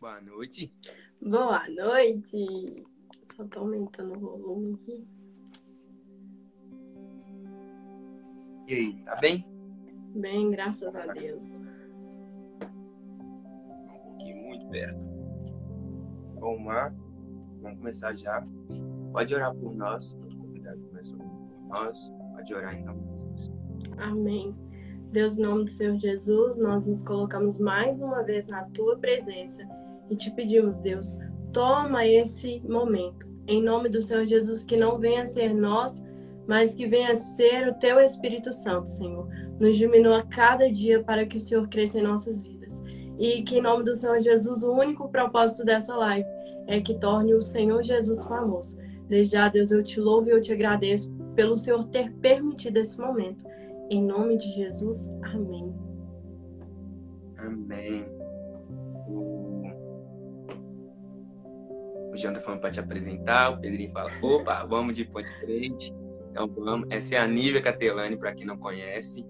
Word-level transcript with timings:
Boa 0.00 0.18
noite. 0.22 0.72
Boa 1.20 1.68
noite. 1.68 2.86
Só 3.36 3.44
tô 3.44 3.60
aumentando 3.60 4.16
o 4.16 4.18
volume 4.18 4.72
aqui. 4.72 5.06
E 8.66 8.74
aí, 8.74 9.02
tá 9.04 9.16
bem? 9.16 9.44
Bem, 10.14 10.50
graças 10.52 10.96
a 10.96 11.06
Deus. 11.12 11.44
Aqui 13.90 14.32
muito 14.42 14.70
perto. 14.70 14.98
Vamos 16.36 16.66
lá. 16.66 16.94
Vamos 17.60 17.78
começar 17.80 18.16
já. 18.16 18.42
Pode 19.12 19.34
orar 19.34 19.54
por 19.54 19.74
nós. 19.74 20.14
Todo 20.14 20.34
convidado 20.34 20.80
começa 20.80 21.14
por 21.14 21.68
nós. 21.68 22.10
Pode 22.32 22.54
orar 22.54 22.74
em 22.74 22.84
nome 22.86 23.02
de 23.34 23.42
Jesus. 23.42 23.52
Amém. 23.98 24.56
Deus, 25.12 25.36
em 25.36 25.42
nome 25.42 25.64
do 25.64 25.70
Senhor 25.70 25.98
Jesus, 25.98 26.56
nós 26.56 26.86
nos 26.86 27.02
colocamos 27.02 27.58
mais 27.58 28.00
uma 28.00 28.22
vez 28.22 28.46
na 28.46 28.64
tua 28.70 28.96
presença 28.96 29.68
e 30.10 30.16
te 30.16 30.30
pedimos, 30.32 30.78
Deus, 30.78 31.16
toma 31.52 32.06
esse 32.06 32.60
momento. 32.68 33.28
Em 33.46 33.62
nome 33.62 33.88
do 33.88 34.02
Senhor 34.02 34.26
Jesus, 34.26 34.64
que 34.64 34.76
não 34.76 34.98
venha 34.98 35.24
ser 35.24 35.54
nós, 35.54 36.02
mas 36.46 36.74
que 36.74 36.86
venha 36.86 37.14
ser 37.14 37.68
o 37.68 37.74
teu 37.74 38.00
Espírito 38.00 38.52
Santo, 38.52 38.88
Senhor. 38.88 39.28
Nos 39.58 39.76
diminua 39.76 40.22
cada 40.24 40.70
dia 40.70 41.02
para 41.02 41.24
que 41.24 41.36
o 41.36 41.40
Senhor 41.40 41.68
cresça 41.68 41.98
em 41.98 42.02
nossas 42.02 42.42
vidas. 42.42 42.82
E 43.18 43.42
que 43.42 43.58
em 43.58 43.62
nome 43.62 43.84
do 43.84 43.94
Senhor 43.94 44.20
Jesus, 44.20 44.62
o 44.62 44.72
único 44.72 45.08
propósito 45.08 45.64
dessa 45.64 45.94
live 45.94 46.28
é 46.66 46.80
que 46.80 46.94
torne 46.94 47.34
o 47.34 47.42
Senhor 47.42 47.82
Jesus 47.82 48.26
famoso. 48.26 48.78
Desde 49.08 49.32
já, 49.32 49.48
Deus, 49.48 49.70
eu 49.70 49.82
te 49.82 50.00
louvo 50.00 50.28
e 50.28 50.32
eu 50.32 50.40
te 50.40 50.52
agradeço 50.52 51.10
pelo 51.34 51.56
Senhor 51.56 51.84
ter 51.88 52.12
permitido 52.14 52.78
esse 52.78 52.98
momento. 53.00 53.44
Em 53.90 54.04
nome 54.04 54.38
de 54.38 54.50
Jesus, 54.50 55.08
amém. 55.22 55.74
Amém. 57.38 58.19
Jean 62.20 62.34
tá 62.34 62.40
falando 62.40 62.60
para 62.60 62.70
te 62.70 62.80
apresentar, 62.80 63.50
o 63.50 63.60
Pedrinho 63.60 63.90
fala, 63.92 64.10
opa, 64.20 64.64
vamos 64.66 64.94
de 64.94 65.04
ponte 65.06 65.32
frente. 65.40 65.92
Então 66.30 66.46
vamos. 66.46 66.86
Essa 66.90 67.16
é 67.16 67.18
a 67.18 67.26
Nívia 67.26 67.62
Catelani, 67.62 68.16
para 68.16 68.34
quem 68.34 68.46
não 68.46 68.58
conhece. 68.58 69.26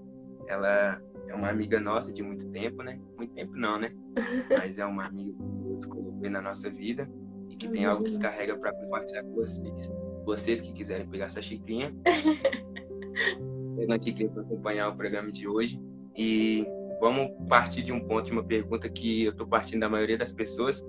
Ela 0.48 1.01
é 1.29 1.34
uma 1.34 1.48
amiga 1.48 1.81
nossa 1.81 2.12
de 2.12 2.23
muito 2.23 2.48
tempo, 2.51 2.83
né? 2.83 3.01
Muito 3.17 3.33
tempo 3.34 3.56
não, 3.56 3.79
né? 3.79 3.92
Mas 4.51 4.79
é 4.79 4.84
uma 4.84 5.06
amiga 5.06 5.33
que 5.33 5.69
Deus 5.69 5.87
colocou 5.87 6.29
na 6.29 6.42
nossa 6.42 6.69
vida 6.69 7.09
e 7.48 7.56
que 7.56 7.69
tem 7.69 7.84
algo 7.84 8.05
que 8.05 8.19
carrega 8.19 8.56
para 8.59 8.73
compartilhar 8.73 9.23
com 9.23 9.34
vocês. 9.34 9.92
Vocês 10.25 10.61
que 10.61 10.73
quiserem 10.73 11.09
pegar 11.09 11.27
essa 11.27 11.41
xicrinha, 11.41 11.95
pegam 13.77 13.97
a 13.97 14.01
xicrinha 14.01 14.31
para 14.31 14.42
acompanhar 14.42 14.89
o 14.89 14.97
programa 14.97 15.31
de 15.31 15.47
hoje. 15.47 15.81
E 16.17 16.67
vamos 17.01 17.31
partir 17.48 17.83
de 17.83 17.92
um 17.92 18.01
ponto, 18.01 18.27
de 18.27 18.33
uma 18.33 18.45
pergunta 18.45 18.89
que 18.89 19.25
eu 19.25 19.31
estou 19.31 19.47
partindo 19.47 19.81
da 19.81 19.89
maioria 19.89 20.19
das 20.19 20.33
pessoas. 20.33 20.84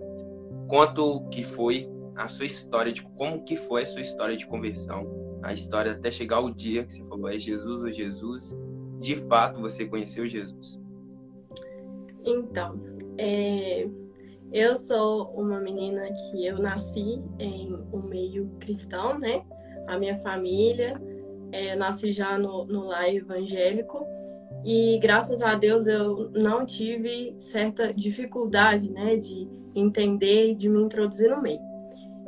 Conta 0.67 1.01
o 1.01 1.29
que 1.29 1.43
foi 1.43 1.87
a 2.15 2.27
sua 2.27 2.45
história, 2.45 2.91
de 2.91 3.01
como 3.01 3.43
que 3.43 3.55
foi 3.55 3.83
a 3.83 3.85
sua 3.85 4.01
história 4.01 4.35
de 4.35 4.45
conversão, 4.45 5.39
a 5.43 5.53
história 5.53 5.93
até 5.93 6.11
chegar 6.11 6.39
o 6.39 6.53
dia 6.53 6.83
que 6.83 6.93
você 6.93 7.03
falou 7.05 7.29
é 7.29 7.39
Jesus 7.39 7.83
ou 7.83 7.91
Jesus, 7.91 8.57
de 8.99 9.15
fato 9.15 9.59
você 9.59 9.85
conheceu 9.85 10.27
Jesus. 10.27 10.79
Então, 12.23 12.79
é, 13.17 13.87
eu 14.51 14.77
sou 14.77 15.31
uma 15.31 15.59
menina 15.59 16.07
que 16.13 16.45
eu 16.45 16.59
nasci 16.59 17.23
em 17.39 17.73
um 17.91 18.01
meio 18.03 18.49
cristão, 18.59 19.17
né? 19.17 19.43
A 19.87 19.97
minha 19.97 20.17
família, 20.17 21.01
é, 21.51 21.73
eu 21.73 21.77
nasci 21.77 22.13
já 22.13 22.37
no, 22.37 22.65
no 22.65 22.85
lar 22.85 23.13
evangélico 23.13 24.05
e 24.63 24.99
graças 24.99 25.41
a 25.41 25.55
Deus 25.55 25.87
eu 25.87 26.29
não 26.31 26.65
tive 26.65 27.33
certa 27.39 27.91
dificuldade, 27.93 28.91
né, 28.91 29.15
de 29.15 29.49
entender 29.73 30.51
e 30.51 30.55
de 30.55 30.69
me 30.69 30.81
introduzir 30.81 31.29
no 31.29 31.41
meio. 31.41 31.70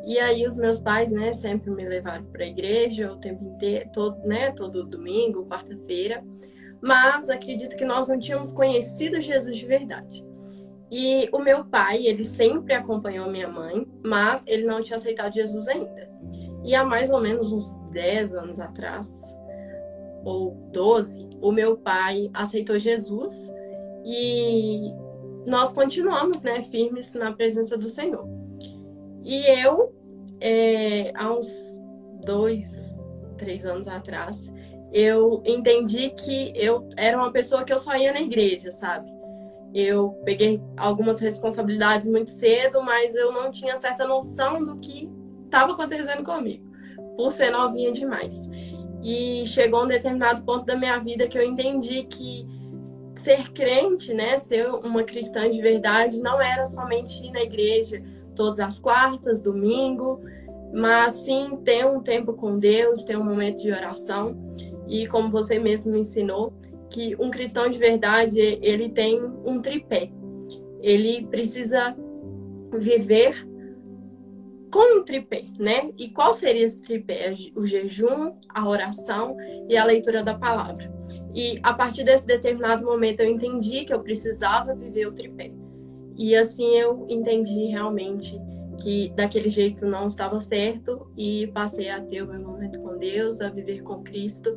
E 0.05 0.19
aí 0.19 0.45
os 0.45 0.57
meus 0.57 0.79
pais, 0.79 1.11
né, 1.11 1.31
sempre 1.33 1.71
me 1.71 1.87
levaram 1.87 2.25
para 2.25 2.43
a 2.43 2.47
igreja 2.47 3.11
o 3.11 3.17
tempo 3.17 3.43
inteiro, 3.45 3.89
todo, 3.93 4.17
né, 4.27 4.51
todo 4.51 4.83
domingo, 4.83 5.45
quarta-feira. 5.45 6.23
Mas 6.81 7.29
acredito 7.29 7.77
que 7.77 7.85
nós 7.85 8.09
não 8.09 8.19
tínhamos 8.19 8.51
conhecido 8.51 9.21
Jesus 9.21 9.57
de 9.57 9.65
verdade. 9.65 10.25
E 10.91 11.29
o 11.31 11.39
meu 11.39 11.65
pai, 11.65 12.05
ele 12.05 12.23
sempre 12.23 12.73
acompanhou 12.73 13.31
minha 13.31 13.47
mãe, 13.47 13.87
mas 14.05 14.43
ele 14.45 14.65
não 14.65 14.81
tinha 14.81 14.97
aceitado 14.97 15.33
Jesus 15.33 15.67
ainda. 15.67 16.09
E 16.63 16.75
há 16.75 16.83
mais 16.83 17.09
ou 17.09 17.19
menos 17.19 17.51
uns 17.51 17.73
10 17.91 18.35
anos 18.35 18.59
atrás, 18.59 19.35
ou 20.23 20.51
12, 20.71 21.29
o 21.41 21.51
meu 21.51 21.77
pai 21.77 22.29
aceitou 22.33 22.77
Jesus 22.77 23.51
e 24.05 24.91
nós 25.45 25.73
continuamos, 25.73 26.41
né, 26.41 26.61
firmes 26.61 27.13
na 27.13 27.33
presença 27.33 27.77
do 27.77 27.89
Senhor. 27.89 28.27
E 29.23 29.45
eu, 29.63 29.93
é, 30.39 31.11
há 31.15 31.31
uns 31.31 31.49
dois, 32.23 33.01
três 33.37 33.65
anos 33.65 33.87
atrás, 33.87 34.51
eu 34.91 35.41
entendi 35.45 36.09
que 36.09 36.53
eu 36.55 36.87
era 36.97 37.17
uma 37.17 37.31
pessoa 37.31 37.63
que 37.63 37.73
eu 37.73 37.79
só 37.79 37.95
ia 37.95 38.13
na 38.13 38.21
igreja, 38.21 38.69
sabe? 38.71 39.11
Eu 39.73 40.11
peguei 40.23 40.61
algumas 40.77 41.19
responsabilidades 41.19 42.07
muito 42.07 42.29
cedo, 42.29 42.83
mas 42.83 43.15
eu 43.15 43.31
não 43.31 43.49
tinha 43.49 43.77
certa 43.77 44.07
noção 44.07 44.63
do 44.63 44.77
que 44.77 45.09
estava 45.45 45.73
acontecendo 45.73 46.23
comigo, 46.23 46.63
por 47.15 47.31
ser 47.31 47.49
novinha 47.49 47.91
demais. 47.91 48.47
E 49.01 49.43
chegou 49.47 49.83
um 49.83 49.87
determinado 49.87 50.43
ponto 50.43 50.65
da 50.65 50.75
minha 50.75 50.99
vida 50.99 51.27
que 51.27 51.37
eu 51.37 51.43
entendi 51.43 52.03
que 52.03 52.45
ser 53.15 53.51
crente, 53.51 54.13
né, 54.13 54.37
ser 54.37 54.67
uma 54.67 55.03
cristã 55.03 55.49
de 55.49 55.61
verdade, 55.61 56.21
não 56.21 56.41
era 56.41 56.65
somente 56.65 57.25
ir 57.25 57.31
na 57.31 57.41
igreja 57.41 58.01
todas 58.33 58.59
as 58.59 58.79
quartas, 58.79 59.41
domingo, 59.41 60.19
mas 60.73 61.13
sim 61.13 61.57
ter 61.63 61.85
um 61.85 61.99
tempo 61.99 62.33
com 62.33 62.57
Deus, 62.57 63.03
ter 63.03 63.17
um 63.17 63.23
momento 63.23 63.61
de 63.61 63.71
oração. 63.71 64.35
E 64.87 65.07
como 65.07 65.29
você 65.29 65.59
mesmo 65.59 65.91
me 65.91 65.99
ensinou, 65.99 66.53
que 66.89 67.15
um 67.19 67.31
cristão 67.31 67.69
de 67.69 67.77
verdade, 67.77 68.39
ele 68.39 68.89
tem 68.89 69.19
um 69.45 69.61
tripé. 69.61 70.11
Ele 70.81 71.25
precisa 71.27 71.95
viver 72.71 73.47
com 74.71 74.99
um 74.99 75.03
tripé, 75.03 75.45
né? 75.59 75.91
E 75.97 76.09
qual 76.09 76.33
seria 76.33 76.63
esse 76.63 76.81
tripé? 76.81 77.35
O 77.55 77.65
jejum, 77.65 78.35
a 78.49 78.67
oração 78.67 79.37
e 79.69 79.77
a 79.77 79.85
leitura 79.85 80.23
da 80.23 80.33
palavra. 80.33 80.91
E 81.35 81.59
a 81.61 81.73
partir 81.73 82.03
desse 82.03 82.25
determinado 82.25 82.83
momento 82.83 83.19
eu 83.19 83.29
entendi 83.29 83.85
que 83.85 83.93
eu 83.93 83.99
precisava 83.99 84.75
viver 84.75 85.07
o 85.07 85.13
tripé. 85.13 85.51
E 86.23 86.37
assim 86.37 86.77
eu 86.77 87.05
entendi 87.09 87.65
realmente 87.65 88.39
que 88.81 89.11
daquele 89.13 89.49
jeito 89.49 89.85
não 89.85 90.07
estava 90.07 90.39
certo 90.39 91.11
e 91.17 91.47
passei 91.47 91.89
a 91.89 91.99
ter 91.99 92.21
o 92.21 92.27
meu 92.27 92.39
momento 92.39 92.79
com 92.79 92.97
Deus, 92.97 93.41
a 93.41 93.49
viver 93.49 93.83
com 93.83 94.01
Cristo 94.01 94.55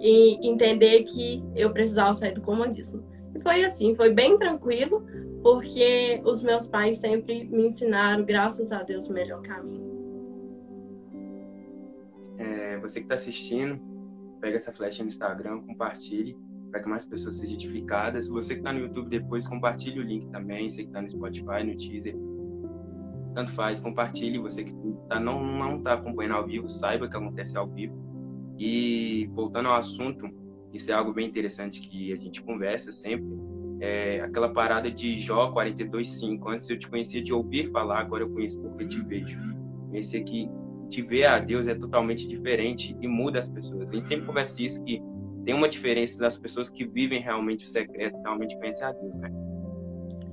e 0.00 0.44
entender 0.44 1.04
que 1.04 1.40
eu 1.54 1.72
precisava 1.72 2.14
sair 2.14 2.34
do 2.34 2.40
comodismo. 2.40 3.04
E 3.32 3.38
foi 3.38 3.64
assim, 3.64 3.94
foi 3.94 4.12
bem 4.12 4.36
tranquilo, 4.36 5.06
porque 5.40 6.20
os 6.24 6.42
meus 6.42 6.66
pais 6.66 6.96
sempre 6.96 7.44
me 7.44 7.66
ensinaram, 7.66 8.24
graças 8.24 8.72
a 8.72 8.82
Deus, 8.82 9.06
o 9.06 9.12
melhor 9.12 9.40
caminho. 9.40 9.84
É, 12.38 12.76
você 12.78 12.98
que 12.98 13.04
está 13.04 13.14
assistindo, 13.14 13.80
pega 14.40 14.56
essa 14.56 14.72
flecha 14.72 15.04
no 15.04 15.06
Instagram, 15.06 15.60
compartilhe 15.60 16.36
para 16.74 16.82
que 16.82 16.88
mais 16.88 17.04
pessoas 17.04 17.36
sejam 17.36 17.54
edificadas. 17.54 18.26
Você 18.26 18.54
que 18.54 18.60
está 18.60 18.72
no 18.72 18.80
YouTube 18.80 19.08
depois, 19.08 19.46
compartilhe 19.46 20.00
o 20.00 20.02
link 20.02 20.26
também. 20.30 20.68
Você 20.68 20.82
que 20.82 20.88
está 20.88 21.00
no 21.00 21.08
Spotify, 21.08 21.62
no 21.64 21.76
Teaser, 21.76 22.16
tanto 23.32 23.52
faz, 23.52 23.78
compartilhe. 23.78 24.38
Você 24.38 24.64
que 24.64 24.74
tá, 25.08 25.20
não 25.20 25.40
não 25.56 25.76
está 25.76 25.94
acompanhando 25.94 26.34
ao 26.34 26.44
vivo, 26.44 26.68
saiba 26.68 27.08
que 27.08 27.16
acontece 27.16 27.56
ao 27.56 27.68
vivo. 27.68 27.94
E 28.58 29.30
voltando 29.34 29.68
ao 29.68 29.76
assunto, 29.76 30.28
isso 30.72 30.90
é 30.90 30.94
algo 30.94 31.12
bem 31.12 31.28
interessante 31.28 31.80
que 31.80 32.12
a 32.12 32.16
gente 32.16 32.42
conversa 32.42 32.90
sempre. 32.90 33.38
É 33.78 34.22
aquela 34.22 34.52
parada 34.52 34.90
de 34.90 35.16
Jó 35.16 35.52
42:5. 35.52 36.48
Antes 36.48 36.68
eu 36.68 36.76
te 36.76 36.88
conhecia 36.88 37.22
de 37.22 37.32
ouvir 37.32 37.70
falar, 37.70 38.00
agora 38.00 38.24
eu 38.24 38.30
conheço 38.30 38.60
porque 38.60 38.88
te 38.88 39.00
vejo. 39.00 39.38
Esse 39.92 40.16
aqui, 40.16 40.50
te 40.88 41.02
ver 41.02 41.26
a 41.26 41.38
Deus 41.38 41.68
é 41.68 41.74
totalmente 41.76 42.26
diferente 42.26 42.96
e 43.00 43.06
muda 43.06 43.38
as 43.38 43.46
pessoas. 43.48 43.92
A 43.92 43.94
gente 43.94 44.08
sempre 44.08 44.26
conversa 44.26 44.60
isso 44.60 44.82
que 44.82 45.00
tem 45.44 45.54
uma 45.54 45.68
diferença 45.68 46.18
das 46.18 46.38
pessoas 46.38 46.70
que 46.70 46.84
vivem 46.84 47.20
realmente 47.20 47.66
o 47.66 47.68
secreto, 47.68 48.16
realmente 48.22 48.56
conhecem 48.56 48.86
a 48.86 48.92
Deus, 48.92 49.16
né? 49.18 49.30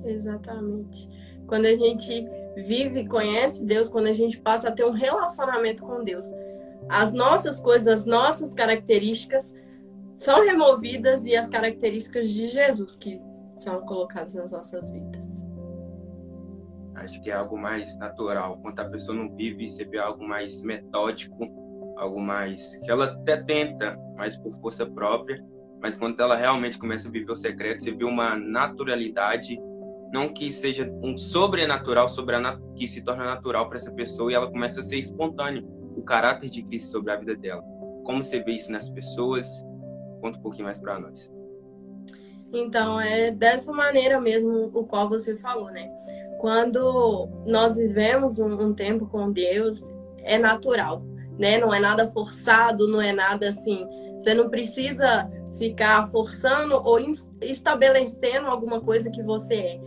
Exatamente. 0.04 1.08
Quando 1.46 1.66
a 1.66 1.74
gente 1.74 2.26
vive 2.56 3.00
e 3.00 3.08
conhece 3.08 3.64
Deus, 3.64 3.88
quando 3.88 4.06
a 4.06 4.12
gente 4.12 4.40
passa 4.40 4.68
a 4.68 4.72
ter 4.72 4.84
um 4.84 4.92
relacionamento 4.92 5.82
com 5.82 6.02
Deus, 6.02 6.26
as 6.88 7.12
nossas 7.12 7.60
coisas, 7.60 7.86
as 7.86 8.06
nossas 8.06 8.54
características 8.54 9.54
são 10.14 10.44
removidas 10.44 11.24
e 11.24 11.36
as 11.36 11.48
características 11.48 12.30
de 12.30 12.48
Jesus 12.48 12.96
que 12.96 13.20
são 13.56 13.80
colocadas 13.82 14.34
nas 14.34 14.52
nossas 14.52 14.90
vidas. 14.90 15.44
Acho 16.94 17.20
que 17.22 17.30
é 17.30 17.34
algo 17.34 17.56
mais 17.58 17.96
natural. 17.98 18.58
Quando 18.62 18.78
a 18.78 18.84
pessoa 18.84 19.16
não 19.16 19.34
vive, 19.34 19.68
você 19.68 19.84
vê 19.84 19.98
algo 19.98 20.26
mais 20.26 20.62
metódico, 20.62 21.48
algo 22.02 22.20
mais 22.20 22.76
que 22.78 22.90
ela 22.90 23.06
até 23.06 23.42
tenta, 23.42 23.98
mas 24.16 24.36
por 24.36 24.54
força 24.60 24.84
própria, 24.84 25.42
mas 25.80 25.96
quando 25.96 26.20
ela 26.20 26.36
realmente 26.36 26.78
começa 26.78 27.08
a 27.08 27.10
viver 27.10 27.32
o 27.32 27.36
secreto, 27.36 27.80
você 27.80 27.92
vê 27.92 28.04
uma 28.04 28.36
naturalidade 28.36 29.58
não 30.12 30.28
que 30.28 30.52
seja 30.52 30.92
um 31.02 31.16
sobrenatural, 31.16 32.06
que 32.76 32.86
se 32.86 33.02
torna 33.02 33.24
natural 33.24 33.68
para 33.68 33.78
essa 33.78 33.90
pessoa 33.92 34.30
e 34.30 34.34
ela 34.34 34.50
começa 34.50 34.80
a 34.80 34.82
ser 34.82 34.98
espontâneo, 34.98 35.66
o 35.96 36.02
caráter 36.02 36.50
de 36.50 36.62
Cristo 36.62 36.90
sobre 36.90 37.12
a 37.12 37.16
vida 37.16 37.34
dela. 37.34 37.62
Como 38.04 38.22
você 38.22 38.40
vê 38.42 38.52
isso 38.52 38.70
nas 38.70 38.90
pessoas? 38.90 39.48
Conta 40.20 40.38
um 40.38 40.42
pouquinho 40.42 40.66
mais 40.66 40.78
para 40.78 41.00
nós. 41.00 41.32
Então, 42.52 43.00
é 43.00 43.30
dessa 43.30 43.72
maneira 43.72 44.20
mesmo 44.20 44.70
o 44.74 44.84
qual 44.84 45.08
você 45.08 45.34
falou, 45.34 45.70
né? 45.70 45.90
Quando 46.38 47.28
nós 47.46 47.76
vivemos 47.76 48.38
um, 48.38 48.52
um 48.66 48.74
tempo 48.74 49.06
com 49.06 49.32
Deus, 49.32 49.80
é 50.18 50.38
natural, 50.38 51.02
né? 51.38 51.58
Não 51.58 51.72
é 51.72 51.80
nada 51.80 52.08
forçado, 52.08 52.88
não 52.88 53.00
é 53.00 53.12
nada 53.12 53.48
assim. 53.48 53.86
Você 54.16 54.34
não 54.34 54.48
precisa 54.48 55.30
ficar 55.58 56.06
forçando 56.08 56.74
ou 56.74 56.98
estabelecendo 57.40 58.46
alguma 58.46 58.80
coisa 58.80 59.10
que 59.10 59.22
você 59.22 59.54
é. 59.54 59.80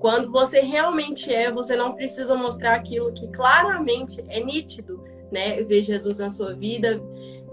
Quando 0.00 0.30
você 0.30 0.60
realmente 0.60 1.32
é, 1.32 1.50
você 1.50 1.74
não 1.74 1.94
precisa 1.94 2.34
mostrar 2.34 2.74
aquilo 2.74 3.12
que 3.12 3.26
claramente 3.28 4.24
é 4.28 4.40
nítido, 4.42 5.02
né? 5.32 5.62
Ver 5.64 5.82
Jesus 5.82 6.18
na 6.18 6.30
sua 6.30 6.54
vida. 6.54 7.00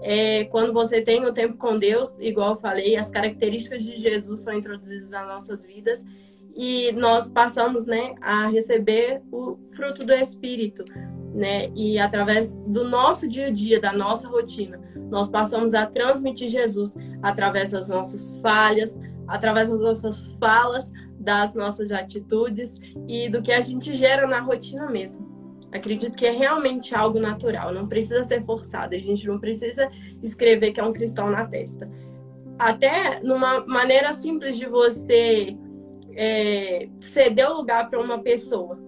É, 0.02 0.44
quando 0.44 0.72
você 0.72 1.00
tem 1.00 1.24
o 1.24 1.32
tempo 1.32 1.56
com 1.56 1.78
Deus, 1.78 2.18
igual 2.20 2.52
eu 2.52 2.60
falei, 2.60 2.96
as 2.96 3.10
características 3.10 3.82
de 3.82 3.96
Jesus 3.98 4.40
são 4.40 4.52
introduzidas 4.54 5.10
nas 5.10 5.26
nossas 5.26 5.66
vidas 5.66 6.04
e 6.56 6.90
nós 6.92 7.28
passamos, 7.28 7.86
né, 7.86 8.14
a 8.20 8.48
receber 8.48 9.20
o 9.30 9.58
fruto 9.72 10.06
do 10.06 10.12
Espírito, 10.14 10.84
né? 11.36 11.70
E 11.76 11.98
através 11.98 12.56
do 12.66 12.88
nosso 12.88 13.28
dia 13.28 13.48
a 13.48 13.50
dia, 13.50 13.78
da 13.78 13.92
nossa 13.92 14.26
rotina, 14.26 14.80
nós 15.10 15.28
passamos 15.28 15.74
a 15.74 15.84
transmitir 15.84 16.48
Jesus 16.48 16.96
através 17.22 17.72
das 17.72 17.88
nossas 17.88 18.38
falhas, 18.40 18.98
através 19.28 19.68
das 19.68 19.80
nossas 19.80 20.32
falas, 20.40 20.90
das 21.18 21.54
nossas 21.54 21.92
atitudes 21.92 22.80
e 23.06 23.28
do 23.28 23.42
que 23.42 23.52
a 23.52 23.60
gente 23.60 23.94
gera 23.94 24.26
na 24.26 24.40
rotina 24.40 24.90
mesmo. 24.90 25.26
Acredito 25.70 26.16
que 26.16 26.24
é 26.24 26.30
realmente 26.30 26.94
algo 26.94 27.20
natural, 27.20 27.74
não 27.74 27.86
precisa 27.86 28.22
ser 28.24 28.42
forçado, 28.44 28.94
a 28.94 28.98
gente 28.98 29.26
não 29.26 29.38
precisa 29.38 29.90
escrever 30.22 30.72
que 30.72 30.80
é 30.80 30.84
um 30.84 30.92
cristão 30.92 31.30
na 31.30 31.44
testa. 31.44 31.90
Até 32.58 33.20
numa 33.20 33.66
maneira 33.66 34.14
simples 34.14 34.56
de 34.56 34.64
você 34.64 35.54
é, 36.14 36.88
ceder 36.98 37.50
o 37.50 37.58
lugar 37.58 37.90
para 37.90 38.00
uma 38.00 38.20
pessoa. 38.20 38.85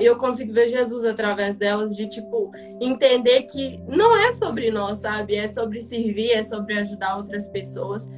Eu 0.00 0.16
consigo 0.16 0.52
ver 0.52 0.68
Jesus 0.68 1.04
através 1.04 1.58
delas, 1.58 1.94
de 1.94 2.08
tipo, 2.08 2.50
entender 2.80 3.42
que 3.42 3.80
não 3.86 4.16
é 4.16 4.32
sobre 4.32 4.70
nós, 4.70 4.98
sabe? 4.98 5.36
É 5.36 5.46
sobre 5.48 5.80
servir, 5.80 6.30
é 6.30 6.42
sobre 6.42 6.78
ajudar 6.78 7.16
outras 7.16 7.46
pessoas. 7.48 8.08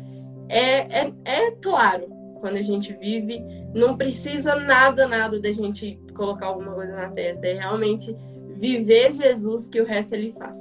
É, 0.49 1.03
é, 1.07 1.13
é 1.25 1.51
claro, 1.61 2.07
quando 2.41 2.57
a 2.57 2.63
gente 2.63 2.93
vive, 2.95 3.43
não 3.75 3.97
precisa 3.97 4.55
nada, 4.55 5.09
nada 5.09 5.41
da 5.41 5.51
gente 5.51 6.01
colocar 6.15 6.47
alguma 6.47 6.73
coisa 6.73 6.95
na 6.95 7.11
testa. 7.11 7.47
É 7.47 7.55
realmente 7.55 8.17
viver 8.55 9.13
Jesus 9.13 9.67
que 9.69 9.81
o 9.81 9.85
resto 9.85 10.15
ele 10.15 10.33
faz. 10.33 10.59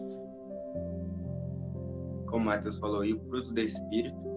Como 2.27 2.43
o 2.43 2.45
Matheus 2.45 2.77
falou 2.79 3.01
aí, 3.01 3.13
o 3.13 3.19
fruto 3.19 3.53
do 3.53 3.61
Espírito. 3.61 4.34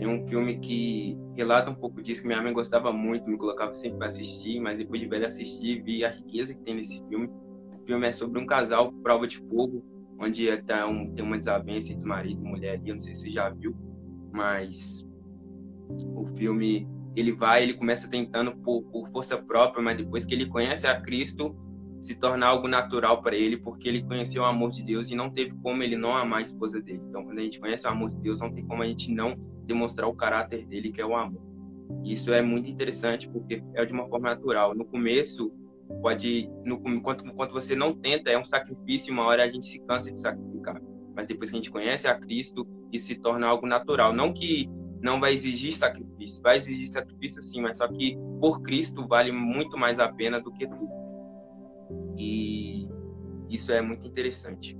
Tem 0.00 0.08
um 0.08 0.26
filme 0.26 0.58
que 0.58 1.14
relata 1.36 1.70
um 1.70 1.74
pouco 1.74 2.00
disso, 2.00 2.22
que 2.22 2.26
minha 2.26 2.40
mãe 2.40 2.54
gostava 2.54 2.90
muito, 2.90 3.28
me 3.28 3.36
colocava 3.36 3.74
sempre 3.74 3.98
para 3.98 4.06
assistir, 4.06 4.58
mas 4.58 4.78
depois 4.78 4.98
de 4.98 5.06
velho 5.06 5.26
assistir, 5.26 5.82
vi 5.82 6.02
a 6.02 6.08
riqueza 6.08 6.54
que 6.54 6.62
tem 6.62 6.76
nesse 6.76 7.06
filme. 7.06 7.28
O 7.28 7.84
filme 7.84 8.08
é 8.08 8.10
sobre 8.10 8.40
um 8.40 8.46
casal, 8.46 8.90
prova 9.02 9.26
de 9.26 9.36
fogo, 9.36 9.84
onde 10.18 10.56
tá 10.62 10.86
um, 10.86 11.12
tem 11.12 11.22
uma 11.22 11.36
desavença 11.36 11.92
entre 11.92 12.08
marido 12.08 12.40
e 12.40 12.48
mulher 12.48 12.78
ali, 12.78 12.88
eu 12.88 12.94
não 12.94 12.98
sei 12.98 13.14
se 13.14 13.24
você 13.24 13.28
já 13.28 13.50
viu, 13.50 13.76
mas 14.32 15.06
o 16.14 16.24
filme 16.34 16.88
ele 17.14 17.32
vai, 17.32 17.62
ele 17.62 17.74
começa 17.74 18.08
tentando 18.08 18.56
por, 18.56 18.82
por 18.84 19.06
força 19.10 19.36
própria, 19.36 19.84
mas 19.84 19.98
depois 19.98 20.24
que 20.24 20.32
ele 20.32 20.46
conhece 20.46 20.86
a 20.86 20.98
Cristo, 20.98 21.54
se 22.00 22.14
torna 22.14 22.46
algo 22.46 22.66
natural 22.66 23.22
para 23.22 23.36
ele, 23.36 23.56
porque 23.58 23.88
ele 23.88 24.02
conheceu 24.02 24.42
o 24.42 24.46
amor 24.46 24.70
de 24.70 24.82
Deus 24.82 25.10
e 25.10 25.14
não 25.14 25.30
teve 25.30 25.54
como 25.62 25.82
ele 25.82 25.96
não 25.96 26.16
amar 26.16 26.38
a 26.38 26.42
esposa 26.42 26.80
dele. 26.80 27.02
Então, 27.08 27.24
quando 27.24 27.38
a 27.38 27.42
gente 27.42 27.60
conhece 27.60 27.86
o 27.86 27.90
amor 27.90 28.10
de 28.10 28.18
Deus, 28.18 28.40
não 28.40 28.52
tem 28.52 28.66
como 28.66 28.82
a 28.82 28.86
gente 28.86 29.12
não 29.12 29.36
demonstrar 29.66 30.08
o 30.08 30.14
caráter 30.14 30.66
dele, 30.66 30.90
que 30.90 31.00
é 31.00 31.06
o 31.06 31.14
amor. 31.14 31.42
Isso 32.04 32.32
é 32.32 32.40
muito 32.40 32.70
interessante, 32.70 33.28
porque 33.28 33.62
é 33.74 33.84
de 33.84 33.92
uma 33.92 34.08
forma 34.08 34.30
natural. 34.30 34.74
No 34.74 34.84
começo, 34.84 35.52
pode, 36.00 36.50
no, 36.64 36.80
enquanto, 36.86 37.26
enquanto 37.26 37.52
você 37.52 37.76
não 37.76 37.94
tenta, 37.94 38.30
é 38.30 38.38
um 38.38 38.44
sacrifício, 38.44 39.12
uma 39.12 39.24
hora 39.24 39.44
a 39.44 39.48
gente 39.48 39.66
se 39.66 39.78
cansa 39.80 40.10
de 40.10 40.18
sacrificar. 40.18 40.80
Mas 41.14 41.26
depois 41.26 41.50
que 41.50 41.56
a 41.56 41.58
gente 41.58 41.70
conhece 41.70 42.08
a 42.08 42.18
Cristo, 42.18 42.66
isso 42.92 43.08
se 43.08 43.16
torna 43.16 43.46
algo 43.46 43.66
natural. 43.66 44.12
Não 44.12 44.32
que 44.32 44.68
não 45.02 45.20
vai 45.20 45.32
exigir 45.32 45.72
sacrifício. 45.72 46.42
Vai 46.42 46.56
exigir 46.56 46.88
sacrifício 46.88 47.42
sim, 47.42 47.60
mas 47.60 47.78
só 47.78 47.88
que 47.88 48.16
por 48.40 48.62
Cristo 48.62 49.06
vale 49.06 49.32
muito 49.32 49.76
mais 49.76 49.98
a 49.98 50.08
pena 50.08 50.40
do 50.40 50.52
que 50.52 50.66
tudo. 50.66 50.99
E 52.20 52.88
isso 53.48 53.72
é 53.72 53.80
muito 53.80 54.06
interessante. 54.06 54.78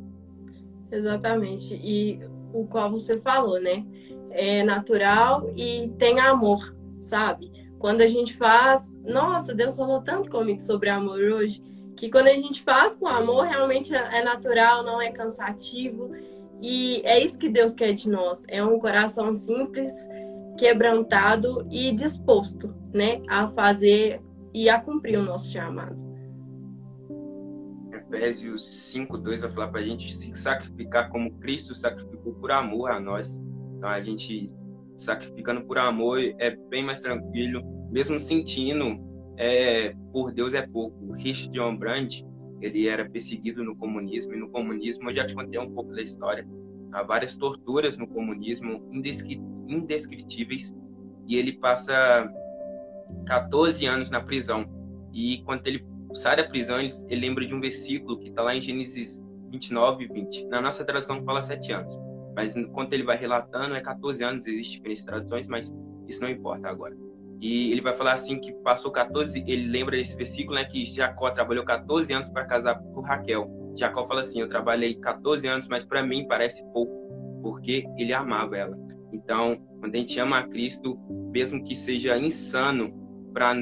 Exatamente. 0.92 1.74
E 1.74 2.20
o 2.52 2.66
qual 2.66 2.90
você 2.90 3.18
falou, 3.18 3.60
né? 3.60 3.86
É 4.30 4.62
natural 4.62 5.50
e 5.56 5.88
tem 5.98 6.20
amor, 6.20 6.76
sabe? 7.00 7.50
Quando 7.78 8.02
a 8.02 8.06
gente 8.06 8.36
faz, 8.36 8.94
nossa, 9.02 9.54
Deus 9.54 9.76
falou 9.76 10.02
tanto 10.02 10.28
comigo 10.28 10.60
sobre 10.60 10.90
amor 10.90 11.20
hoje, 11.20 11.62
que 11.96 12.10
quando 12.10 12.26
a 12.28 12.34
gente 12.34 12.62
faz 12.62 12.94
com 12.94 13.06
amor, 13.06 13.46
realmente 13.46 13.94
é 13.94 14.22
natural, 14.22 14.84
não 14.84 15.00
é 15.00 15.10
cansativo 15.10 16.10
e 16.60 17.00
é 17.04 17.18
isso 17.18 17.38
que 17.38 17.48
Deus 17.48 17.72
quer 17.72 17.92
de 17.92 18.08
nós, 18.10 18.42
é 18.48 18.62
um 18.62 18.78
coração 18.78 19.34
simples, 19.34 19.92
quebrantado 20.58 21.66
e 21.70 21.90
disposto, 21.92 22.74
né, 22.92 23.22
a 23.28 23.48
fazer 23.48 24.20
e 24.52 24.68
a 24.68 24.78
cumprir 24.78 25.18
o 25.18 25.22
nosso 25.22 25.50
chamado. 25.50 26.09
Efésios 28.12 28.92
5:2 28.92 29.40
vai 29.40 29.50
falar 29.50 29.68
para 29.68 29.80
a 29.80 29.84
gente 29.84 30.12
se 30.12 30.34
sacrificar 30.34 31.10
como 31.10 31.32
Cristo 31.38 31.74
sacrificou 31.74 32.34
por 32.34 32.50
amor 32.50 32.90
a 32.90 32.98
nós. 32.98 33.40
Então 33.76 33.88
a 33.88 34.00
gente 34.00 34.50
sacrificando 34.96 35.62
por 35.64 35.78
amor 35.78 36.18
é 36.20 36.56
bem 36.68 36.84
mais 36.84 37.00
tranquilo, 37.00 37.62
mesmo 37.90 38.18
sentindo 38.18 38.98
é, 39.36 39.94
por 40.12 40.32
Deus 40.32 40.54
é 40.54 40.66
pouco. 40.66 41.12
Richard 41.12 41.50
John 41.52 41.76
Brandt 41.76 42.24
ele 42.60 42.86
era 42.86 43.08
perseguido 43.08 43.64
no 43.64 43.74
comunismo, 43.74 44.34
e 44.34 44.38
no 44.38 44.50
comunismo, 44.50 45.08
eu 45.08 45.14
já 45.14 45.26
te 45.26 45.34
contei 45.34 45.58
um 45.58 45.72
pouco 45.72 45.92
da 45.92 46.02
história, 46.02 46.46
há 46.92 47.02
várias 47.02 47.34
torturas 47.36 47.96
no 47.96 48.06
comunismo 48.06 48.86
indescritíveis, 49.66 50.74
e 51.26 51.36
ele 51.36 51.54
passa 51.54 52.30
14 53.26 53.86
anos 53.86 54.10
na 54.10 54.20
prisão. 54.20 54.66
E 55.12 55.42
quando 55.44 55.66
ele 55.66 55.84
sai 56.14 56.36
da 56.36 56.44
prisão, 56.44 56.80
ele, 56.80 56.90
ele 57.08 57.20
lembra 57.20 57.46
de 57.46 57.54
um 57.54 57.60
versículo 57.60 58.18
que 58.18 58.28
está 58.28 58.42
lá 58.42 58.54
em 58.54 58.60
Gênesis 58.60 59.22
29 59.50 60.04
e 60.04 60.08
20. 60.08 60.46
Na 60.46 60.60
nossa 60.60 60.84
tradução 60.84 61.22
fala 61.24 61.42
7 61.42 61.72
anos, 61.72 61.98
mas 62.34 62.56
enquanto 62.56 62.92
ele 62.92 63.02
vai 63.02 63.16
relatando, 63.16 63.74
é 63.74 63.80
14 63.80 64.22
anos, 64.22 64.46
existem 64.46 64.78
diferentes 64.78 65.04
traduções, 65.04 65.48
mas 65.48 65.72
isso 66.08 66.20
não 66.20 66.28
importa 66.28 66.68
agora. 66.68 66.96
E 67.40 67.72
ele 67.72 67.80
vai 67.80 67.94
falar 67.94 68.12
assim 68.12 68.38
que 68.38 68.52
passou 68.62 68.92
14, 68.92 69.42
ele 69.46 69.66
lembra 69.66 69.96
desse 69.96 70.16
versículo, 70.16 70.56
né, 70.56 70.64
que 70.64 70.84
Jacó 70.84 71.30
trabalhou 71.30 71.64
14 71.64 72.12
anos 72.12 72.28
para 72.28 72.44
casar 72.44 72.78
com 72.78 73.00
Raquel. 73.00 73.50
Jacó 73.78 74.04
fala 74.04 74.20
assim: 74.20 74.40
"Eu 74.40 74.48
trabalhei 74.48 74.94
14 74.94 75.46
anos, 75.48 75.66
mas 75.66 75.84
para 75.84 76.02
mim 76.02 76.26
parece 76.28 76.62
pouco, 76.72 76.92
porque 77.42 77.86
ele 77.96 78.12
amava 78.12 78.56
ela". 78.58 78.76
Então, 79.12 79.56
quando 79.80 79.94
a 79.94 79.98
gente 79.98 80.18
ama 80.20 80.38
a 80.38 80.42
Cristo, 80.42 80.98
mesmo 81.32 81.64
que 81.64 81.74
seja 81.74 82.18
insano 82.18 82.92
para 83.32 83.54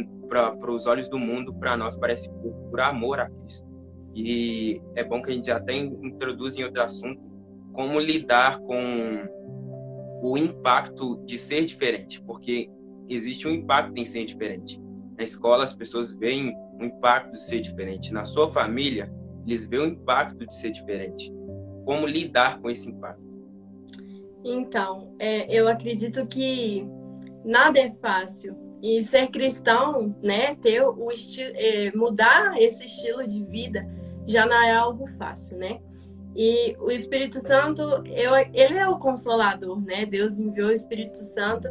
os 0.71 0.87
olhos 0.87 1.09
do 1.09 1.19
mundo, 1.19 1.55
para 1.55 1.77
nós 1.77 1.97
parece 1.97 2.29
pouco, 2.29 2.71
por 2.71 2.81
amor 2.81 3.21
a 3.21 3.31
Cristo. 3.31 3.69
E 4.15 4.81
é 4.95 5.05
bom 5.05 5.23
que 5.23 5.31
a 5.31 5.35
gente 5.35 5.51
até 5.51 5.75
introduz 5.75 6.57
em 6.57 6.65
outro 6.65 6.83
assunto 6.83 7.21
como 7.73 8.01
lidar 8.01 8.59
com 8.61 9.29
o 10.23 10.37
impacto 10.37 11.25
de 11.25 11.39
ser 11.39 11.65
diferente, 11.65 12.21
porque 12.23 12.69
existe 13.09 13.47
um 13.47 13.53
impacto 13.53 13.97
em 13.97 14.05
ser 14.05 14.25
diferente. 14.25 14.81
Na 15.17 15.25
escola, 15.25 15.65
as 15.65 15.75
pessoas 15.75 16.13
veem 16.13 16.55
o 16.81 16.85
impacto 16.85 17.33
de 17.33 17.43
ser 17.43 17.61
diferente. 17.61 18.13
Na 18.13 18.25
sua 18.25 18.51
família, 18.51 19.13
eles 19.47 19.65
veem 19.65 19.83
o 19.83 19.87
impacto 19.87 20.47
de 20.47 20.55
ser 20.55 20.71
diferente. 20.71 21.33
Como 21.85 22.07
lidar 22.07 22.61
com 22.61 22.69
esse 22.69 22.89
impacto? 22.89 23.23
Então, 24.45 25.15
é, 25.19 25.53
eu 25.53 25.69
acredito 25.69 26.27
que 26.27 26.87
nada 27.45 27.79
é 27.79 27.91
fácil. 27.91 28.57
E 28.83 29.03
ser 29.03 29.29
cristão, 29.29 30.15
né, 30.23 30.55
ter 30.55 30.83
o 30.83 31.11
estilo, 31.11 31.53
é, 31.57 31.91
mudar 31.97 32.61
esse 32.61 32.85
estilo 32.85 33.27
de 33.27 33.45
vida 33.45 33.89
já 34.27 34.47
não 34.47 34.63
é 34.63 34.75
algo 34.75 35.07
fácil, 35.19 35.57
né? 35.57 35.81
E 36.37 36.77
o 36.79 36.91
Espírito 36.91 37.41
Santo, 37.41 37.83
eu, 38.07 38.37
ele 38.55 38.79
é 38.79 38.87
o 38.87 38.99
consolador, 38.99 39.81
né? 39.81 40.07
Deus 40.07 40.39
enviou 40.39 40.69
o 40.69 40.73
Espírito 40.73 41.19
Santo 41.19 41.69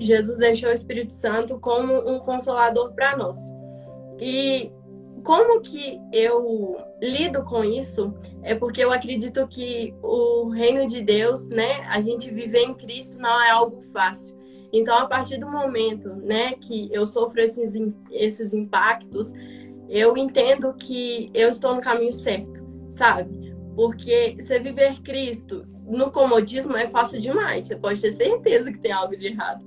Jesus 0.00 0.38
deixou 0.38 0.70
o 0.70 0.72
Espírito 0.72 1.12
Santo 1.12 1.58
como 1.58 1.94
um 2.08 2.18
consolador 2.20 2.92
para 2.92 3.16
nós. 3.16 3.38
E 4.20 4.70
como 5.24 5.60
que 5.60 6.00
eu 6.12 6.76
lido 7.00 7.44
com 7.44 7.64
isso? 7.64 8.14
É 8.42 8.54
porque 8.54 8.82
eu 8.82 8.92
acredito 8.92 9.46
que 9.48 9.94
o 10.02 10.48
reino 10.48 10.86
de 10.86 11.02
Deus, 11.02 11.48
né, 11.48 11.80
a 11.88 12.00
gente 12.00 12.30
viver 12.30 12.62
em 12.62 12.74
Cristo 12.74 13.20
não 13.20 13.42
é 13.42 13.50
algo 13.50 13.82
fácil. 13.92 14.36
Então, 14.72 14.96
a 14.98 15.06
partir 15.06 15.38
do 15.38 15.50
momento, 15.50 16.14
né, 16.16 16.52
que 16.54 16.88
eu 16.92 17.06
sofro 17.06 17.40
esses, 17.40 17.74
esses 18.10 18.54
impactos, 18.54 19.32
eu 19.88 20.16
entendo 20.16 20.72
que 20.74 21.30
eu 21.34 21.50
estou 21.50 21.74
no 21.74 21.80
caminho 21.80 22.12
certo, 22.12 22.64
sabe? 22.90 23.54
Porque 23.76 24.36
você 24.38 24.58
viver 24.58 25.00
Cristo 25.02 25.66
no 25.86 26.10
comodismo 26.10 26.76
é 26.76 26.86
fácil 26.86 27.20
demais. 27.20 27.66
Você 27.66 27.76
pode 27.76 28.00
ter 28.00 28.12
certeza 28.12 28.72
que 28.72 28.78
tem 28.78 28.92
algo 28.92 29.16
de 29.16 29.26
errado. 29.26 29.64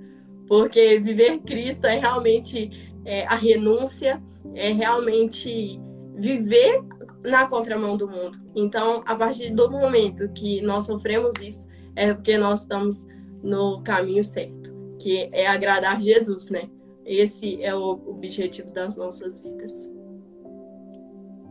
Porque 0.48 1.00
viver 1.00 1.40
Cristo 1.40 1.86
é 1.86 2.00
realmente 2.00 2.92
é, 3.04 3.26
a 3.28 3.36
renúncia, 3.36 4.22
é 4.56 4.72
realmente 4.72 5.80
viver 6.16 6.84
na 7.24 7.48
contramão 7.48 7.98
do 7.98 8.08
mundo. 8.08 8.38
Então, 8.56 9.04
a 9.06 9.16
partir 9.16 9.54
do 9.54 9.70
momento 9.70 10.30
que 10.30 10.62
nós 10.62 10.86
sofremos 10.86 11.34
isso, 11.42 11.68
é 11.96 12.14
porque 12.14 12.38
nós 12.38 12.62
estamos 12.62 13.06
no 13.44 13.82
caminho 13.84 14.24
certo, 14.24 14.74
que 15.06 15.30
é 15.32 15.46
agradar 15.46 16.02
Jesus, 16.02 16.50
né? 16.50 16.68
Esse 17.06 17.62
é 17.62 17.76
o 17.76 17.92
objetivo 18.10 18.72
das 18.72 18.98
nossas 18.98 19.40
vidas. 19.40 19.72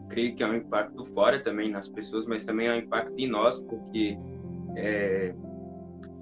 Creio 0.08 0.34
que 0.34 0.42
é 0.42 0.48
um 0.48 0.56
impacto 0.56 1.04
fora 1.14 1.40
também 1.40 1.70
nas 1.70 1.88
pessoas, 1.88 2.26
mas 2.26 2.44
também 2.44 2.66
é 2.66 2.72
um 2.72 2.78
impacto 2.78 3.14
em 3.16 3.28
nós, 3.28 3.62
porque 3.62 4.18
é, 4.74 5.32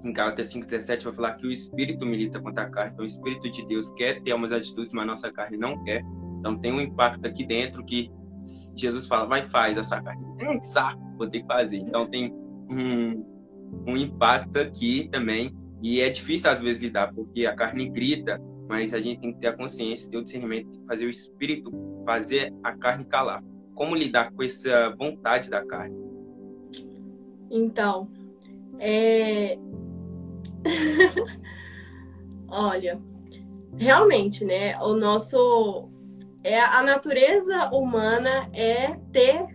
em 0.03 0.13
Gálatas 0.13 0.53
5,17 0.53 1.05
vai 1.05 1.13
falar 1.13 1.33
que 1.33 1.47
o 1.47 1.51
Espírito 1.51 2.05
milita 2.05 2.39
contra 2.39 2.65
a 2.65 2.69
carne. 2.69 2.91
Então, 2.93 3.03
o 3.03 3.07
Espírito 3.07 3.49
de 3.49 3.65
Deus 3.65 3.91
quer 3.93 4.21
ter 4.21 4.31
umas 4.35 4.51
atitudes, 4.51 4.93
mas 4.93 5.03
a 5.03 5.07
nossa 5.07 5.31
carne 5.31 5.57
não 5.57 5.83
quer. 5.83 6.03
Então, 6.37 6.59
tem 6.59 6.71
um 6.71 6.81
impacto 6.81 7.25
aqui 7.25 7.43
dentro 7.43 7.83
que 7.83 8.11
Jesus 8.77 9.07
fala, 9.07 9.25
vai, 9.25 9.41
faz 9.41 9.75
a 9.75 9.83
sua 9.83 10.03
carne. 10.03 10.23
Hum, 10.39 10.61
saco, 10.61 11.01
vou 11.17 11.27
ter 11.27 11.41
que 11.41 11.47
fazer. 11.47 11.77
Então, 11.77 12.07
tem 12.07 12.31
um, 12.69 13.25
um 13.87 13.97
impacto 13.97 14.59
aqui 14.59 15.09
também. 15.11 15.62
E 15.83 15.99
é 15.99 16.09
difícil, 16.09 16.49
às 16.49 16.61
vezes, 16.61 16.81
lidar, 16.81 17.13
porque 17.13 17.45
a 17.45 17.53
carne 17.53 17.89
grita, 17.89 18.41
mas 18.69 18.93
a 18.93 19.01
gente 19.01 19.19
tem 19.19 19.33
que 19.33 19.39
ter 19.39 19.47
a 19.47 19.53
consciência, 19.53 20.09
ter 20.09 20.15
o 20.17 20.23
discernimento, 20.23 20.71
tem 20.71 20.79
que 20.79 20.87
fazer 20.87 21.05
o 21.05 21.09
Espírito 21.09 21.71
fazer 22.05 22.53
a 22.63 22.71
carne 22.71 23.03
calar. 23.03 23.43
Como 23.75 23.93
lidar 23.93 24.31
com 24.31 24.43
essa 24.43 24.95
vontade 24.97 25.49
da 25.49 25.65
carne? 25.65 25.93
Então, 27.51 28.09
é... 28.79 29.57
Olha, 32.47 33.01
realmente, 33.77 34.45
né? 34.45 34.79
O 34.79 34.95
nosso 34.95 35.89
é 36.43 36.59
a 36.59 36.81
natureza 36.81 37.69
humana 37.71 38.49
é 38.53 38.95
ter 39.11 39.47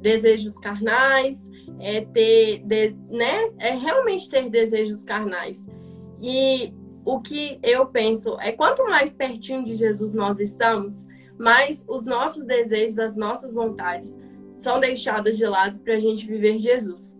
desejos 0.00 0.58
carnais, 0.58 1.50
é 1.80 2.00
ter, 2.02 2.60
de, 2.64 2.96
né? 3.10 3.50
É 3.58 3.70
realmente 3.70 4.28
ter 4.28 4.48
desejos 4.48 5.04
carnais. 5.04 5.66
E 6.20 6.72
o 7.04 7.20
que 7.20 7.58
eu 7.62 7.86
penso 7.86 8.36
é 8.40 8.52
quanto 8.52 8.84
mais 8.84 9.12
pertinho 9.12 9.64
de 9.64 9.76
Jesus 9.76 10.12
nós 10.12 10.40
estamos, 10.40 11.06
mais 11.38 11.84
os 11.88 12.04
nossos 12.04 12.44
desejos, 12.44 12.98
as 12.98 13.16
nossas 13.16 13.54
vontades 13.54 14.16
são 14.56 14.80
deixadas 14.80 15.36
de 15.36 15.46
lado 15.46 15.78
para 15.78 15.94
a 15.94 16.00
gente 16.00 16.26
viver 16.26 16.58
Jesus. 16.58 17.16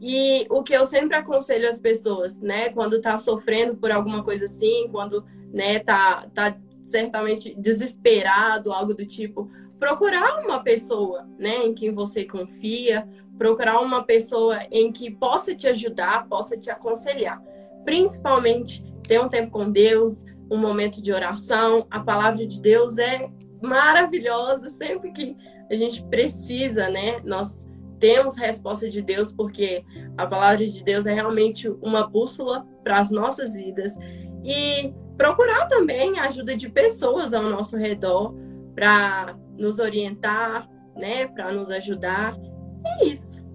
E 0.00 0.46
o 0.50 0.62
que 0.62 0.74
eu 0.74 0.86
sempre 0.86 1.16
aconselho 1.16 1.68
as 1.68 1.78
pessoas, 1.78 2.40
né, 2.40 2.68
quando 2.68 3.00
tá 3.00 3.18
sofrendo 3.18 3.76
por 3.76 3.90
alguma 3.90 4.22
coisa 4.22 4.44
assim, 4.44 4.88
quando, 4.90 5.24
né, 5.52 5.80
tá, 5.80 6.28
tá 6.32 6.56
certamente 6.84 7.54
desesperado, 7.58 8.72
algo 8.72 8.94
do 8.94 9.06
tipo, 9.06 9.50
procurar 9.78 10.44
uma 10.44 10.62
pessoa, 10.62 11.28
né, 11.38 11.56
em 11.64 11.74
quem 11.74 11.92
você 11.92 12.24
confia, 12.24 13.08
procurar 13.38 13.80
uma 13.80 14.02
pessoa 14.02 14.60
em 14.70 14.90
que 14.90 15.10
possa 15.10 15.54
te 15.54 15.66
ajudar, 15.68 16.26
possa 16.28 16.56
te 16.56 16.70
aconselhar. 16.70 17.42
Principalmente 17.84 18.84
ter 19.06 19.20
um 19.20 19.28
tempo 19.28 19.50
com 19.50 19.70
Deus, 19.70 20.24
um 20.50 20.56
momento 20.56 21.02
de 21.02 21.12
oração. 21.12 21.86
A 21.90 22.00
palavra 22.00 22.46
de 22.46 22.60
Deus 22.60 22.98
é 22.98 23.30
maravilhosa 23.62 24.70
sempre 24.70 25.12
que 25.12 25.36
a 25.70 25.74
gente 25.74 26.04
precisa, 26.04 26.88
né? 26.88 27.20
Nós 27.24 27.66
temos 27.98 28.36
resposta 28.36 28.88
de 28.88 29.02
Deus 29.02 29.32
porque 29.32 29.84
a 30.16 30.26
palavra 30.26 30.66
de 30.66 30.84
Deus 30.84 31.06
é 31.06 31.14
realmente 31.14 31.68
uma 31.68 32.06
bússola 32.06 32.66
para 32.84 32.98
as 32.98 33.10
nossas 33.10 33.54
vidas. 33.54 33.96
E 34.44 34.94
procurar 35.16 35.66
também 35.66 36.18
a 36.18 36.24
ajuda 36.24 36.56
de 36.56 36.68
pessoas 36.68 37.32
ao 37.32 37.42
nosso 37.44 37.76
redor 37.76 38.34
para 38.74 39.36
nos 39.58 39.78
orientar, 39.78 40.68
né, 40.94 41.26
para 41.26 41.50
nos 41.52 41.70
ajudar. 41.70 42.36
É 42.86 43.04
isso. 43.06 43.46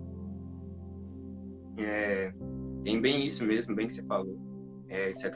É, 1.77 2.33
tem 2.83 3.01
bem 3.01 3.25
isso 3.25 3.43
mesmo, 3.43 3.75
bem 3.75 3.88
que 3.88 3.93
você 3.93 4.03
falou. 4.03 4.38
É, 4.89 5.09
isso 5.11 5.25
é 5.25 5.31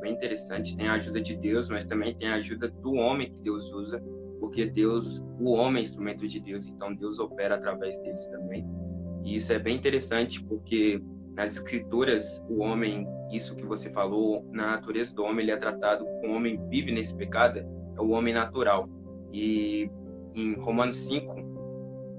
bem 0.00 0.12
interessante. 0.12 0.76
Tem 0.76 0.88
a 0.88 0.94
ajuda 0.94 1.20
de 1.20 1.36
Deus, 1.36 1.68
mas 1.68 1.84
também 1.84 2.14
tem 2.16 2.28
a 2.28 2.34
ajuda 2.36 2.68
do 2.68 2.94
homem 2.94 3.32
que 3.32 3.40
Deus 3.40 3.72
usa, 3.72 4.02
porque 4.40 4.66
Deus, 4.66 5.24
o 5.40 5.52
homem 5.52 5.82
é 5.82 5.84
instrumento 5.84 6.26
de 6.26 6.40
Deus, 6.40 6.66
então 6.66 6.94
Deus 6.94 7.18
opera 7.18 7.54
através 7.54 7.98
deles 8.00 8.26
também. 8.28 8.66
E 9.24 9.36
isso 9.36 9.52
é 9.52 9.58
bem 9.58 9.76
interessante 9.76 10.42
porque 10.44 11.00
nas 11.34 11.52
escrituras 11.54 12.42
o 12.48 12.58
homem 12.58 13.06
isso 13.30 13.56
que 13.56 13.66
você 13.66 13.90
falou, 13.90 14.44
na 14.52 14.72
natureza 14.72 15.14
do 15.14 15.24
homem, 15.24 15.44
ele 15.44 15.50
é 15.50 15.56
tratado, 15.56 16.04
o 16.04 16.30
homem 16.30 16.60
vive 16.68 16.92
nesse 16.92 17.14
pecado, 17.14 17.58
é 17.58 18.00
o 18.00 18.10
homem 18.10 18.32
natural. 18.32 18.88
E 19.32 19.90
em 20.34 20.54
Romanos 20.54 20.98
5, 20.98 21.34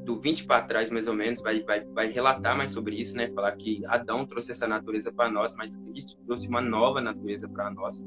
do 0.08 0.18
20 0.18 0.48
para 0.48 0.62
trás, 0.62 0.90
mais 0.90 1.06
ou 1.06 1.14
menos, 1.14 1.42
vai, 1.42 1.62
vai, 1.64 1.84
vai 1.84 2.10
relatar 2.10 2.58
mais 2.58 2.72
sobre 2.72 2.96
isso, 2.96 3.14
né? 3.14 3.30
Falar 3.36 3.52
que 3.58 3.82
Adão 3.90 4.26
trouxe 4.26 4.52
essa 4.52 4.66
natureza 4.66 5.12
para 5.12 5.30
nós, 5.30 5.54
mas 5.58 5.76
Cristo 5.76 6.18
trouxe 6.26 6.48
uma 6.48 6.62
nova 6.62 7.02
natureza 7.02 7.48
para 7.50 7.70
nós. 7.70 8.02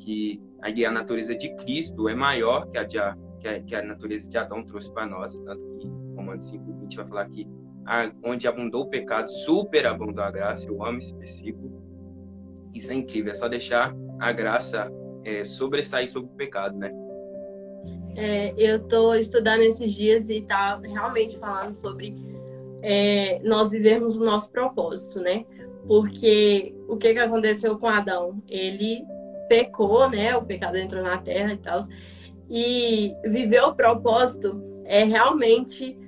Que 0.00 0.42
a 0.60 0.90
natureza 0.90 1.32
de 1.36 1.54
Cristo 1.54 2.08
é 2.08 2.14
maior 2.14 2.68
que 2.68 2.76
a, 2.76 2.82
de, 2.82 2.98
que 3.38 3.46
a, 3.46 3.62
que 3.62 3.74
a 3.76 3.82
natureza 3.82 4.28
de 4.28 4.36
Adão 4.36 4.64
trouxe 4.64 4.92
para 4.92 5.06
nós. 5.06 5.38
Tanto 5.38 5.62
que 5.78 5.86
Romanos 6.16 6.48
5, 6.48 6.80
20 6.80 6.96
vai 6.96 7.06
falar 7.06 7.28
que 7.28 7.46
a, 7.86 8.12
onde 8.24 8.48
abundou 8.48 8.82
o 8.82 8.90
pecado, 8.90 9.30
superabundou 9.30 10.24
a 10.24 10.32
graça. 10.32 10.66
Eu 10.66 10.84
amo 10.84 10.98
esse 10.98 11.14
versículo. 11.14 11.80
Isso 12.74 12.90
é 12.90 12.96
incrível, 12.96 13.30
é 13.30 13.34
só 13.34 13.46
deixar 13.46 13.94
a 14.18 14.32
graça 14.32 14.90
é, 15.24 15.44
sobressair 15.44 16.10
sobre 16.10 16.32
o 16.32 16.34
pecado, 16.34 16.76
né? 16.76 16.90
É, 18.16 18.54
eu 18.56 18.76
estou 18.76 19.14
estudando 19.16 19.62
esses 19.62 19.92
dias 19.92 20.28
e 20.28 20.40
tá 20.40 20.78
realmente 20.82 21.38
falando 21.38 21.74
sobre 21.74 22.14
é, 22.82 23.40
nós 23.42 23.70
vivermos 23.70 24.16
o 24.16 24.24
nosso 24.24 24.50
propósito, 24.50 25.20
né? 25.20 25.44
Porque 25.86 26.74
o 26.88 26.96
que, 26.96 27.12
que 27.12 27.18
aconteceu 27.18 27.78
com 27.78 27.88
Adão? 27.88 28.42
Ele 28.48 29.04
pecou, 29.48 30.08
né? 30.08 30.36
O 30.36 30.44
pecado 30.44 30.76
entrou 30.76 31.02
na 31.02 31.18
terra 31.18 31.52
e 31.52 31.56
tal. 31.56 31.82
E 32.48 33.14
viver 33.24 33.62
o 33.62 33.74
propósito 33.74 34.62
é 34.84 35.04
realmente 35.04 35.98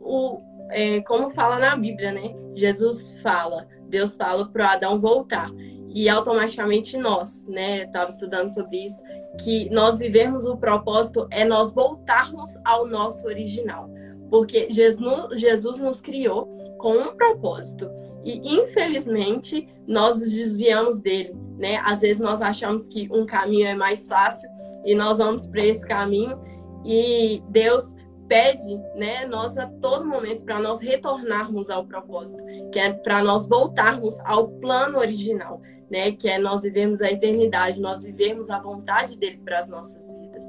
o, 0.00 0.40
é, 0.70 1.00
como 1.02 1.30
fala 1.30 1.58
na 1.58 1.76
Bíblia, 1.76 2.12
né? 2.12 2.34
Jesus 2.54 3.14
fala, 3.22 3.66
Deus 3.88 4.16
fala 4.16 4.48
para 4.48 4.72
Adão 4.72 5.00
voltar 5.00 5.50
e 5.94 6.08
automaticamente 6.08 6.98
nós, 6.98 7.46
né? 7.46 7.84
Estava 7.84 8.10
estudando 8.10 8.48
sobre 8.48 8.84
isso, 8.84 9.00
que 9.40 9.70
nós 9.70 9.96
vivermos 9.96 10.44
o 10.44 10.56
propósito 10.56 11.28
é 11.30 11.44
nós 11.44 11.72
voltarmos 11.72 12.50
ao 12.64 12.84
nosso 12.84 13.24
original. 13.26 13.88
Porque 14.28 14.66
Jesus, 14.70 15.40
Jesus 15.40 15.78
nos 15.78 16.00
criou 16.00 16.46
com 16.78 16.94
um 16.94 17.14
propósito. 17.14 17.88
E 18.24 18.56
infelizmente 18.58 19.68
nós 19.86 20.18
nos 20.18 20.32
desviamos 20.32 21.00
dele, 21.00 21.36
né? 21.56 21.80
Às 21.84 22.00
vezes 22.00 22.18
nós 22.18 22.42
achamos 22.42 22.88
que 22.88 23.08
um 23.12 23.24
caminho 23.24 23.68
é 23.68 23.74
mais 23.76 24.08
fácil 24.08 24.50
e 24.84 24.96
nós 24.96 25.18
vamos 25.18 25.46
para 25.46 25.64
esse 25.64 25.86
caminho 25.86 26.36
e 26.84 27.40
Deus 27.50 27.94
pede, 28.26 28.80
né, 28.96 29.26
nós 29.26 29.58
a 29.58 29.66
todo 29.66 30.06
momento 30.06 30.44
para 30.44 30.58
nós 30.58 30.80
retornarmos 30.80 31.68
ao 31.68 31.84
propósito, 31.84 32.42
que 32.72 32.78
é 32.78 32.90
para 32.90 33.22
nós 33.22 33.46
voltarmos 33.46 34.18
ao 34.20 34.48
plano 34.48 34.98
original 34.98 35.60
né? 35.90 36.12
Que 36.12 36.28
é 36.28 36.38
nós 36.38 36.62
vivemos 36.62 37.00
a 37.00 37.10
eternidade, 37.10 37.80
nós 37.80 38.04
vivemos 38.04 38.50
a 38.50 38.60
vontade 38.60 39.16
dele 39.16 39.40
para 39.44 39.60
as 39.60 39.68
nossas 39.68 40.10
vidas. 40.10 40.44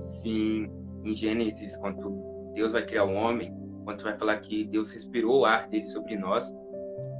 Sim, 0.00 0.70
em 1.04 1.14
Gênesis, 1.14 1.76
quando 1.76 2.52
Deus 2.54 2.72
vai 2.72 2.84
criar 2.84 3.04
o 3.04 3.12
homem, 3.12 3.52
quando 3.84 4.02
vai 4.02 4.18
falar 4.18 4.38
que 4.38 4.64
Deus 4.64 4.90
respirou 4.90 5.40
o 5.40 5.44
ar 5.44 5.68
dele 5.68 5.86
sobre 5.86 6.16
nós, 6.16 6.54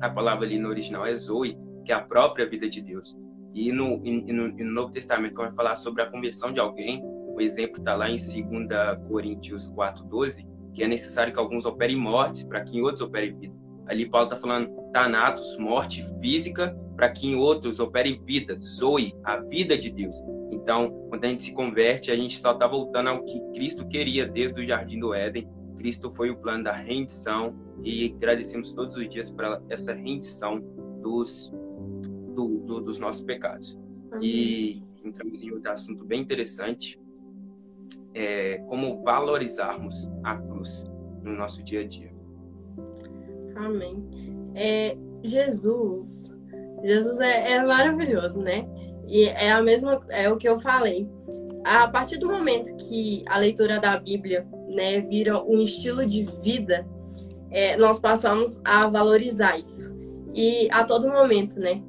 a 0.01 0.11
palavra 0.11 0.47
ali 0.47 0.59
no 0.59 0.69
original 0.69 1.07
é 1.07 1.15
Zoe, 1.15 1.59
que 1.85 1.93
é 1.93 1.95
a 1.95 2.01
própria 2.01 2.49
vida 2.49 2.69
de 2.69 2.81
Deus. 2.81 3.19
E 3.55 3.73
no, 3.73 4.01
e 4.05 4.33
no, 4.33 4.49
e 4.49 4.65
no 4.65 4.73
Novo 4.73 4.93
Testamento, 4.93 5.35
quando 5.35 5.49
vai 5.49 5.57
falar 5.57 5.77
sobre 5.77 6.03
a 6.03 6.11
conversão 6.11 6.53
de 6.53 6.61
alguém, 6.61 7.03
o 7.05 7.41
exemplo 7.41 7.79
está 7.79 7.95
lá 7.95 8.09
em 8.09 8.17
2 8.17 9.09
Coríntios 9.09 9.73
4,12, 9.73 10.47
que 10.75 10.83
é 10.83 10.89
necessário 10.89 11.33
que 11.33 11.39
alguns 11.39 11.65
operem 11.65 11.97
morte 11.97 12.47
para 12.47 12.63
que 12.63 12.81
outros 12.83 13.01
operem 13.01 13.37
vida. 13.39 13.58
Ali 13.89 14.09
Paulo 14.09 14.27
está 14.27 14.37
falando 14.37 14.71
Thanatos, 14.93 15.57
morte 15.59 16.05
física, 16.21 16.77
para 16.97 17.11
que 17.11 17.29
em 17.29 17.37
outros 17.37 17.81
opere 17.81 18.21
vida, 18.25 18.59
Zoe, 18.61 19.15
a 19.25 19.37
vida 19.39 19.79
de 19.79 19.91
Deus. 19.91 20.23
Então, 20.51 20.91
quando 21.09 21.25
a 21.25 21.29
gente 21.29 21.45
se 21.45 21.53
converte, 21.53 22.11
a 22.11 22.17
gente 22.17 22.39
só 22.39 22.53
está 22.53 22.67
voltando 22.67 23.09
ao 23.09 23.25
que 23.25 23.41
Cristo 23.55 23.87
queria 23.87 24.27
desde 24.27 24.61
o 24.61 24.67
Jardim 24.67 24.99
do 24.99 25.15
Éden. 25.15 25.49
Cristo 25.77 26.13
foi 26.15 26.31
o 26.31 26.37
plano 26.37 26.65
da 26.65 26.73
rendição 26.73 27.55
e 27.83 28.13
agradecemos 28.17 28.75
todos 28.75 28.97
os 28.97 29.09
dias 29.09 29.31
para 29.31 29.63
essa 29.69 29.93
rendição 29.93 30.61
dos, 31.01 31.53
do, 32.35 32.59
do, 32.67 32.81
dos 32.81 32.99
nossos 32.99 33.23
pecados. 33.23 33.79
E 34.21 34.83
entramos 35.05 35.43
em 35.43 35.53
outro 35.53 35.71
assunto 35.71 36.05
bem 36.05 36.21
interessante, 36.21 37.01
é 38.15 38.59
como 38.69 39.03
valorizarmos 39.03 40.11
a 40.25 40.37
cruz 40.37 40.85
no 41.23 41.33
nosso 41.33 41.63
dia 41.63 41.81
a 41.81 41.87
dia. 41.87 42.13
Amém. 43.59 44.05
É, 44.55 44.97
Jesus, 45.23 46.33
Jesus 46.83 47.19
é, 47.19 47.53
é 47.53 47.65
maravilhoso, 47.65 48.41
né? 48.41 48.69
E 49.07 49.25
é 49.25 49.51
a 49.51 49.63
mesma, 49.63 50.01
é 50.11 50.31
o 50.31 50.37
que 50.37 50.49
eu 50.49 50.59
falei. 50.59 51.09
A 51.65 51.89
partir 51.89 52.19
do 52.19 52.29
momento 52.29 52.75
que 52.77 53.25
a 53.27 53.39
leitura 53.39 53.81
da 53.81 53.99
Bíblia, 53.99 54.47
né, 54.69 55.01
vira 55.01 55.43
um 55.43 55.61
estilo 55.61 56.07
de 56.07 56.25
vida, 56.43 56.87
é, 57.51 57.77
nós 57.77 57.99
passamos 57.99 58.61
a 58.65 58.87
valorizar 58.89 59.59
isso. 59.59 59.97
E 60.35 60.69
a 60.71 60.85
todo 60.85 61.09
momento, 61.09 61.59
né, 61.59 61.83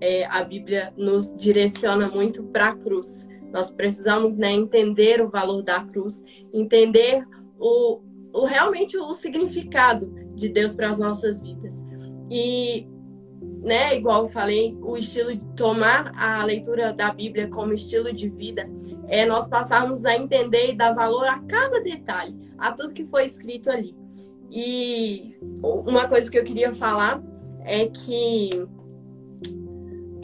é, 0.00 0.24
a 0.26 0.42
Bíblia 0.42 0.92
nos 0.96 1.32
direciona 1.36 2.08
muito 2.08 2.42
para 2.44 2.68
a 2.68 2.76
cruz. 2.76 3.28
Nós 3.52 3.70
precisamos, 3.70 4.38
né, 4.38 4.50
entender 4.52 5.22
o 5.22 5.28
valor 5.28 5.62
da 5.62 5.84
cruz, 5.84 6.22
entender 6.52 7.24
o, 7.58 8.00
o 8.32 8.44
realmente 8.44 8.96
o 8.96 9.12
significado 9.14 10.12
de 10.34 10.48
Deus 10.48 10.74
para 10.74 10.90
as 10.90 10.98
nossas 10.98 11.42
vidas. 11.42 11.84
E 12.30 12.86
né, 13.62 13.96
igual 13.96 14.22
eu 14.22 14.28
falei, 14.28 14.76
o 14.82 14.96
estilo 14.96 15.34
de 15.36 15.44
tomar 15.54 16.12
a 16.16 16.44
leitura 16.44 16.92
da 16.92 17.12
Bíblia 17.12 17.48
como 17.48 17.72
estilo 17.72 18.12
de 18.12 18.28
vida 18.28 18.68
é 19.06 19.24
nós 19.24 19.46
passarmos 19.46 20.04
a 20.04 20.16
entender 20.16 20.70
e 20.70 20.76
dar 20.76 20.92
valor 20.94 21.26
a 21.26 21.38
cada 21.40 21.80
detalhe, 21.80 22.34
a 22.58 22.72
tudo 22.72 22.92
que 22.92 23.04
foi 23.04 23.24
escrito 23.24 23.70
ali. 23.70 23.96
E 24.50 25.38
uma 25.62 26.08
coisa 26.08 26.30
que 26.30 26.38
eu 26.38 26.44
queria 26.44 26.74
falar 26.74 27.22
é 27.64 27.86
que 27.86 28.50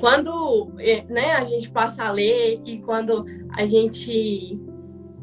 quando 0.00 0.72
é, 0.78 1.04
né, 1.04 1.32
a 1.32 1.44
gente 1.44 1.70
passa 1.70 2.04
a 2.04 2.10
ler 2.10 2.60
e 2.64 2.78
quando 2.80 3.24
a 3.50 3.66
gente 3.66 4.60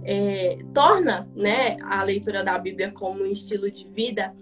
é, 0.05 0.59
torna 0.73 1.27
né, 1.35 1.77
a 1.81 2.03
leitura 2.03 2.43
da 2.43 2.57
Bíblia 2.57 2.91
como 2.91 3.23
um 3.23 3.25
estilo 3.25 3.69
de 3.69 3.87
vida, 3.89 4.33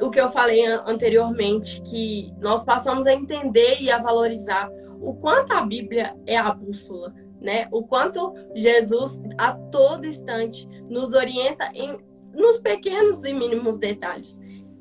o 0.00 0.08
que 0.08 0.20
eu 0.20 0.30
falei 0.30 0.64
anteriormente, 0.64 1.82
que 1.82 2.32
nós 2.40 2.62
passamos 2.62 3.06
a 3.06 3.12
entender 3.12 3.82
e 3.82 3.90
a 3.90 3.98
valorizar 3.98 4.70
o 5.00 5.14
quanto 5.14 5.52
a 5.52 5.62
Bíblia 5.62 6.16
é 6.26 6.36
a 6.36 6.52
bússola, 6.52 7.12
né? 7.40 7.66
O 7.70 7.82
quanto 7.82 8.34
Jesus 8.54 9.20
a 9.36 9.52
todo 9.52 10.06
instante 10.06 10.66
nos 10.88 11.12
orienta 11.12 11.70
em 11.74 11.98
nos 12.32 12.58
pequenos 12.58 13.24
e 13.24 13.32
mínimos 13.34 13.78
detalhes. 13.78 14.38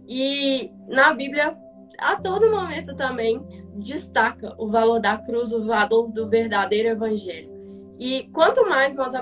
E 0.07 0.71
na 0.87 1.13
Bíblia 1.13 1.57
a 1.97 2.15
todo 2.15 2.49
momento 2.49 2.95
também 2.95 3.41
destaca 3.75 4.55
o 4.57 4.69
valor 4.69 4.99
da 4.99 5.17
cruz, 5.17 5.51
o 5.51 5.65
valor 5.65 6.11
do 6.11 6.29
verdadeiro 6.29 6.89
evangelho. 6.89 7.58
E 7.99 8.29
quanto 8.31 8.67
mais 8.67 8.95
nós 8.95 9.13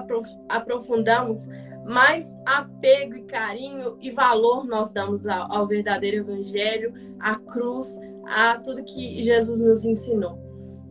aprofundamos, 0.48 1.48
mais 1.84 2.38
apego 2.46 3.15
e 3.15 3.24
carinho 3.24 3.98
e 4.00 4.12
valor 4.12 4.65
nós 4.65 4.91
damos 4.91 5.25
ao, 5.25 5.51
ao 5.51 5.67
verdadeiro 5.67 6.17
evangelho, 6.17 6.93
à 7.19 7.36
cruz, 7.36 7.98
a 8.27 8.60
tudo 8.60 8.84
que 8.84 9.24
Jesus 9.24 9.60
nos 9.62 9.84
ensinou. 9.84 10.38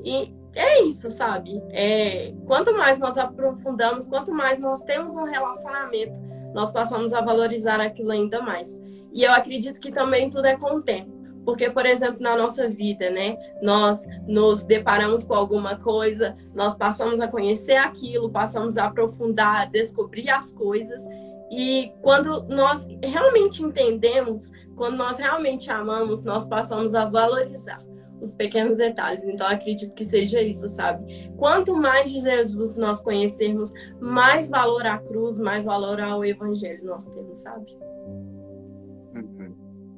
E 0.04 0.34
é 0.54 0.82
isso, 0.82 1.10
sabe? 1.10 1.62
É, 1.70 2.32
quanto 2.46 2.74
mais 2.74 2.98
nós 2.98 3.16
aprofundamos, 3.18 4.08
quanto 4.08 4.32
mais 4.32 4.58
nós 4.58 4.82
temos 4.82 5.14
um 5.14 5.24
relacionamento, 5.24 6.18
nós 6.54 6.72
passamos 6.72 7.12
a 7.12 7.20
valorizar 7.20 7.80
aquilo 7.80 8.10
ainda 8.10 8.40
mais. 8.40 8.80
E 9.12 9.22
eu 9.22 9.32
acredito 9.32 9.80
que 9.80 9.90
também 9.90 10.28
tudo 10.28 10.46
é 10.46 10.56
com 10.56 10.76
o 10.76 10.82
tempo. 10.82 11.15
Porque, 11.46 11.70
por 11.70 11.86
exemplo, 11.86 12.20
na 12.20 12.36
nossa 12.36 12.68
vida, 12.68 13.08
né, 13.08 13.38
nós 13.62 14.04
nos 14.26 14.64
deparamos 14.64 15.24
com 15.24 15.32
alguma 15.32 15.78
coisa, 15.78 16.36
nós 16.52 16.74
passamos 16.74 17.20
a 17.20 17.28
conhecer 17.28 17.76
aquilo, 17.76 18.28
passamos 18.28 18.76
a 18.76 18.86
aprofundar, 18.86 19.70
descobrir 19.70 20.28
as 20.28 20.50
coisas. 20.50 21.06
E 21.48 21.92
quando 22.02 22.42
nós 22.48 22.84
realmente 23.00 23.62
entendemos, 23.62 24.50
quando 24.74 24.96
nós 24.96 25.18
realmente 25.18 25.70
amamos, 25.70 26.24
nós 26.24 26.46
passamos 26.48 26.96
a 26.96 27.08
valorizar 27.08 27.80
os 28.20 28.32
pequenos 28.32 28.78
detalhes. 28.78 29.22
Então, 29.22 29.46
acredito 29.46 29.94
que 29.94 30.04
seja 30.04 30.42
isso, 30.42 30.68
sabe? 30.68 31.30
Quanto 31.36 31.76
mais 31.76 32.10
de 32.10 32.20
Jesus 32.20 32.76
nós 32.76 33.00
conhecermos, 33.00 33.72
mais 34.00 34.48
valor 34.48 34.84
à 34.84 34.98
cruz, 34.98 35.38
mais 35.38 35.64
valor 35.64 36.00
ao 36.00 36.24
evangelho 36.24 36.84
nós 36.84 37.06
temos, 37.06 37.38
sabe? 37.38 37.78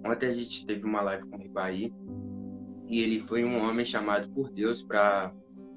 Ontem 0.05 0.27
a 0.29 0.33
gente 0.33 0.65
teve 0.65 0.85
uma 0.85 1.01
live 1.03 1.27
com 1.27 1.37
o 1.37 1.41
Ribaí 1.41 1.93
e 2.87 3.01
ele 3.03 3.21
foi 3.21 3.45
um 3.45 3.59
homem 3.59 3.85
chamado 3.85 4.29
por 4.31 4.51
Deus 4.51 4.83
para 4.83 5.33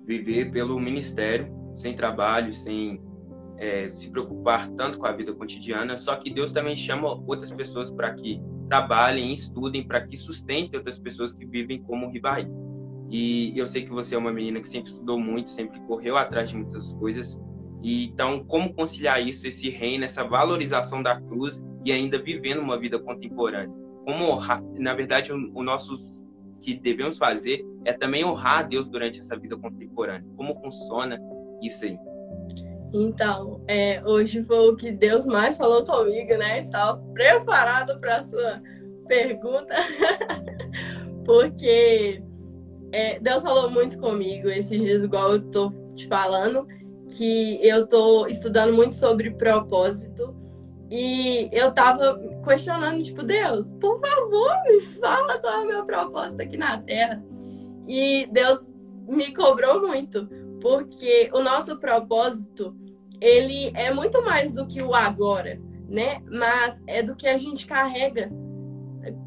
viver 0.05 0.51
pelo 0.51 0.79
ministério, 0.79 1.51
sem 1.73 1.95
trabalho, 1.95 2.53
sem 2.53 3.01
é, 3.57 3.89
se 3.89 4.09
preocupar 4.09 4.69
tanto 4.69 4.97
com 4.97 5.05
a 5.05 5.11
vida 5.11 5.33
cotidiana. 5.33 5.97
Só 5.97 6.15
que 6.15 6.33
Deus 6.33 6.51
também 6.51 6.75
chama 6.75 7.13
outras 7.27 7.51
pessoas 7.51 7.91
para 7.91 8.13
que 8.13 8.41
trabalhem, 8.69 9.33
estudem, 9.33 9.85
para 9.85 10.01
que 10.01 10.15
sustentem 10.15 10.77
outras 10.77 10.97
pessoas 10.97 11.33
que 11.33 11.45
vivem 11.45 11.81
como 11.83 12.07
o 12.07 12.09
Ribaí. 12.09 12.47
E 13.09 13.51
eu 13.57 13.67
sei 13.67 13.83
que 13.83 13.91
você 13.91 14.15
é 14.15 14.17
uma 14.17 14.31
menina 14.31 14.61
que 14.61 14.69
sempre 14.69 14.89
estudou 14.89 15.19
muito, 15.19 15.49
sempre 15.49 15.79
correu 15.81 16.17
atrás 16.17 16.49
de 16.49 16.55
muitas 16.55 16.93
coisas. 16.95 17.37
E 17.83 18.05
então, 18.05 18.45
como 18.45 18.73
conciliar 18.73 19.21
isso, 19.21 19.45
esse 19.45 19.69
reino, 19.69 20.05
essa 20.05 20.23
valorização 20.23 21.03
da 21.03 21.19
cruz 21.19 21.61
e 21.83 21.91
ainda 21.91 22.17
vivendo 22.17 22.59
uma 22.61 22.79
vida 22.79 22.97
contemporânea? 22.97 23.80
Como 24.05 24.25
honrar, 24.25 24.63
na 24.77 24.93
verdade, 24.93 25.31
o, 25.31 25.63
nosso 25.63 25.95
que 26.59 26.75
devemos 26.75 27.17
fazer 27.17 27.65
é 27.85 27.93
também 27.93 28.25
honrar 28.25 28.59
a 28.59 28.63
Deus 28.63 28.87
durante 28.87 29.19
essa 29.19 29.37
vida 29.37 29.57
contemporânea. 29.57 30.27
Como 30.35 30.59
funciona 30.61 31.19
isso 31.61 31.85
aí? 31.85 31.97
Então, 32.93 33.63
é, 33.67 34.03
hoje 34.05 34.43
foi 34.43 34.69
o 34.69 34.75
que 34.75 34.91
Deus 34.91 35.25
mais 35.25 35.57
falou 35.57 35.83
comigo, 35.85 36.37
né? 36.37 36.59
Estava 36.59 37.01
preparado 37.13 37.99
para 37.99 38.17
a 38.17 38.23
sua 38.23 38.61
pergunta, 39.07 39.73
porque 41.25 42.21
é, 42.91 43.19
Deus 43.19 43.43
falou 43.43 43.69
muito 43.69 43.99
comigo 43.99 44.49
esses 44.49 44.79
dias, 44.79 45.03
igual 45.03 45.33
eu 45.33 45.41
tô 45.49 45.71
te 45.95 46.07
falando, 46.07 46.67
que 47.17 47.59
eu 47.65 47.87
tô 47.87 48.27
estudando 48.27 48.73
muito 48.73 48.95
sobre 48.95 49.31
propósito 49.31 50.40
e 50.91 51.47
eu 51.53 51.71
tava 51.71 52.19
questionando, 52.45 53.01
tipo, 53.01 53.23
Deus, 53.23 53.71
por 53.79 53.97
favor, 53.97 54.51
me 54.67 54.81
fala 54.81 55.39
qual 55.39 55.53
é 55.53 55.63
o 55.63 55.67
meu 55.67 55.85
propósito 55.85 56.41
aqui 56.41 56.57
na 56.57 56.77
Terra. 56.79 57.23
E 57.87 58.27
Deus 58.29 58.73
me 59.07 59.33
cobrou 59.33 59.87
muito, 59.87 60.27
porque 60.59 61.31
o 61.33 61.39
nosso 61.41 61.77
propósito, 61.79 62.75
ele 63.21 63.71
é 63.73 63.93
muito 63.93 64.21
mais 64.21 64.53
do 64.53 64.67
que 64.67 64.83
o 64.83 64.93
agora, 64.93 65.61
né? 65.87 66.21
Mas 66.29 66.81
é 66.85 67.01
do 67.01 67.15
que 67.15 67.25
a 67.25 67.37
gente 67.37 67.65
carrega. 67.65 68.29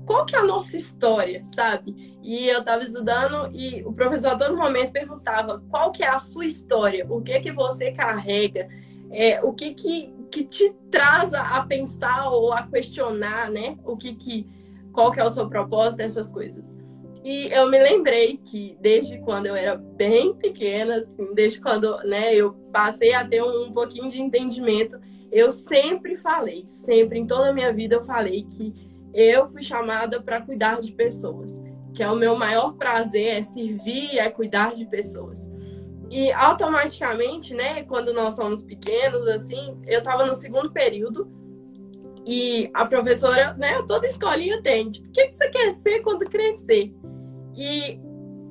Qual 0.05 0.27
que 0.27 0.37
é 0.37 0.41
a 0.41 0.45
nossa 0.45 0.77
história, 0.77 1.43
sabe? 1.57 2.15
E 2.23 2.47
eu 2.47 2.63
tava 2.63 2.85
estudando 2.85 3.51
e 3.55 3.83
o 3.85 3.93
professor 3.93 4.33
a 4.33 4.37
todo 4.37 4.55
momento 4.55 4.93
perguntava 4.93 5.65
qual 5.71 5.91
que 5.91 6.03
é 6.03 6.09
a 6.09 6.19
sua 6.19 6.45
história, 6.45 7.07
o 7.09 7.23
que 7.23 7.41
que 7.41 7.53
você 7.53 7.91
carrega, 7.91 8.69
é, 9.11 9.43
o 9.43 9.55
que 9.55 9.73
que 9.73 10.14
que 10.35 10.43
te 10.43 10.75
traz 10.91 11.33
a 11.33 11.65
pensar 11.65 12.29
ou 12.29 12.53
a 12.53 12.67
questionar, 12.67 13.53
né? 13.53 13.79
O 13.85 13.97
que 13.97 14.17
que 14.17 14.47
qual 14.93 15.13
que 15.13 15.21
é 15.21 15.25
o 15.25 15.31
seu 15.31 15.49
propósito, 15.49 16.01
essas 16.01 16.33
coisas. 16.33 16.77
E 17.25 17.47
eu 17.53 17.69
me 17.71 17.79
lembrei 17.79 18.37
que 18.37 18.77
desde 18.81 19.19
quando 19.21 19.47
eu 19.47 19.55
era 19.55 19.77
bem 19.77 20.35
pequena, 20.35 20.97
assim, 20.97 21.35
desde 21.35 21.61
quando, 21.61 21.97
né, 22.05 22.35
eu 22.35 22.53
passei 22.73 23.15
a 23.15 23.27
ter 23.27 23.43
um, 23.43 23.67
um 23.67 23.73
pouquinho 23.73 24.09
de 24.09 24.21
entendimento, 24.21 25.01
eu 25.33 25.51
sempre 25.51 26.17
falei, 26.17 26.65
sempre 26.67 27.19
em 27.19 27.27
toda 27.27 27.51
a 27.51 27.53
minha 27.53 27.73
vida 27.73 27.97
eu 27.97 28.05
falei 28.05 28.45
que 28.45 28.75
eu 29.13 29.49
fui 29.49 29.63
chamada 29.63 30.21
para 30.21 30.41
cuidar 30.41 30.81
de 30.81 30.93
pessoas, 30.93 31.63
que 31.93 32.03
é 32.03 32.11
o 32.11 32.17
meu 32.17 32.37
maior 32.37 32.75
prazer 32.75 33.39
é 33.39 33.43
servir, 33.43 34.19
é 34.19 34.29
cuidar 34.29 34.75
de 34.75 34.85
pessoas. 34.85 35.49
E 36.15 36.33
automaticamente, 36.33 37.53
né, 37.53 37.83
quando 37.83 38.15
nós 38.15 38.37
somos 38.37 38.63
pequenos, 38.63 39.27
assim, 39.27 39.77
eu 39.85 39.99
estava 39.99 40.25
no 40.25 40.37
segundo 40.37 40.71
período 40.71 41.29
e 42.25 42.71
a 42.73 42.87
professora, 42.87 43.53
né, 43.55 43.83
toda 43.83 44.07
escolinha 44.07 44.63
tem, 44.63 44.89
tipo, 44.89 45.09
o 45.09 45.11
que, 45.11 45.27
que 45.27 45.37
você 45.37 45.49
quer 45.49 45.73
ser 45.73 46.03
quando 46.03 46.25
crescer? 46.31 46.95
E 47.57 47.99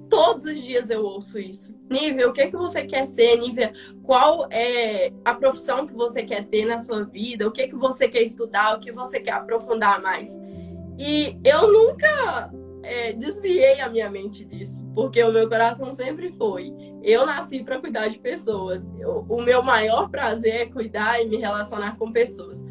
todos 0.10 0.44
os 0.44 0.62
dias 0.62 0.90
eu 0.90 1.06
ouço 1.06 1.40
isso. 1.40 1.80
Nível, 1.90 2.32
o 2.32 2.34
que, 2.34 2.48
que 2.48 2.58
você 2.58 2.86
quer 2.86 3.06
ser? 3.06 3.38
Nível, 3.38 3.72
qual 4.04 4.46
é 4.52 5.14
a 5.24 5.34
profissão 5.34 5.88
que 5.88 5.94
você 5.94 6.22
quer 6.22 6.46
ter 6.46 6.66
na 6.66 6.82
sua 6.82 7.06
vida? 7.06 7.48
O 7.48 7.52
que, 7.52 7.70
que 7.70 7.76
você 7.76 8.10
quer 8.10 8.24
estudar? 8.24 8.76
O 8.76 8.82
que 8.82 8.92
você 8.92 9.22
quer 9.22 9.36
aprofundar 9.36 10.02
mais? 10.02 10.30
E 11.00 11.40
eu 11.46 11.72
nunca 11.72 12.52
é, 12.84 13.14
desviei 13.14 13.80
a 13.80 13.88
minha 13.88 14.10
mente 14.10 14.44
disso, 14.44 14.86
porque 14.94 15.24
o 15.24 15.32
meu 15.32 15.48
coração 15.48 15.94
sempre 15.94 16.30
foi. 16.30 16.74
Eu 17.04 17.26
nasci 17.26 17.62
para 17.64 17.80
cuidar 17.80 18.08
de 18.08 18.18
pessoas. 18.18 18.90
Eu, 18.98 19.26
o 19.28 19.42
meu 19.42 19.62
maior 19.62 20.10
prazer 20.10 20.54
é 20.54 20.66
cuidar 20.66 21.22
e 21.22 21.28
me 21.28 21.36
relacionar 21.36 21.98
com 21.98 22.12
pessoas. 22.12 22.64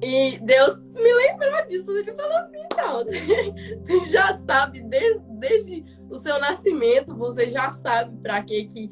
E 0.00 0.38
Deus 0.40 0.86
me 0.88 1.12
lembrou 1.12 1.66
disso. 1.66 1.90
Ele 1.90 2.12
falou 2.12 2.38
assim: 2.38 2.58
então, 2.72 3.04
você 3.82 4.10
já 4.10 4.36
sabe, 4.38 4.82
desde, 4.84 5.20
desde 5.40 5.84
o 6.08 6.16
seu 6.16 6.38
nascimento, 6.38 7.16
você 7.16 7.50
já 7.50 7.72
sabe 7.72 8.16
para 8.22 8.40
que, 8.44 8.64
que, 8.66 8.88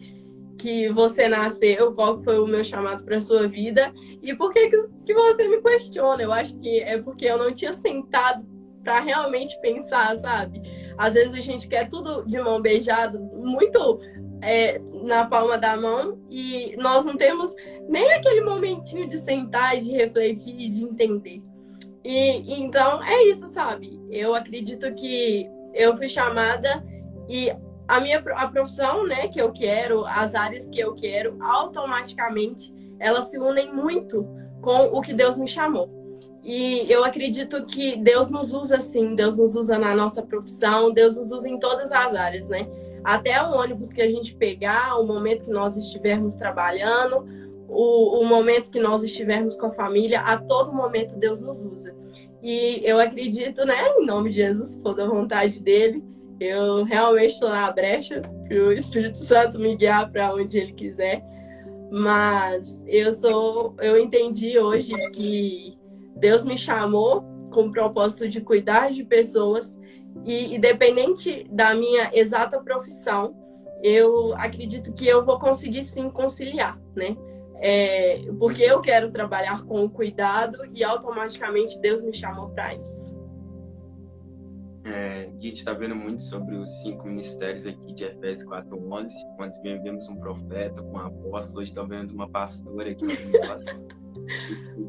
que 0.59 0.89
você 0.89 1.29
nasceu, 1.29 1.93
qual 1.93 2.19
foi 2.19 2.41
o 2.41 2.47
meu 2.47 2.65
chamado 2.65 3.05
para 3.05 3.21
sua 3.21 3.47
vida 3.47 3.93
e 4.21 4.35
por 4.35 4.53
que, 4.53 4.69
que, 4.69 5.15
você 5.15 5.47
me 5.47 5.63
questiona. 5.63 6.23
Eu 6.23 6.33
acho 6.33 6.59
que 6.59 6.81
é 6.81 7.01
porque 7.01 7.27
eu 7.27 7.39
não 7.39 7.53
tinha 7.55 7.73
sentado 7.73 8.45
para 8.83 9.01
realmente 9.01 9.61
pensar, 9.61 10.17
sabe? 10.17 10.61
Às 10.99 11.15
vezes 11.15 11.33
a 11.35 11.41
gente 11.41 11.69
quer 11.69 11.89
tudo 11.89 12.25
de 12.27 12.39
mão 12.41 12.61
beijada, 12.61 13.19
muito 13.19 14.01
é, 14.43 14.81
na 15.05 15.27
palma 15.27 15.59
da 15.59 15.77
mão, 15.77 16.19
e 16.31 16.77
nós 16.79 17.05
não 17.05 17.17
temos 17.17 17.55
nem 17.89 18.13
aquele 18.13 18.43
momentinho 18.43 19.09
de 19.09 19.19
sentar 19.19 19.77
e 19.77 19.81
de 19.81 19.93
refletir 19.93 20.59
e 20.59 20.71
de 20.71 20.85
entender. 20.85 21.43
E 22.05 22.63
então 22.63 23.03
é 23.03 23.25
isso, 23.25 23.49
sabe? 23.49 24.01
Eu 24.11 24.35
acredito 24.35 24.93
que 24.95 25.49
eu 25.75 25.97
fui 25.97 26.09
chamada 26.09 26.85
e 27.29 27.51
a 27.89 28.01
minha 28.01 28.19
a 28.19 28.49
profissão, 28.49 29.07
né, 29.07 29.29
que 29.29 29.41
eu 29.41 29.53
quero, 29.53 30.05
as 30.07 30.35
áreas 30.35 30.67
que 30.67 30.79
eu 30.79 30.95
quero, 30.95 31.37
automaticamente 31.41 32.75
elas 32.99 33.27
se 33.27 33.39
unem 33.39 33.73
muito 33.75 34.27
com 34.61 34.87
o 34.87 35.01
que 35.01 35.13
Deus 35.13 35.37
me 35.37 35.47
chamou. 35.47 35.91
E 36.43 36.87
eu 36.91 37.05
acredito 37.05 37.67
que 37.67 37.97
Deus 37.97 38.31
nos 38.31 38.53
usa 38.53 38.77
assim, 38.77 39.15
Deus 39.17 39.37
nos 39.37 39.57
usa 39.57 39.77
na 39.79 39.95
nossa 39.95 40.23
profissão, 40.23 40.93
Deus 40.93 41.17
nos 41.17 41.33
usa 41.33 41.49
em 41.49 41.59
todas 41.59 41.91
as 41.91 42.15
áreas, 42.15 42.49
né? 42.49 42.69
Até 43.07 43.41
o 43.41 43.53
ônibus 43.53 43.93
que 43.93 44.03
a 44.03 44.11
gente 44.11 44.35
pegar, 44.35 44.99
o 44.99 45.07
momento 45.07 45.45
que 45.45 45.51
nós 45.51 45.77
estivermos 45.77 46.35
trabalhando, 46.35 47.25
o, 47.69 48.21
o 48.21 48.27
momento 48.27 48.69
que 48.69 48.81
nós 48.81 49.05
estivermos 49.05 49.57
com 49.57 49.67
a 49.67 49.71
família, 49.71 50.23
a 50.23 50.37
todo 50.37 50.73
momento 50.73 51.17
Deus 51.17 51.41
nos 51.41 51.65
usa. 51.65 51.95
E 52.43 52.83
eu 52.85 52.99
acredito, 52.99 53.65
né, 53.65 53.77
em 53.97 54.05
nome 54.05 54.31
de 54.31 54.37
Jesus, 54.37 54.77
por 54.79 54.97
da 54.97 55.07
vontade 55.07 55.61
dele, 55.61 56.03
eu 56.41 56.83
realmente 56.83 57.35
estou 57.35 57.49
na 57.49 57.71
brecha 57.71 58.21
para 58.21 58.57
o 58.57 58.73
Espírito 58.73 59.19
Santo 59.19 59.61
me 59.61 59.77
guiar 59.77 60.11
para 60.11 60.35
onde 60.35 60.59
ele 60.59 60.73
quiser. 60.73 61.25
Mas 61.93 62.83
eu 62.89 63.13
sou, 63.13 63.77
eu 63.81 63.97
entendi 63.97 64.59
hoje 64.59 64.93
que 65.13 65.79
Deus 66.17 66.45
me 66.45 66.59
chamou 66.59 67.23
com 67.53 67.67
o 67.67 67.73
propósito 67.73 68.29
de 68.29 68.41
cuidar 68.41 68.91
de 68.91 69.05
pessoas 69.05 69.79
e 70.25 70.57
independente 70.57 71.47
da 71.51 71.75
minha 71.75 72.11
exata 72.13 72.61
profissão, 72.61 73.37
eu 73.83 74.35
acredito 74.37 74.95
que 74.95 75.07
eu 75.07 75.25
vou 75.25 75.39
conseguir 75.39 75.83
sim 75.83 76.11
conciliar, 76.11 76.79
né? 76.95 77.17
É, 77.59 78.19
porque 78.39 78.63
eu 78.63 78.81
quero 78.81 79.11
trabalhar 79.11 79.65
com 79.65 79.85
o 79.85 79.91
cuidado 79.91 80.59
e 80.75 80.85
automaticamente 80.85 81.81
Deus 81.81 82.03
me 82.03 82.13
chamou 82.13 82.51
para 82.51 82.75
isso. 82.75 83.17
É, 84.85 85.27
Gui 85.39 85.49
está 85.51 85.73
vendo 85.73 85.97
muito 85.97 86.23
sobre 86.23 86.55
os 86.55 86.71
cinco 86.83 87.09
ministérios 87.09 87.67
aqui 87.67 87.93
de 87.93 88.05
Efésios 88.05 88.49
4.11, 88.49 89.11
quando 89.37 89.61
vemos 89.63 90.09
um 90.09 90.17
profeta 90.17 90.81
com 90.81 90.93
um 90.93 91.01
apóstolo, 91.01 91.61
hoje 91.61 91.71
estão 91.71 91.89
vendo 91.89 92.13
uma 92.13 92.29
pastora 92.29 92.93
aqui. 92.93 93.05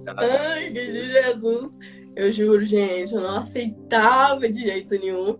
Sangue 0.03 0.73
de 0.73 1.05
Jesus! 1.05 1.77
Eu 2.17 2.31
juro, 2.31 2.65
gente, 2.65 3.13
eu 3.13 3.21
não 3.21 3.37
aceitava 3.37 4.49
de 4.51 4.61
jeito 4.61 4.89
nenhum. 4.97 5.37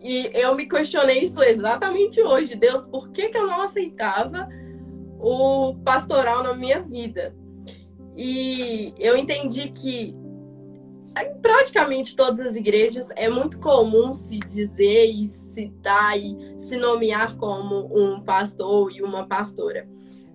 E 0.00 0.30
eu 0.32 0.54
me 0.54 0.68
questionei 0.68 1.24
isso 1.24 1.42
exatamente 1.42 2.22
hoje. 2.22 2.54
Deus, 2.54 2.86
por 2.86 3.10
que, 3.10 3.30
que 3.30 3.36
eu 3.36 3.48
não 3.48 3.62
aceitava 3.62 4.48
o 5.18 5.74
pastoral 5.84 6.44
na 6.44 6.54
minha 6.54 6.80
vida? 6.80 7.34
E 8.16 8.94
eu 8.96 9.16
entendi 9.16 9.70
que 9.70 10.14
em 11.20 11.40
praticamente 11.42 12.14
todas 12.14 12.38
as 12.46 12.54
igrejas 12.54 13.08
é 13.16 13.28
muito 13.28 13.58
comum 13.58 14.14
se 14.14 14.38
dizer 14.38 15.06
e 15.06 15.26
citar 15.26 16.16
e 16.16 16.54
se 16.56 16.76
nomear 16.76 17.36
como 17.38 17.90
um 17.92 18.20
pastor 18.20 18.92
e 18.92 19.02
uma 19.02 19.26
pastora. 19.26 19.88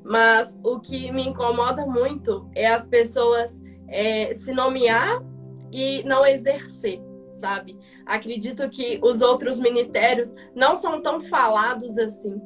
Mas 0.04 0.60
o 0.62 0.78
que 0.78 1.10
me 1.10 1.26
incomoda 1.26 1.86
muito 1.86 2.50
é 2.54 2.68
as 2.68 2.86
pessoas 2.86 3.62
é, 3.88 4.34
se 4.34 4.52
nomear 4.52 5.24
e 5.72 6.04
não 6.04 6.26
exercer, 6.26 7.02
sabe? 7.34 7.78
Acredito 8.06 8.70
que 8.70 9.00
os 9.04 9.22
outros 9.22 9.60
ministérios 9.60 10.34
não 10.56 10.76
são 10.76 11.02
tão 11.02 11.20
falados 11.20 11.98
assim. 11.98 12.42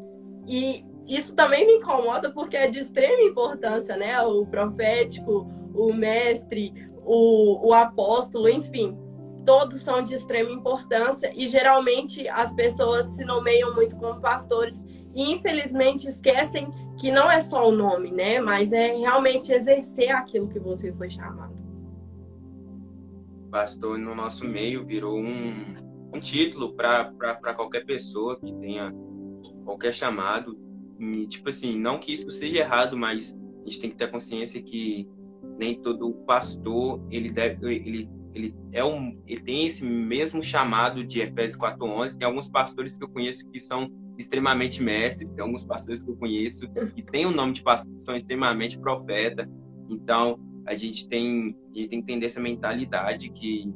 E 0.48 0.86
isso 1.08 1.36
também 1.36 1.66
me 1.66 1.74
incomoda 1.74 2.32
porque 2.32 2.58
é 2.58 2.68
de 2.68 2.80
extrema 2.80 3.22
importância, 3.22 3.96
né? 3.96 4.22
O 4.22 4.46
profético, 4.46 5.48
o 5.74 5.94
mestre, 5.94 6.74
o, 7.06 7.68
o 7.68 7.74
apóstolo, 7.74 8.50
enfim, 8.50 8.98
todos 9.46 9.82
são 9.82 10.04
de 10.04 10.16
extrema 10.16 10.52
importância 10.52 11.32
e 11.36 11.48
geralmente 11.48 12.28
as 12.30 12.54
pessoas 12.54 13.08
se 13.08 13.26
nomeiam 13.26 13.74
muito 13.74 13.96
como 13.98 14.22
pastores 14.22 14.84
e 15.14 15.32
infelizmente 15.32 16.08
esquecem 16.08 16.72
que 16.98 17.12
não 17.12 17.30
é 17.30 17.42
só 17.42 17.68
o 17.68 17.72
nome, 17.72 18.12
né? 18.12 18.40
Mas 18.40 18.72
é 18.72 18.96
realmente 18.96 19.52
exercer 19.52 20.12
aquilo 20.12 20.48
que 20.48 20.60
você 20.60 20.92
foi 20.94 21.10
chamado. 21.10 21.63
Pastor 23.54 24.00
no 24.00 24.16
nosso 24.16 24.48
meio 24.48 24.84
virou 24.84 25.16
um, 25.16 25.76
um 26.12 26.20
título 26.20 26.74
para 26.76 27.54
qualquer 27.56 27.86
pessoa 27.86 28.40
que 28.40 28.52
tenha 28.56 28.92
qualquer 29.64 29.94
chamado. 29.94 30.58
E, 31.00 31.28
tipo 31.28 31.50
assim, 31.50 31.80
não 31.80 32.00
que 32.00 32.14
isso 32.14 32.32
seja 32.32 32.58
errado, 32.58 32.98
mas 32.98 33.38
a 33.62 33.70
gente 33.70 33.80
tem 33.80 33.90
que 33.92 33.96
ter 33.96 34.10
consciência 34.10 34.60
que 34.60 35.08
nem 35.60 35.80
todo 35.80 36.16
pastor 36.26 37.00
ele 37.12 37.30
deve 37.30 37.76
ele 37.76 38.10
ele 38.34 38.56
é 38.72 38.84
um 38.84 39.22
ele 39.28 39.42
tem 39.42 39.68
esse 39.68 39.86
mesmo 39.86 40.42
chamado 40.42 41.04
de 41.06 41.22
Efésios 41.22 41.56
4:11 41.56 42.18
tem 42.18 42.26
alguns 42.26 42.50
pastores 42.50 42.98
que 42.98 43.04
eu 43.04 43.10
conheço 43.10 43.48
que 43.52 43.60
são 43.60 43.88
extremamente 44.18 44.82
mestres 44.82 45.30
tem 45.30 45.44
alguns 45.44 45.64
pastores 45.64 46.02
que 46.02 46.10
eu 46.10 46.16
conheço 46.16 46.68
que 46.96 47.04
têm 47.04 47.28
o 47.28 47.32
nome 47.32 47.54
de 47.54 47.62
pastor 47.62 47.94
são 48.00 48.16
extremamente 48.16 48.80
profeta 48.80 49.48
então 49.88 50.40
a 50.66 50.76
gente 50.76 51.08
tem 51.08 51.56
a 51.74 51.78
gente 51.78 51.90
tem 51.90 52.02
que 52.02 52.12
entender 52.12 52.26
essa 52.26 52.42
mentalidade 52.42 53.30
que 53.30 53.74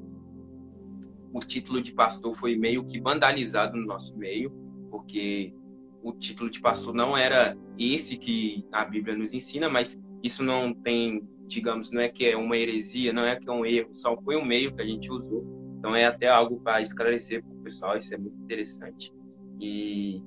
o 1.33 1.39
título 1.39 1.81
de 1.81 1.93
pastor 1.93 2.33
foi 2.33 2.55
meio 2.55 2.85
que 2.85 2.99
vandalizado 2.99 3.77
no 3.77 3.85
nosso 3.85 4.17
meio 4.17 4.51
porque 4.89 5.53
o 6.01 6.13
título 6.13 6.49
de 6.49 6.61
pastor 6.61 6.93
não 6.93 7.17
era 7.17 7.57
esse 7.77 8.17
que 8.17 8.65
a 8.71 8.85
Bíblia 8.85 9.15
nos 9.15 9.33
ensina 9.33 9.69
mas 9.69 9.99
isso 10.23 10.43
não 10.43 10.73
tem 10.73 11.27
digamos, 11.47 11.91
não 11.91 12.01
é 12.01 12.09
que 12.09 12.25
é 12.25 12.35
uma 12.35 12.57
heresia, 12.57 13.13
não 13.13 13.23
é 13.23 13.35
que 13.35 13.49
é 13.49 13.51
um 13.51 13.65
erro, 13.65 13.89
só 13.93 14.15
foi 14.21 14.35
um 14.35 14.45
meio 14.45 14.75
que 14.75 14.81
a 14.81 14.85
gente 14.85 15.11
usou. 15.11 15.45
Então 15.79 15.95
é 15.95 16.05
até 16.05 16.27
algo 16.27 16.59
para 16.59 16.81
esclarecer 16.81 17.43
para 17.43 17.53
o 17.53 17.63
pessoal, 17.63 17.97
isso 17.97 18.13
é 18.13 18.17
muito 18.17 18.37
interessante. 18.41 19.13
E 19.59 20.21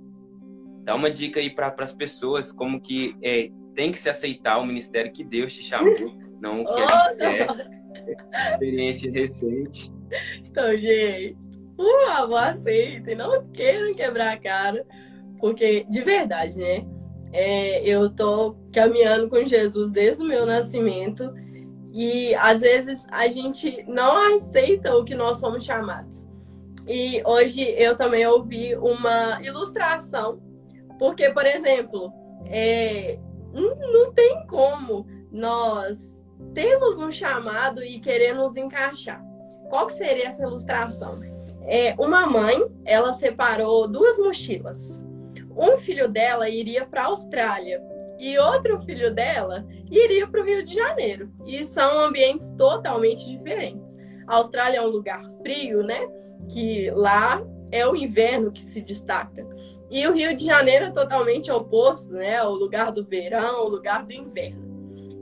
dá 0.83 0.95
uma 0.95 1.11
dica 1.11 1.39
aí 1.39 1.51
para 1.51 1.75
as 1.79 1.93
pessoas 1.93 2.51
como 2.51 2.81
que 2.81 3.15
é, 3.23 3.51
tem 3.75 3.93
que 3.93 3.99
se 3.99 4.09
aceitar 4.09 4.59
o 4.59 4.67
ministério 4.67 5.13
que 5.13 5.23
Deus 5.23 5.53
te 5.53 5.63
chamou, 5.63 5.95
não 6.41 6.63
o 6.63 6.65
que 6.65 6.73
a 6.73 6.87
gente 6.87 7.17
quer. 7.19 7.71
Experiência 8.53 9.13
recente. 9.13 9.93
Então, 10.45 10.77
gente, 10.77 11.37
por 11.77 12.07
favor, 12.07 12.39
aceitem, 12.39 13.15
não 13.15 13.47
queiram 13.53 13.93
quebrar 13.93 14.33
a 14.33 14.39
cara, 14.39 14.85
porque 15.39 15.87
de 15.89 16.01
verdade, 16.01 16.59
né? 16.59 16.87
É, 17.33 17.89
eu 17.89 18.11
tô 18.11 18.57
caminhando 18.73 19.29
com 19.29 19.47
Jesus 19.47 19.93
desde 19.93 20.23
o 20.23 20.27
meu 20.27 20.45
nascimento 20.45 21.33
e 21.93 22.35
às 22.35 22.61
vezes 22.61 23.07
a 23.11 23.29
gente 23.29 23.85
não 23.87 24.35
aceita 24.35 24.97
o 24.97 25.05
que 25.05 25.15
nós 25.15 25.39
somos 25.39 25.65
chamados. 25.65 26.27
E 26.89 27.23
hoje 27.25 27.63
eu 27.79 27.97
também 27.97 28.27
ouvi 28.27 28.75
uma 28.75 29.41
ilustração, 29.43 30.41
porque, 30.99 31.31
por 31.31 31.47
exemplo, 31.47 32.13
é, 32.47 33.19
não, 33.53 33.77
não 33.93 34.13
tem 34.13 34.45
como 34.47 35.07
nós 35.31 36.10
termos 36.55 36.99
um 36.99 37.11
chamado 37.11 37.83
e 37.83 38.01
querer 38.01 38.35
nos 38.35 38.57
encaixar. 38.57 39.23
Qual 39.69 39.87
que 39.87 39.95
seria 39.95 40.29
essa 40.29 40.43
ilustração? 40.43 41.19
É, 41.63 41.95
uma 41.99 42.27
mãe, 42.27 42.61
ela 42.85 43.13
separou 43.13 43.87
duas 43.87 44.19
mochilas 44.19 45.03
um 45.57 45.77
filho 45.77 46.09
dela 46.09 46.49
iria 46.49 46.87
para 46.87 47.03
a 47.03 47.07
Austrália 47.07 47.83
e 48.19 48.39
outro 48.39 48.81
filho 48.81 49.15
dela 49.15 49.67
iria 49.91 50.27
para 50.27 50.41
o 50.41 50.45
Rio 50.45 50.65
de 50.65 50.75
Janeiro. 50.75 51.31
E 51.47 51.65
são 51.65 52.01
ambientes 52.01 52.51
totalmente 52.57 53.27
diferentes. 53.27 53.97
A 54.27 54.37
Austrália 54.37 54.79
é 54.79 54.83
um 54.83 54.89
lugar 54.89 55.23
frio, 55.43 55.83
né? 55.83 56.01
Que 56.49 56.91
lá 56.93 57.43
é 57.71 57.87
o 57.87 57.97
inverno 57.97 58.53
que 58.53 58.63
se 58.63 58.81
destaca. 58.81 59.47
E 59.91 60.07
o 60.07 60.15
Rio 60.15 60.35
de 60.35 60.45
Janeiro 60.45 60.87
é 60.87 60.91
totalmente 60.91 61.51
oposto, 61.51 62.13
né? 62.13 62.43
O 62.43 62.51
lugar 62.51 62.93
do 62.93 63.05
verão, 63.05 63.65
o 63.67 63.69
lugar 63.69 64.05
do 64.05 64.13
inverno. 64.13 64.70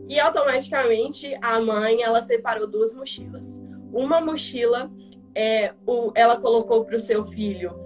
E 0.09 0.19
automaticamente 0.19 1.37
a 1.43 1.61
mãe 1.61 2.03
ela 2.03 2.23
separou 2.23 2.67
duas 2.67 2.95
mochilas. 2.95 3.61
Uma 3.93 4.21
mochila 4.21 4.91
é, 5.35 5.75
o, 5.87 6.11
ela 6.15 6.41
colocou 6.41 6.85
para 6.85 6.97
o 6.97 7.01
seu 7.01 7.25
filho 7.27 7.79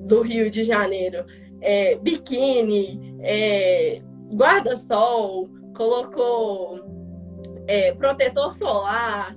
do 0.00 0.20
Rio 0.20 0.50
de 0.50 0.64
Janeiro 0.64 1.24
é, 1.60 1.96
biquíni, 1.96 3.16
é, 3.20 4.00
guarda-sol, 4.32 5.48
colocou 5.76 6.80
é, 7.66 7.92
protetor 7.94 8.54
solar, 8.54 9.36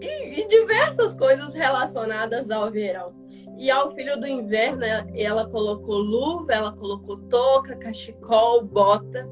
e, 0.00 0.40
e 0.40 0.48
diversas 0.48 1.14
coisas 1.14 1.54
relacionadas 1.54 2.50
ao 2.50 2.70
verão. 2.70 3.14
E 3.56 3.70
ao 3.70 3.92
filho 3.92 4.18
do 4.18 4.26
inverno, 4.26 4.82
ela 5.14 5.48
colocou 5.48 5.98
luva, 5.98 6.52
ela 6.52 6.72
colocou 6.72 7.16
touca, 7.28 7.76
cachecol, 7.76 8.64
bota. 8.64 9.28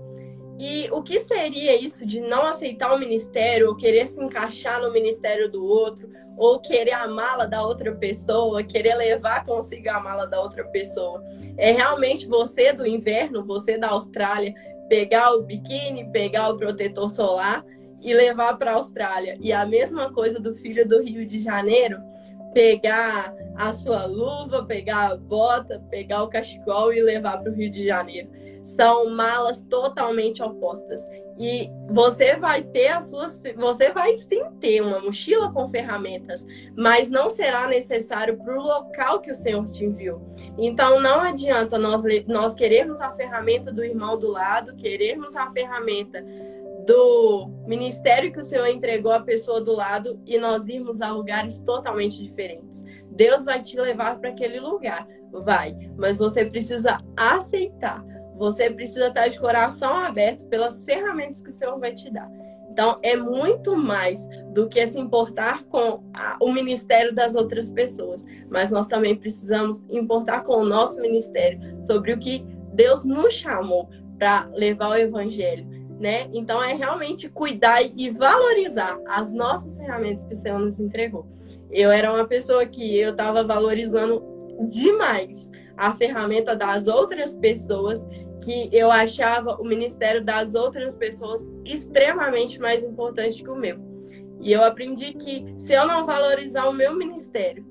E 0.63 0.91
o 0.93 1.03
que 1.03 1.21
seria 1.21 1.75
isso 1.75 2.05
de 2.05 2.21
não 2.21 2.45
aceitar 2.45 2.93
o 2.93 2.99
ministério, 2.99 3.69
ou 3.69 3.75
querer 3.75 4.07
se 4.07 4.23
encaixar 4.23 4.79
no 4.83 4.93
ministério 4.93 5.51
do 5.51 5.65
outro, 5.65 6.07
ou 6.37 6.61
querer 6.61 6.93
a 6.93 7.09
mala 7.09 7.47
da 7.47 7.67
outra 7.67 7.95
pessoa, 7.95 8.63
querer 8.63 8.95
levar 8.95 9.47
consigo 9.47 9.89
a 9.89 9.99
mala 9.99 10.27
da 10.27 10.39
outra 10.39 10.63
pessoa? 10.65 11.25
É 11.57 11.73
realmente 11.73 12.27
você 12.27 12.75
do 12.75 12.87
inverno, 12.87 13.43
você 13.43 13.79
da 13.79 13.89
Austrália, 13.89 14.53
pegar 14.87 15.33
o 15.33 15.45
biquíni, 15.45 16.13
pegar 16.13 16.51
o 16.51 16.59
protetor 16.59 17.11
solar 17.11 17.65
e 17.99 18.13
levar 18.13 18.59
para 18.59 18.73
a 18.73 18.75
Austrália. 18.75 19.39
E 19.41 19.55
a 19.55 19.65
mesma 19.65 20.13
coisa 20.13 20.39
do 20.39 20.55
filho 20.55 20.87
do 20.87 21.03
Rio 21.03 21.25
de 21.25 21.39
Janeiro, 21.39 21.99
pegar 22.53 23.35
a 23.57 23.73
sua 23.73 24.05
luva, 24.05 24.67
pegar 24.67 25.13
a 25.13 25.17
bota, 25.17 25.83
pegar 25.89 26.23
o 26.23 26.29
cachecol 26.29 26.93
e 26.93 27.01
levar 27.01 27.39
para 27.39 27.51
o 27.51 27.55
Rio 27.55 27.71
de 27.71 27.87
Janeiro. 27.87 28.29
São 28.63 29.11
malas 29.11 29.63
totalmente 29.63 30.43
opostas. 30.43 31.01
E 31.39 31.71
você 31.89 32.37
vai 32.37 32.63
ter 32.63 32.89
as 32.89 33.09
suas. 33.09 33.43
Você 33.57 33.91
vai 33.93 34.15
sim 34.17 34.43
ter 34.61 34.83
uma 34.83 35.01
mochila 35.01 35.51
com 35.51 35.67
ferramentas, 35.69 36.47
mas 36.77 37.09
não 37.09 37.31
será 37.31 37.67
necessário 37.67 38.37
para 38.37 38.59
o 38.59 38.63
local 38.63 39.21
que 39.21 39.31
o 39.31 39.35
Senhor 39.35 39.65
te 39.67 39.85
enviou. 39.85 40.21
Então 40.59 41.01
não 41.01 41.21
adianta 41.21 41.79
nós, 41.79 42.03
nós 42.27 42.55
querermos 42.55 43.01
a 43.01 43.11
ferramenta 43.13 43.73
do 43.73 43.83
irmão 43.83 44.19
do 44.19 44.29
lado, 44.29 44.77
querermos 44.77 45.35
a 45.35 45.51
ferramenta 45.51 46.23
do 46.87 47.49
ministério 47.67 48.33
que 48.33 48.41
o 48.41 48.45
Senhor 48.45 48.67
entregou 48.67 49.13
à 49.13 49.21
pessoa 49.21 49.63
do 49.63 49.73
lado 49.73 50.21
e 50.27 50.39
nós 50.39 50.69
irmos 50.69 51.01
a 51.01 51.11
lugares 51.11 51.59
totalmente 51.61 52.23
diferentes. 52.23 52.85
Deus 53.11 53.45
vai 53.45 53.63
te 53.63 53.79
levar 53.79 54.19
para 54.19 54.31
aquele 54.31 54.61
lugar, 54.61 55.07
vai, 55.33 55.77
mas 55.97 56.19
você 56.19 56.45
precisa 56.45 56.99
aceitar. 57.17 58.05
Você 58.41 58.71
precisa 58.71 59.09
estar 59.09 59.29
de 59.29 59.39
coração 59.39 59.95
aberto 59.95 60.47
pelas 60.47 60.85
ferramentas 60.85 61.43
que 61.43 61.51
o 61.51 61.53
Senhor 61.53 61.79
vai 61.79 61.93
te 61.93 62.11
dar. 62.11 62.29
Então, 62.71 62.99
é 63.03 63.15
muito 63.15 63.77
mais 63.77 64.27
do 64.55 64.67
que 64.67 64.85
se 64.87 64.99
importar 64.99 65.65
com 65.65 66.03
a, 66.15 66.37
o 66.41 66.51
ministério 66.51 67.15
das 67.15 67.35
outras 67.35 67.69
pessoas, 67.69 68.25
mas 68.49 68.71
nós 68.71 68.87
também 68.87 69.15
precisamos 69.15 69.85
importar 69.91 70.43
com 70.45 70.55
o 70.55 70.65
nosso 70.65 71.01
ministério 71.01 71.61
sobre 71.83 72.15
o 72.15 72.19
que 72.19 72.43
Deus 72.73 73.05
nos 73.05 73.35
chamou 73.35 73.91
para 74.19 74.49
levar 74.55 74.91
o 74.91 74.97
evangelho 74.97 75.81
né? 76.01 76.31
Então 76.33 76.63
é 76.65 76.73
realmente 76.73 77.29
cuidar 77.29 77.83
e 77.83 78.09
valorizar 78.09 78.99
as 79.07 79.35
nossas 79.35 79.77
ferramentas 79.77 80.25
que 80.25 80.33
o 80.33 80.37
Senhor 80.37 80.59
nos 80.59 80.81
entregou. 80.81 81.27
Eu 81.71 81.91
era 81.91 82.11
uma 82.11 82.27
pessoa 82.27 82.65
que 82.65 82.99
eu 82.99 83.11
estava 83.11 83.45
valorizando 83.45 84.25
demais 84.67 85.51
a 85.77 85.95
ferramenta 85.95 86.57
das 86.57 86.87
outras 86.87 87.37
pessoas, 87.37 88.03
que 88.43 88.69
eu 88.73 88.91
achava 88.91 89.61
o 89.61 89.65
ministério 89.65 90.25
das 90.25 90.55
outras 90.55 90.95
pessoas 90.95 91.49
extremamente 91.65 92.59
mais 92.59 92.83
importante 92.83 93.43
que 93.43 93.51
o 93.51 93.57
meu. 93.57 93.79
E 94.41 94.53
eu 94.53 94.65
aprendi 94.65 95.13
que 95.13 95.55
se 95.59 95.75
eu 95.75 95.87
não 95.87 96.05
valorizar 96.05 96.69
o 96.69 96.73
meu 96.73 96.95
ministério, 96.95 97.65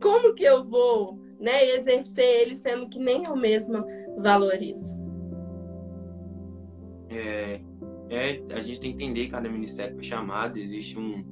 como 0.00 0.34
que 0.34 0.44
eu 0.44 0.64
vou, 0.64 1.18
né, 1.40 1.64
exercer 1.74 2.42
ele 2.42 2.54
sendo 2.54 2.88
que 2.88 2.98
nem 2.98 3.24
eu 3.26 3.36
mesma 3.36 3.84
valorizo? 4.18 5.00
É, 7.10 7.60
é, 8.10 8.42
a 8.54 8.62
gente 8.62 8.80
tem 8.80 8.94
que 8.94 9.04
entender 9.04 9.24
que 9.26 9.30
cada 9.32 9.48
ministério 9.48 9.94
foi 9.94 10.04
chamado, 10.04 10.56
existe 10.58 10.98
um, 10.98 11.24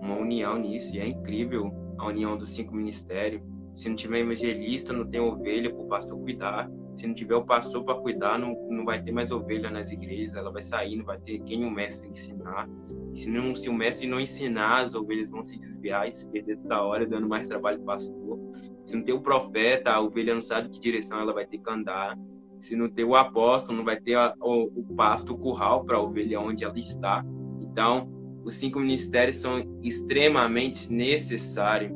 uma 0.00 0.16
união 0.16 0.58
nisso, 0.58 0.94
e 0.94 0.98
é 0.98 1.06
incrível 1.06 1.72
a 1.98 2.06
união 2.06 2.36
dos 2.36 2.50
cinco 2.50 2.74
ministérios. 2.74 3.42
Se 3.74 3.88
não 3.88 3.96
tiver 3.96 4.20
evangelista, 4.20 4.92
não 4.92 5.06
tem 5.06 5.20
ovelha 5.20 5.70
para 5.70 5.82
o 5.82 5.88
pastor 5.88 6.18
cuidar. 6.18 6.70
Se 6.94 7.06
não 7.06 7.14
tiver 7.14 7.36
o 7.36 7.44
pastor 7.44 7.84
para 7.84 7.94
cuidar, 7.94 8.38
não, 8.38 8.54
não 8.68 8.84
vai 8.84 9.02
ter 9.02 9.12
mais 9.12 9.30
ovelha 9.30 9.70
nas 9.70 9.90
igrejas, 9.90 10.34
ela 10.34 10.50
vai 10.50 10.62
sair, 10.62 10.96
não 10.96 11.04
vai 11.04 11.18
ter 11.18 11.38
quem 11.40 11.64
o 11.64 11.70
mestre 11.70 12.08
ensinar. 12.08 12.68
E 13.14 13.18
se, 13.18 13.30
não, 13.30 13.54
se 13.54 13.68
o 13.68 13.72
mestre 13.72 14.06
não 14.06 14.20
ensinar, 14.20 14.84
as 14.84 14.94
ovelhas 14.94 15.30
vão 15.30 15.42
se 15.42 15.58
desviar 15.58 16.06
e 16.06 16.10
se 16.10 16.28
perder 16.30 16.58
toda 16.58 16.82
hora, 16.82 17.06
dando 17.06 17.28
mais 17.28 17.48
trabalho 17.48 17.78
para 17.78 17.82
o 17.82 17.86
pastor. 17.86 18.38
Se 18.84 18.96
não 18.96 19.02
tem 19.02 19.14
o 19.14 19.22
profeta, 19.22 19.92
a 19.92 20.00
ovelha 20.00 20.34
não 20.34 20.42
sabe 20.42 20.68
que 20.68 20.80
direção 20.80 21.20
ela 21.20 21.32
vai 21.32 21.46
ter 21.46 21.58
que 21.58 21.70
andar. 21.70 22.18
Se 22.58 22.76
não 22.76 22.90
ter 22.90 23.04
o 23.04 23.14
apóstolo, 23.14 23.78
não 23.78 23.84
vai 23.84 23.98
ter 23.98 24.16
a, 24.16 24.34
o, 24.40 24.64
o 24.64 24.94
pasto, 24.94 25.32
o 25.32 25.38
curral 25.38 25.84
para 25.84 25.96
a 25.96 26.02
ovelha 26.02 26.40
onde 26.40 26.64
ela 26.64 26.78
está. 26.78 27.24
Então, 27.60 28.10
os 28.44 28.54
cinco 28.54 28.80
ministérios 28.80 29.36
são 29.36 29.58
extremamente 29.82 30.92
necessários. 30.92 31.92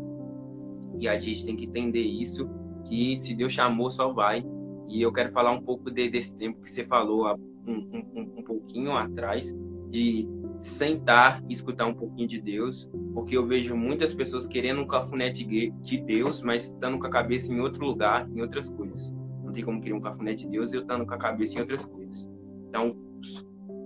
E 0.98 1.08
a 1.08 1.18
gente 1.18 1.44
tem 1.44 1.56
que 1.56 1.64
entender 1.66 2.02
isso, 2.02 2.48
que 2.86 3.16
se 3.16 3.34
Deus 3.34 3.52
chamou, 3.52 3.90
só 3.90 4.12
vai. 4.12 4.44
E 4.88 5.02
eu 5.02 5.12
quero 5.12 5.32
falar 5.32 5.50
um 5.52 5.62
pouco 5.62 5.90
de, 5.90 6.08
desse 6.08 6.36
tempo 6.36 6.60
que 6.60 6.70
você 6.70 6.84
falou 6.84 7.26
há 7.26 7.34
um, 7.34 7.72
um, 7.72 8.38
um 8.38 8.42
pouquinho 8.42 8.92
atrás, 8.92 9.54
de 9.88 10.28
sentar 10.60 11.42
e 11.48 11.52
escutar 11.52 11.86
um 11.86 11.94
pouquinho 11.94 12.28
de 12.28 12.40
Deus, 12.40 12.90
porque 13.12 13.36
eu 13.36 13.46
vejo 13.46 13.76
muitas 13.76 14.14
pessoas 14.14 14.46
querendo 14.46 14.80
um 14.80 14.86
cafuné 14.86 15.30
de 15.30 15.98
Deus, 16.04 16.42
mas 16.42 16.66
estando 16.66 16.98
com 16.98 17.06
a 17.06 17.10
cabeça 17.10 17.52
em 17.52 17.60
outro 17.60 17.84
lugar, 17.84 18.28
em 18.30 18.40
outras 18.40 18.70
coisas 18.70 19.14
tem 19.54 19.64
como 19.64 19.80
querer 19.80 19.94
um 19.94 20.00
cafuné 20.00 20.34
de 20.34 20.46
Deus 20.48 20.72
e 20.72 20.76
eu 20.76 20.82
estando 20.82 21.06
com 21.06 21.14
a 21.14 21.18
cabeça 21.18 21.56
em 21.56 21.60
outras 21.60 21.86
coisas. 21.86 22.30
Então, 22.68 22.96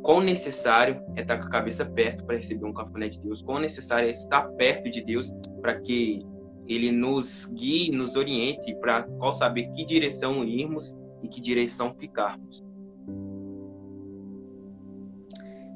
quão 0.03 0.21
necessário 0.21 1.01
é 1.15 1.21
estar 1.21 1.39
com 1.39 1.45
a 1.45 1.51
cabeça 1.51 1.85
perto 1.85 2.25
para 2.25 2.37
receber 2.37 2.65
um 2.65 2.73
cafuné 2.73 3.09
de 3.09 3.21
Deus? 3.21 3.43
Quão 3.43 3.61
necessário 3.61 4.09
é 4.09 4.11
estar 4.11 4.49
perto 4.53 4.91
de 4.91 5.05
Deus 5.05 5.31
para 5.61 5.79
que 5.81 6.27
Ele 6.69 6.93
nos 6.93 7.47
guie, 7.47 7.91
nos 7.91 8.15
oriente 8.15 8.75
para 8.77 9.03
qual 9.03 9.33
saber 9.33 9.71
que 9.71 9.85
direção 9.85 10.45
irmos 10.45 10.95
e 11.23 11.29
que 11.29 11.41
direção 11.41 11.95
ficarmos? 11.99 12.63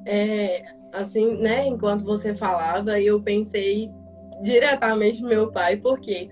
É, 0.06 0.64
assim, 0.92 1.36
né? 1.38 1.66
Enquanto 1.66 2.04
você 2.04 2.34
falava, 2.34 3.00
eu 3.00 3.22
pensei 3.22 3.88
diretamente 4.42 5.22
no 5.22 5.28
meu 5.28 5.50
pai, 5.50 5.76
porque 5.76 6.28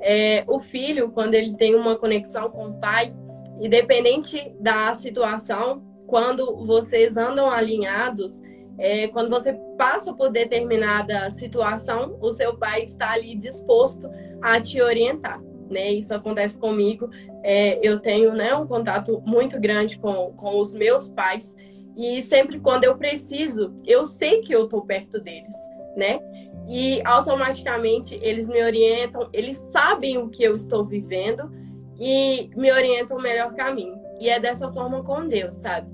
é, 0.00 0.44
o 0.46 0.60
filho, 0.60 1.10
quando 1.10 1.34
ele 1.34 1.56
tem 1.56 1.74
uma 1.74 1.96
conexão 1.96 2.50
com 2.50 2.68
o 2.68 2.80
pai, 2.80 3.14
independente 3.60 4.54
da 4.60 4.94
situação, 4.94 5.82
quando 6.06 6.64
vocês 6.66 7.16
andam 7.16 7.48
alinhados, 7.48 8.40
é, 8.78 9.08
quando 9.08 9.30
você 9.30 9.52
passa 9.78 10.12
por 10.12 10.30
determinada 10.30 11.30
situação, 11.30 12.18
o 12.20 12.32
seu 12.32 12.56
pai 12.56 12.84
está 12.84 13.12
ali 13.12 13.34
disposto 13.34 14.08
a 14.42 14.60
te 14.60 14.80
orientar. 14.80 15.40
Né? 15.70 15.92
Isso 15.92 16.12
acontece 16.12 16.58
comigo. 16.58 17.08
É, 17.42 17.78
eu 17.86 18.00
tenho 18.00 18.32
né, 18.32 18.54
um 18.54 18.66
contato 18.66 19.22
muito 19.26 19.60
grande 19.60 19.98
com, 19.98 20.32
com 20.36 20.60
os 20.60 20.74
meus 20.74 21.10
pais 21.10 21.54
e 21.96 22.20
sempre 22.22 22.58
quando 22.58 22.84
eu 22.84 22.96
preciso, 22.96 23.74
eu 23.86 24.04
sei 24.04 24.40
que 24.40 24.52
eu 24.52 24.64
estou 24.64 24.82
perto 24.82 25.20
deles, 25.20 25.56
né? 25.96 26.20
e 26.66 27.02
automaticamente 27.04 28.18
eles 28.22 28.48
me 28.48 28.62
orientam, 28.62 29.28
eles 29.32 29.56
sabem 29.56 30.18
o 30.18 30.28
que 30.28 30.42
eu 30.42 30.54
estou 30.54 30.84
vivendo 30.84 31.50
e 31.98 32.50
me 32.56 32.72
orientam 32.72 33.16
o 33.16 33.22
melhor 33.22 33.54
caminho. 33.54 34.00
E 34.18 34.28
é 34.28 34.40
dessa 34.40 34.72
forma 34.72 35.02
com 35.02 35.28
Deus, 35.28 35.56
sabe? 35.56 35.88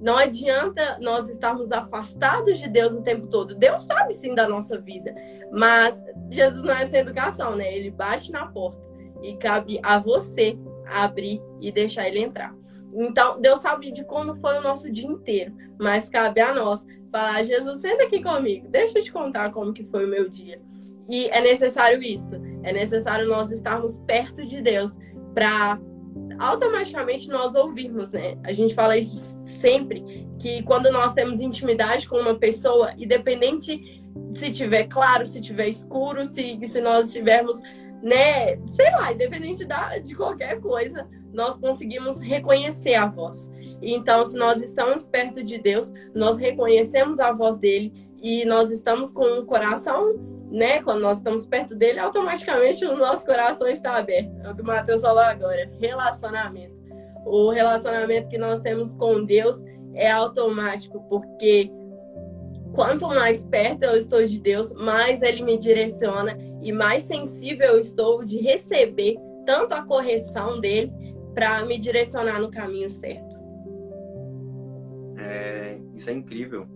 Não 0.00 0.16
adianta 0.16 0.98
nós 1.00 1.28
estarmos 1.28 1.72
afastados 1.72 2.58
de 2.58 2.68
Deus 2.68 2.92
o 2.92 3.02
tempo 3.02 3.26
todo. 3.26 3.54
Deus 3.54 3.82
sabe 3.82 4.12
sim 4.14 4.34
da 4.34 4.48
nossa 4.48 4.80
vida, 4.80 5.14
mas 5.50 6.02
Jesus 6.30 6.62
não 6.62 6.74
é 6.74 6.82
essa 6.82 6.98
educação, 6.98 7.56
né? 7.56 7.74
Ele 7.74 7.90
bate 7.90 8.30
na 8.30 8.46
porta 8.46 8.80
e 9.22 9.36
cabe 9.36 9.80
a 9.82 9.98
você 9.98 10.58
abrir 10.86 11.42
e 11.60 11.72
deixar 11.72 12.06
ele 12.08 12.20
entrar. 12.20 12.54
Então, 12.94 13.40
Deus 13.40 13.60
sabe 13.60 13.90
de 13.90 14.04
como 14.04 14.34
foi 14.36 14.58
o 14.58 14.62
nosso 14.62 14.90
dia 14.90 15.08
inteiro, 15.08 15.54
mas 15.78 16.08
cabe 16.08 16.40
a 16.40 16.54
nós 16.54 16.86
falar: 17.10 17.42
Jesus, 17.42 17.80
senta 17.80 18.04
aqui 18.04 18.22
comigo, 18.22 18.68
deixa 18.68 18.98
eu 18.98 19.02
te 19.02 19.12
contar 19.12 19.50
como 19.52 19.72
que 19.72 19.84
foi 19.84 20.04
o 20.04 20.08
meu 20.08 20.28
dia. 20.28 20.60
E 21.08 21.28
é 21.28 21.40
necessário 21.40 22.02
isso, 22.02 22.34
é 22.62 22.72
necessário 22.72 23.28
nós 23.28 23.50
estarmos 23.50 23.98
perto 23.98 24.44
de 24.44 24.60
Deus 24.60 24.98
para 25.34 25.78
automaticamente 26.38 27.28
nós 27.28 27.54
ouvirmos, 27.54 28.12
né? 28.12 28.36
A 28.42 28.52
gente 28.52 28.74
fala 28.74 28.96
isso 28.96 29.22
sempre, 29.48 30.26
que 30.38 30.62
quando 30.62 30.90
nós 30.90 31.14
temos 31.14 31.40
intimidade 31.40 32.08
com 32.08 32.16
uma 32.16 32.34
pessoa, 32.34 32.92
independente 32.98 34.02
se 34.34 34.50
tiver 34.50 34.84
claro, 34.84 35.24
se 35.24 35.40
tiver 35.40 35.68
escuro, 35.68 36.24
se, 36.26 36.58
se 36.66 36.80
nós 36.80 37.08
estivermos, 37.08 37.60
né, 38.02 38.56
sei 38.66 38.90
lá, 38.92 39.12
independente 39.12 39.64
da, 39.64 39.98
de 39.98 40.14
qualquer 40.14 40.60
coisa, 40.60 41.08
nós 41.32 41.58
conseguimos 41.58 42.18
reconhecer 42.18 42.94
a 42.94 43.06
voz. 43.06 43.50
Então, 43.80 44.24
se 44.24 44.36
nós 44.36 44.60
estamos 44.62 45.06
perto 45.06 45.42
de 45.42 45.58
Deus, 45.58 45.92
nós 46.14 46.38
reconhecemos 46.38 47.20
a 47.20 47.32
voz 47.32 47.58
dele 47.58 47.92
e 48.22 48.44
nós 48.44 48.70
estamos 48.70 49.12
com 49.12 49.24
o 49.40 49.44
coração, 49.44 50.14
né? 50.50 50.82
Quando 50.82 51.00
nós 51.00 51.18
estamos 51.18 51.46
perto 51.46 51.74
dele, 51.74 51.98
automaticamente 51.98 52.84
o 52.84 52.96
nosso 52.96 53.26
coração 53.26 53.68
está 53.68 53.96
aberto. 53.96 54.32
É 54.42 54.50
o 54.50 54.54
que 54.54 54.62
o 54.62 54.64
Matheus 54.64 55.02
falou 55.02 55.22
agora: 55.22 55.70
relacionamento. 55.78 56.75
O 57.26 57.50
relacionamento 57.50 58.28
que 58.28 58.38
nós 58.38 58.60
temos 58.60 58.94
com 58.94 59.24
Deus 59.24 59.60
é 59.94 60.08
automático, 60.08 61.00
porque 61.08 61.70
quanto 62.72 63.08
mais 63.08 63.42
perto 63.44 63.82
eu 63.82 63.96
estou 63.96 64.24
de 64.24 64.40
Deus, 64.40 64.72
mais 64.72 65.20
Ele 65.22 65.42
me 65.42 65.58
direciona 65.58 66.38
e 66.62 66.70
mais 66.70 67.02
sensível 67.02 67.72
eu 67.72 67.80
estou 67.80 68.24
de 68.24 68.38
receber 68.38 69.16
tanto 69.44 69.74
a 69.74 69.82
correção 69.82 70.60
dele 70.60 70.92
para 71.34 71.64
me 71.64 71.78
direcionar 71.78 72.40
no 72.40 72.50
caminho 72.50 72.88
certo. 72.88 73.36
É, 75.18 75.80
isso 75.94 76.08
é 76.08 76.12
incrível. 76.12 76.68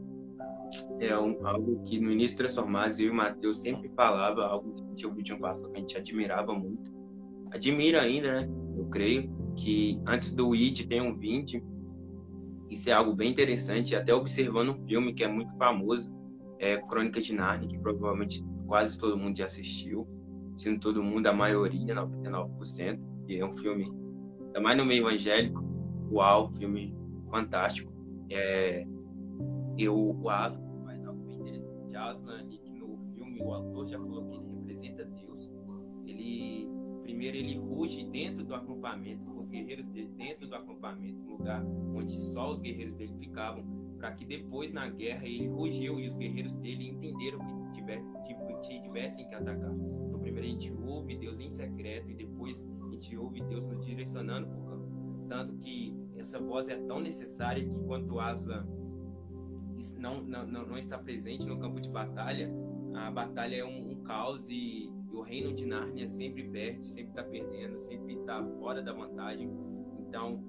É 0.98 1.16
um, 1.16 1.46
algo 1.46 1.80
que 1.82 2.00
no 2.00 2.10
início 2.10 2.36
Transformados 2.36 2.98
eu 2.98 3.06
e 3.06 3.10
o 3.10 3.14
Matheus 3.14 3.60
sempre 3.60 3.88
falava, 3.94 4.44
algo 4.44 4.74
que 4.74 4.82
a 4.82 4.86
gente 4.86 5.22
de 5.22 5.32
um 5.32 5.38
pastor 5.38 5.70
que 5.70 5.76
a 5.76 5.80
gente 5.80 5.96
admirava 5.96 6.52
muito. 6.52 6.92
Admira 7.52 8.02
ainda, 8.02 8.40
né? 8.40 8.50
Eu 8.76 8.86
creio 8.86 9.39
que 9.60 10.00
antes 10.06 10.32
do 10.32 10.54
ID 10.54 10.86
tem 10.86 11.02
um 11.02 11.16
20. 11.16 11.62
Isso 12.70 12.88
é 12.88 12.92
algo 12.92 13.14
bem 13.14 13.30
interessante. 13.30 13.94
Até 13.94 14.14
observando 14.14 14.70
um 14.70 14.86
filme 14.86 15.12
que 15.12 15.22
é 15.22 15.28
muito 15.28 15.54
famoso, 15.56 16.14
é 16.58 16.78
Crônica 16.78 17.20
de 17.20 17.34
Narnia, 17.34 17.68
que 17.68 17.78
provavelmente 17.78 18.42
quase 18.66 18.98
todo 18.98 19.18
mundo 19.18 19.36
já 19.36 19.46
assistiu. 19.46 20.08
Se 20.56 20.70
não 20.70 20.78
todo 20.78 21.02
mundo, 21.02 21.26
a 21.26 21.32
maioria, 21.32 21.94
99%. 21.94 23.00
E 23.28 23.36
é 23.36 23.46
um 23.46 23.52
filme, 23.52 23.92
ainda 24.46 24.60
mais 24.60 24.78
no 24.78 24.84
meio 24.84 25.06
evangélico. 25.06 25.62
Uau, 26.10 26.50
filme 26.52 26.96
fantástico. 27.30 27.92
É, 28.30 28.86
eu, 29.76 29.94
o 29.96 30.28
Aslan 30.30 30.84
faz 30.84 31.04
algo 31.04 31.22
bem 31.26 31.38
interessante. 31.38 31.96
Aslan, 31.96 32.48
que 32.48 32.72
no 32.72 32.96
filme, 33.14 33.42
o 33.42 33.52
autor 33.52 33.86
já 33.86 33.98
falou 33.98 34.26
que 34.26 34.36
ele 34.36 34.54
representa 34.54 35.04
Deus. 35.04 35.52
Ele 36.06 36.79
primeiro 37.02 37.36
ele 37.36 37.58
ruge 37.58 38.04
dentro 38.04 38.44
do 38.44 38.54
acampamento, 38.54 39.38
os 39.38 39.48
guerreiros 39.48 39.86
dele 39.88 40.10
dentro 40.16 40.46
do 40.46 40.54
acampamento, 40.54 41.20
lugar 41.28 41.64
onde 41.94 42.16
só 42.16 42.50
os 42.50 42.60
guerreiros 42.60 42.96
dele 42.96 43.14
ficavam, 43.16 43.64
para 43.98 44.12
que 44.12 44.24
depois 44.24 44.72
na 44.72 44.88
guerra 44.88 45.26
ele 45.26 45.48
rugiu 45.48 45.98
e 46.00 46.08
os 46.08 46.16
guerreiros 46.16 46.56
dele 46.56 46.88
entenderam 46.88 47.38
que 47.72 47.80
tivesse, 47.80 48.80
tivessem 48.80 49.26
que 49.26 49.34
atacar. 49.34 49.72
Então 49.72 50.18
primeiro 50.20 50.46
a 50.46 50.50
gente 50.50 50.72
ouve 50.72 51.16
Deus 51.16 51.40
em 51.40 51.50
secreto 51.50 52.10
e 52.10 52.14
depois 52.14 52.68
a 52.82 52.90
gente 52.90 53.16
ouve 53.16 53.40
Deus 53.42 53.66
nos 53.66 53.84
direcionando 53.84 54.48
por 54.48 54.64
campo. 54.66 54.90
Tanto 55.28 55.56
que 55.58 55.96
essa 56.16 56.38
voz 56.38 56.68
é 56.68 56.76
tão 56.76 57.00
necessária 57.00 57.64
que 57.64 57.80
quando 57.84 58.18
Aslan 58.18 58.66
não, 59.98 60.22
não, 60.22 60.46
não 60.46 60.78
está 60.78 60.98
presente 60.98 61.46
no 61.46 61.58
campo 61.58 61.80
de 61.80 61.88
batalha, 61.88 62.50
a 62.94 63.10
batalha 63.10 63.56
é 63.56 63.64
um, 63.64 63.92
um 63.92 64.02
caos 64.02 64.48
e 64.50 64.89
e 65.12 65.16
o 65.16 65.22
reino 65.22 65.52
de 65.52 65.66
Nárnia 65.66 66.08
sempre 66.08 66.44
perde, 66.44 66.84
sempre 66.84 67.10
está 67.10 67.22
perdendo, 67.22 67.78
sempre 67.78 68.14
está 68.14 68.42
fora 68.58 68.80
da 68.80 68.92
vantagem. 68.92 69.50
Então, 69.98 70.42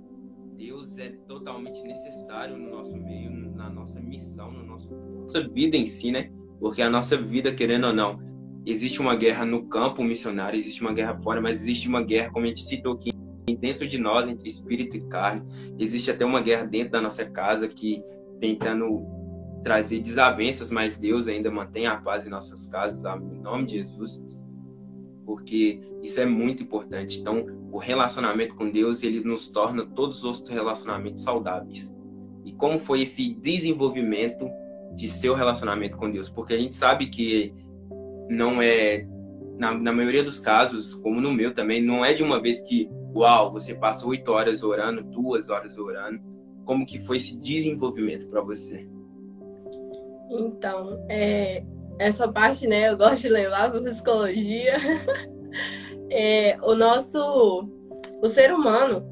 Deus 0.55 0.97
é 0.97 1.09
totalmente 1.27 1.81
necessário 1.83 2.57
no 2.57 2.69
nosso 2.69 2.95
meio, 2.97 3.31
na 3.31 3.69
nossa 3.69 3.99
missão, 3.99 4.51
no 4.51 4.63
nosso 4.63 4.93
nossa 4.93 5.47
vida 5.47 5.75
em 5.75 5.87
si, 5.87 6.11
né? 6.11 6.31
Porque 6.59 6.81
a 6.81 6.89
nossa 6.89 7.17
vida, 7.17 7.53
querendo 7.53 7.87
ou 7.87 7.93
não, 7.93 8.19
existe 8.65 9.01
uma 9.01 9.15
guerra 9.15 9.45
no 9.45 9.67
campo 9.67 10.03
missionário, 10.03 10.59
existe 10.59 10.81
uma 10.81 10.93
guerra 10.93 11.19
fora, 11.19 11.41
mas 11.41 11.61
existe 11.61 11.87
uma 11.87 12.03
guerra, 12.03 12.31
como 12.31 12.45
a 12.45 12.49
gente 12.49 12.63
citou 12.63 12.93
aqui, 12.93 13.11
dentro 13.59 13.87
de 13.87 13.97
nós, 13.97 14.27
entre 14.27 14.47
espírito 14.47 14.95
e 14.95 15.07
carne. 15.07 15.43
Existe 15.79 16.11
até 16.11 16.23
uma 16.23 16.41
guerra 16.41 16.65
dentro 16.65 16.91
da 16.91 17.01
nossa 17.01 17.25
casa 17.25 17.67
que 17.67 18.03
tentando 18.39 19.03
trazer 19.63 19.99
desavenças, 19.99 20.69
mas 20.69 20.99
Deus 20.99 21.27
ainda 21.27 21.49
mantém 21.49 21.87
a 21.87 21.97
paz 21.97 22.25
em 22.25 22.29
nossas 22.29 22.67
casas, 22.67 23.03
em 23.21 23.39
nome 23.41 23.65
de 23.65 23.77
Jesus 23.79 24.23
porque 25.31 25.79
isso 26.03 26.19
é 26.19 26.25
muito 26.25 26.61
importante. 26.61 27.21
Então, 27.21 27.45
o 27.71 27.77
relacionamento 27.77 28.53
com 28.53 28.69
Deus, 28.69 29.01
ele 29.01 29.23
nos 29.23 29.47
torna 29.47 29.85
todos 29.85 30.17
os 30.17 30.25
outros 30.25 30.49
relacionamentos 30.49 31.23
saudáveis. 31.23 31.95
E 32.43 32.51
como 32.51 32.77
foi 32.77 33.03
esse 33.03 33.33
desenvolvimento 33.35 34.45
de 34.93 35.07
seu 35.07 35.33
relacionamento 35.33 35.95
com 35.95 36.11
Deus? 36.11 36.27
Porque 36.27 36.53
a 36.53 36.57
gente 36.57 36.75
sabe 36.75 37.09
que 37.09 37.55
não 38.29 38.61
é, 38.61 39.07
na, 39.57 39.73
na 39.73 39.93
maioria 39.93 40.21
dos 40.21 40.37
casos, 40.37 40.93
como 40.95 41.21
no 41.21 41.31
meu 41.31 41.53
também, 41.53 41.81
não 41.81 42.03
é 42.03 42.13
de 42.13 42.23
uma 42.23 42.41
vez 42.41 42.59
que, 42.59 42.89
uau, 43.15 43.53
você 43.53 43.73
passa 43.73 44.05
oito 44.05 44.33
horas 44.33 44.63
orando, 44.63 45.01
duas 45.01 45.47
horas 45.47 45.77
orando. 45.77 46.19
Como 46.65 46.85
que 46.85 46.99
foi 46.99 47.15
esse 47.15 47.39
desenvolvimento 47.39 48.27
para 48.27 48.41
você? 48.41 48.85
Então, 50.29 51.05
é, 51.09 51.63
essa 52.01 52.27
parte, 52.27 52.65
né, 52.65 52.89
eu 52.89 52.97
gosto 52.97 53.21
de 53.21 53.29
levar 53.29 53.69
para 53.69 53.81
psicologia. 53.81 54.73
é, 56.09 56.57
o 56.63 56.73
nosso, 56.73 57.69
o 58.21 58.27
ser 58.27 58.51
humano, 58.51 59.05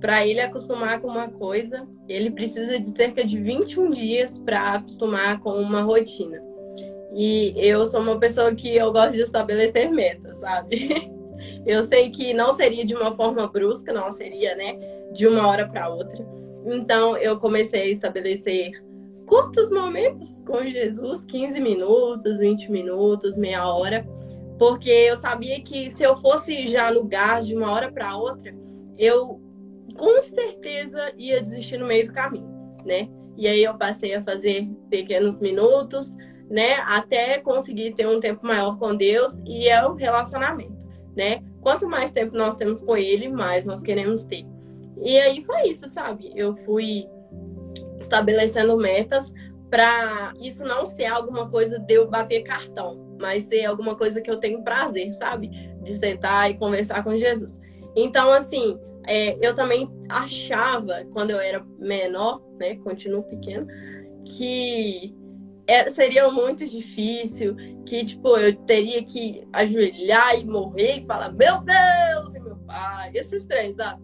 para 0.00 0.26
ele 0.26 0.40
acostumar 0.40 1.00
com 1.00 1.06
uma 1.06 1.28
coisa, 1.28 1.86
ele 2.08 2.32
precisa 2.32 2.80
de 2.80 2.88
cerca 2.88 3.24
de 3.24 3.38
21 3.38 3.90
dias 3.90 4.40
para 4.40 4.72
acostumar 4.72 5.38
com 5.38 5.52
uma 5.52 5.82
rotina. 5.82 6.42
E 7.14 7.54
eu 7.56 7.86
sou 7.86 8.00
uma 8.00 8.18
pessoa 8.18 8.52
que 8.54 8.74
eu 8.74 8.90
gosto 8.90 9.12
de 9.12 9.22
estabelecer 9.22 9.90
metas, 9.90 10.38
sabe? 10.40 11.12
Eu 11.66 11.82
sei 11.82 12.08
que 12.10 12.32
não 12.32 12.52
seria 12.52 12.84
de 12.84 12.94
uma 12.94 13.16
forma 13.16 13.48
brusca, 13.48 13.92
não 13.92 14.12
seria, 14.12 14.54
né, 14.54 14.78
de 15.12 15.26
uma 15.26 15.48
hora 15.48 15.68
para 15.68 15.88
outra. 15.88 16.24
Então 16.64 17.16
eu 17.16 17.36
comecei 17.36 17.82
a 17.82 17.88
estabelecer 17.88 18.70
curtos 19.26 19.70
momentos 19.70 20.42
com 20.46 20.62
Jesus, 20.62 21.24
15 21.24 21.60
minutos, 21.60 22.38
20 22.38 22.70
minutos, 22.70 23.36
meia 23.36 23.66
hora, 23.72 24.06
porque 24.58 24.90
eu 24.90 25.16
sabia 25.16 25.60
que 25.60 25.90
se 25.90 26.02
eu 26.02 26.16
fosse 26.16 26.66
já 26.66 26.90
no 26.90 27.04
gás 27.04 27.46
de 27.46 27.56
uma 27.56 27.70
hora 27.72 27.90
para 27.90 28.16
outra, 28.16 28.54
eu 28.98 29.40
com 29.96 30.22
certeza 30.22 31.12
ia 31.16 31.42
desistir 31.42 31.78
no 31.78 31.86
meio 31.86 32.06
do 32.06 32.12
caminho, 32.12 32.48
né? 32.84 33.08
E 33.36 33.48
aí 33.48 33.64
eu 33.64 33.76
passei 33.76 34.14
a 34.14 34.22
fazer 34.22 34.68
pequenos 34.90 35.40
minutos, 35.40 36.14
né, 36.50 36.74
até 36.86 37.38
conseguir 37.38 37.94
ter 37.94 38.06
um 38.06 38.20
tempo 38.20 38.46
maior 38.46 38.78
com 38.78 38.94
Deus 38.94 39.40
e 39.46 39.68
é 39.68 39.84
o 39.86 39.94
relacionamento, 39.94 40.86
né? 41.16 41.42
Quanto 41.62 41.88
mais 41.88 42.12
tempo 42.12 42.36
nós 42.36 42.56
temos 42.56 42.82
com 42.82 42.96
ele, 42.96 43.28
mais 43.28 43.64
nós 43.64 43.80
queremos 43.80 44.24
ter. 44.24 44.44
E 45.02 45.18
aí 45.18 45.42
foi 45.42 45.68
isso, 45.68 45.88
sabe? 45.88 46.30
Eu 46.34 46.54
fui 46.56 47.06
estabelecendo 48.12 48.76
metas 48.76 49.32
para 49.70 50.34
isso 50.38 50.64
não 50.64 50.84
ser 50.84 51.06
alguma 51.06 51.48
coisa 51.48 51.78
de 51.78 51.94
eu 51.94 52.06
bater 52.06 52.42
cartão, 52.42 53.16
mas 53.18 53.44
ser 53.44 53.64
alguma 53.64 53.96
coisa 53.96 54.20
que 54.20 54.30
eu 54.30 54.36
tenho 54.36 54.62
prazer, 54.62 55.14
sabe? 55.14 55.48
De 55.82 55.96
sentar 55.96 56.50
e 56.50 56.58
conversar 56.58 57.02
com 57.02 57.16
Jesus. 57.16 57.58
Então, 57.96 58.30
assim, 58.30 58.78
é, 59.06 59.38
eu 59.40 59.54
também 59.54 59.90
achava, 60.10 61.06
quando 61.10 61.30
eu 61.30 61.40
era 61.40 61.64
menor, 61.78 62.42
né? 62.60 62.76
Continuo 62.76 63.22
pequeno, 63.22 63.66
que 64.26 65.14
é, 65.66 65.88
seria 65.88 66.30
muito 66.30 66.68
difícil, 66.68 67.56
que, 67.86 68.04
tipo, 68.04 68.36
eu 68.36 68.54
teria 68.54 69.02
que 69.02 69.42
ajoelhar 69.54 70.38
e 70.38 70.44
morrer 70.44 70.98
e 70.98 71.06
falar, 71.06 71.32
meu 71.32 71.62
Deus, 71.62 72.34
e 72.34 72.40
meu 72.40 72.56
pai, 72.66 73.12
esses 73.14 73.46
três, 73.46 73.76
sabe? 73.76 74.02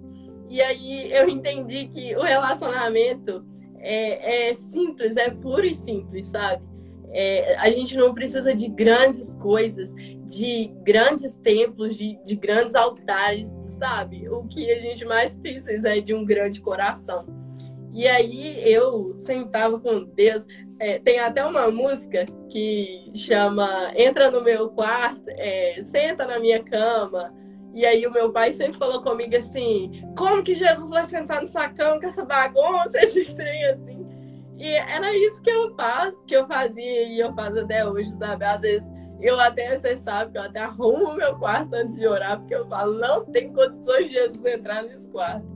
E 0.48 0.62
aí 0.62 1.12
eu 1.12 1.28
entendi 1.28 1.88
que 1.88 2.16
o 2.16 2.22
relacionamento 2.22 3.44
é, 3.80 4.50
é 4.50 4.54
simples, 4.54 5.16
é 5.16 5.30
puro 5.30 5.64
e 5.64 5.74
simples, 5.74 6.28
sabe? 6.28 6.62
É, 7.10 7.56
a 7.56 7.70
gente 7.70 7.96
não 7.96 8.12
precisa 8.12 8.54
de 8.54 8.68
grandes 8.68 9.34
coisas, 9.34 9.94
de 9.94 10.70
grandes 10.82 11.36
templos, 11.36 11.96
de, 11.96 12.18
de 12.24 12.36
grandes 12.36 12.74
altares, 12.74 13.48
sabe? 13.66 14.28
O 14.28 14.44
que 14.44 14.70
a 14.70 14.78
gente 14.78 15.04
mais 15.04 15.34
precisa 15.36 15.96
é 15.96 16.00
de 16.00 16.12
um 16.12 16.24
grande 16.24 16.60
coração. 16.60 17.26
E 17.94 18.06
aí 18.06 18.62
eu 18.70 19.16
sentava 19.16 19.80
com 19.80 20.04
Deus. 20.04 20.46
É, 20.78 20.98
tem 20.98 21.18
até 21.18 21.44
uma 21.44 21.70
música 21.70 22.24
que 22.50 23.10
chama 23.14 23.90
Entra 23.96 24.30
no 24.30 24.42
meu 24.42 24.68
quarto, 24.68 25.24
é, 25.30 25.82
senta 25.82 26.26
na 26.26 26.38
minha 26.38 26.62
cama, 26.62 27.34
e 27.78 27.86
aí 27.86 28.04
o 28.04 28.12
meu 28.12 28.32
pai 28.32 28.52
sempre 28.52 28.76
falou 28.76 29.00
comigo 29.02 29.36
assim, 29.36 29.92
como 30.16 30.42
que 30.42 30.52
Jesus 30.52 30.90
vai 30.90 31.04
sentar 31.04 31.40
no 31.40 31.46
sua 31.46 31.68
cama 31.68 32.00
com 32.00 32.08
essa 32.08 32.24
bagunça, 32.24 32.90
esse 32.98 33.20
estranho 33.20 33.72
assim. 33.72 34.04
E 34.58 34.68
era 34.68 35.16
isso 35.16 35.40
que 35.40 35.48
eu 35.48 35.72
faço, 35.76 36.20
que 36.26 36.34
eu 36.34 36.44
fazia 36.48 37.04
e 37.04 37.20
eu 37.20 37.32
faço 37.34 37.60
até 37.60 37.88
hoje, 37.88 38.10
sabe? 38.18 38.44
Às 38.44 38.62
vezes 38.62 38.92
eu 39.20 39.38
até, 39.38 39.78
você 39.78 39.96
sabe, 39.96 40.32
que 40.32 40.38
eu 40.38 40.42
até 40.42 40.58
arrumo 40.58 41.04
o 41.04 41.16
meu 41.16 41.38
quarto 41.38 41.72
antes 41.72 41.94
de 41.94 42.04
orar, 42.04 42.40
porque 42.40 42.56
eu 42.56 42.66
falo, 42.66 42.98
não 42.98 43.24
tem 43.26 43.52
condições 43.52 44.08
de 44.08 44.14
Jesus 44.14 44.44
entrar 44.44 44.82
nesse 44.82 45.06
quarto. 45.06 45.46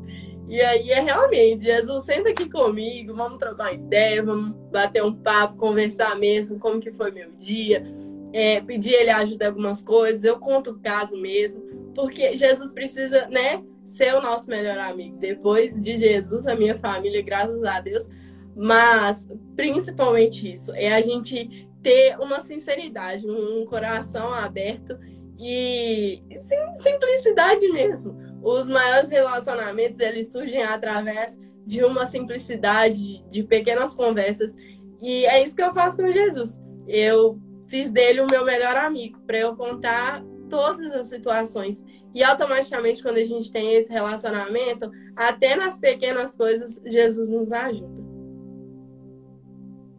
E 0.49 0.61
aí 0.61 0.93
é 0.93 1.01
realmente, 1.01 1.65
Jesus, 1.65 2.05
senta 2.05 2.29
aqui 2.29 2.49
comigo, 2.49 3.17
vamos 3.17 3.39
trocar 3.39 3.75
ideia, 3.75 4.23
vamos 4.23 4.51
bater 4.71 5.03
um 5.03 5.13
papo, 5.13 5.57
conversar 5.57 6.17
mesmo, 6.17 6.61
como 6.61 6.79
que 6.79 6.93
foi 6.93 7.11
meu 7.11 7.33
dia, 7.33 7.85
é, 8.33 8.61
pedir 8.61 8.93
ele 8.93 9.11
ajuda 9.11 9.47
em 9.47 9.49
algumas 9.49 9.83
coisas, 9.83 10.23
eu 10.23 10.39
conto 10.39 10.71
o 10.71 10.79
caso 10.79 11.17
mesmo 11.17 11.72
porque 11.95 12.37
Jesus 12.37 12.73
precisa, 12.73 13.27
né, 13.29 13.63
ser 13.85 14.15
o 14.15 14.23
nosso 14.23 14.49
melhor 14.49 14.79
amigo. 14.79 15.19
Depois 15.19 15.81
de 15.81 15.97
Jesus, 15.97 16.47
a 16.47 16.55
minha 16.55 16.77
família, 16.77 17.23
graças 17.23 17.63
a 17.65 17.81
Deus. 17.81 18.09
Mas 18.55 19.29
principalmente 19.57 20.53
isso, 20.53 20.73
é 20.75 20.93
a 20.93 21.01
gente 21.01 21.69
ter 21.83 22.19
uma 22.21 22.41
sinceridade, 22.41 23.27
um 23.27 23.65
coração 23.65 24.33
aberto 24.33 24.99
e 25.39 26.23
sim, 26.37 26.57
simplicidade 26.83 27.67
mesmo. 27.73 28.17
Os 28.43 28.69
maiores 28.69 29.09
relacionamentos 29.09 29.99
eles 29.99 30.31
surgem 30.31 30.63
através 30.63 31.39
de 31.65 31.85
uma 31.85 32.07
simplicidade, 32.07 33.25
de 33.31 33.43
pequenas 33.45 33.95
conversas 33.95 34.53
E 35.01 35.25
é 35.27 35.43
isso 35.43 35.57
que 35.57 35.63
eu 35.63 35.73
faço 35.73 35.97
com 35.97 36.13
Jesus. 36.13 36.61
Eu 36.87 37.41
fiz 37.69 37.91
dele 37.91 38.21
o 38.21 38.27
meu 38.31 38.45
melhor 38.45 38.77
amigo, 38.77 39.19
para 39.27 39.39
eu 39.39 39.57
contar 39.57 40.23
todas 40.53 40.93
as 40.93 41.07
situações. 41.07 41.83
E 42.15 42.23
automaticamente, 42.23 43.03
quando 43.03 43.17
a 43.17 43.25
gente 43.25 43.51
tem 43.51 43.75
esse 43.75 43.91
relacionamento, 43.91 44.91
até 45.17 45.57
nas 45.57 45.79
pequenas 45.79 46.37
coisas, 46.37 46.79
Jesus 46.85 47.31
nos 47.31 47.51
ajuda. 47.51 48.05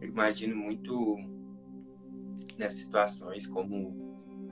Eu 0.00 0.08
imagino 0.08 0.54
muito 0.54 1.18
nessas 2.56 2.78
situações 2.78 3.48
como 3.48 3.98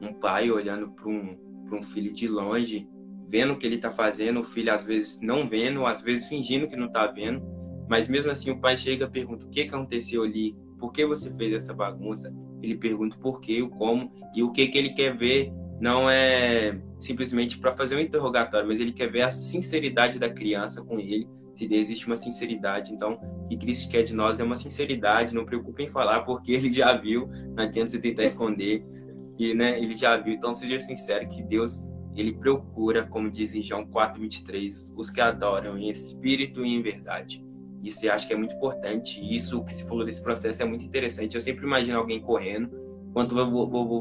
um 0.00 0.12
pai 0.12 0.50
olhando 0.50 0.90
para 0.90 1.08
um, 1.08 1.38
um 1.72 1.82
filho 1.84 2.12
de 2.12 2.26
longe, 2.26 2.88
vendo 3.28 3.52
o 3.52 3.56
que 3.56 3.64
ele 3.64 3.76
está 3.76 3.92
fazendo, 3.92 4.40
o 4.40 4.44
filho 4.44 4.74
às 4.74 4.82
vezes 4.82 5.20
não 5.20 5.48
vendo, 5.48 5.86
às 5.86 6.02
vezes 6.02 6.28
fingindo 6.28 6.66
que 6.66 6.74
não 6.74 6.86
está 6.86 7.06
vendo, 7.06 7.40
mas 7.88 8.08
mesmo 8.08 8.32
assim 8.32 8.50
o 8.50 8.60
pai 8.60 8.76
chega 8.76 9.04
e 9.04 9.10
pergunta 9.10 9.46
o 9.46 9.50
que 9.50 9.60
aconteceu 9.60 10.24
ali, 10.24 10.56
por 10.80 10.92
que 10.92 11.06
você 11.06 11.32
fez 11.36 11.52
essa 11.52 11.72
bagunça? 11.72 12.34
Ele 12.60 12.76
pergunta 12.76 13.16
por 13.18 13.40
quê, 13.40 13.62
o 13.62 13.70
como 13.70 14.12
e 14.34 14.42
o 14.42 14.50
que, 14.50 14.66
que 14.66 14.76
ele 14.76 14.90
quer 14.94 15.16
ver 15.16 15.52
não 15.82 16.08
é 16.08 16.80
simplesmente 17.00 17.58
para 17.58 17.72
fazer 17.72 17.96
um 17.96 17.98
interrogatório, 17.98 18.68
mas 18.68 18.78
ele 18.78 18.92
quer 18.92 19.10
ver 19.10 19.22
a 19.22 19.32
sinceridade 19.32 20.16
da 20.16 20.30
criança 20.30 20.80
com 20.84 21.00
ele, 21.00 21.28
se 21.56 21.66
existe 21.74 22.06
uma 22.06 22.16
sinceridade. 22.16 22.92
Então, 22.92 23.14
o 23.14 23.48
que 23.48 23.56
Cristo 23.56 23.90
quer 23.90 24.04
de 24.04 24.14
nós 24.14 24.38
é 24.38 24.44
uma 24.44 24.54
sinceridade, 24.54 25.34
não 25.34 25.44
preocupe 25.44 25.82
em 25.82 25.88
falar, 25.88 26.20
porque 26.20 26.52
ele 26.52 26.72
já 26.72 26.96
viu, 26.96 27.26
não 27.56 27.64
adianta 27.64 27.90
você 27.90 27.98
tentar 27.98 28.22
esconder, 28.22 28.86
e 29.36 29.54
né, 29.54 29.76
ele 29.76 29.96
já 29.96 30.16
viu. 30.16 30.32
Então, 30.34 30.52
seja 30.52 30.78
sincero 30.78 31.26
que 31.26 31.42
Deus, 31.42 31.84
ele 32.14 32.32
procura, 32.32 33.04
como 33.08 33.28
diz 33.28 33.52
em 33.52 33.60
João 33.60 33.84
4:23, 33.84 34.92
os 34.96 35.10
que 35.10 35.20
adoram 35.20 35.76
em 35.76 35.90
espírito 35.90 36.64
e 36.64 36.76
em 36.76 36.80
verdade. 36.80 37.44
Isso 37.82 38.06
eu 38.06 38.12
acho 38.12 38.28
que 38.28 38.32
é 38.32 38.36
muito 38.36 38.54
importante. 38.54 39.20
Isso 39.20 39.64
que 39.64 39.74
se 39.74 39.88
falou 39.88 40.04
desse 40.04 40.22
processo 40.22 40.62
é 40.62 40.64
muito 40.64 40.84
interessante. 40.84 41.34
Eu 41.34 41.40
sempre 41.40 41.66
imagino 41.66 41.98
alguém 41.98 42.20
correndo 42.20 42.81
quando 43.12 43.34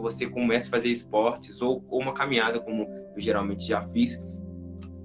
você 0.01 0.29
começa 0.29 0.67
a 0.67 0.71
fazer 0.71 0.89
esportes 0.89 1.61
ou, 1.61 1.83
uma 1.89 2.13
caminhada, 2.13 2.59
como 2.59 2.83
eu 2.83 3.21
geralmente 3.21 3.67
já 3.67 3.81
fiz, 3.81 4.41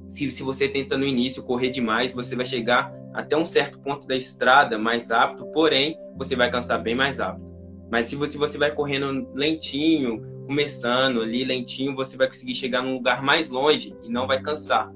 se, 0.07 0.43
você 0.43 0.69
tenta 0.69 0.97
no 0.97 1.05
início 1.05 1.43
correr 1.43 1.71
demais, 1.71 2.15
você 2.15 2.37
vai 2.37 2.47
chegar 2.47 2.93
até 3.13 3.37
um 3.37 3.45
certo 3.45 3.81
ponto 3.81 4.07
da 4.07 4.17
estrada 4.17 4.79
mais 4.79 5.11
rápido, 5.11 5.47
porém 5.53 5.99
você 6.17 6.37
vai 6.37 6.51
cansar 6.51 6.81
bem 6.83 6.95
mais 6.95 7.19
rápido. 7.19 7.45
Mas 7.91 8.07
se 8.07 8.17
você, 8.17 8.39
você 8.39 8.57
vai 8.57 8.73
correndo 8.73 9.29
lentinho, 9.35 10.23
começando 10.47 11.23
ali 11.23 11.45
lentinho, 11.45 11.95
você 11.95 12.17
vai 12.17 12.29
conseguir 12.29 12.55
chegar 12.55 12.83
num 12.83 12.95
lugar 12.95 13.23
mais 13.23 13.49
longe 13.49 13.97
e 14.03 14.09
não 14.09 14.27
vai 14.27 14.41
cansar, 14.41 14.93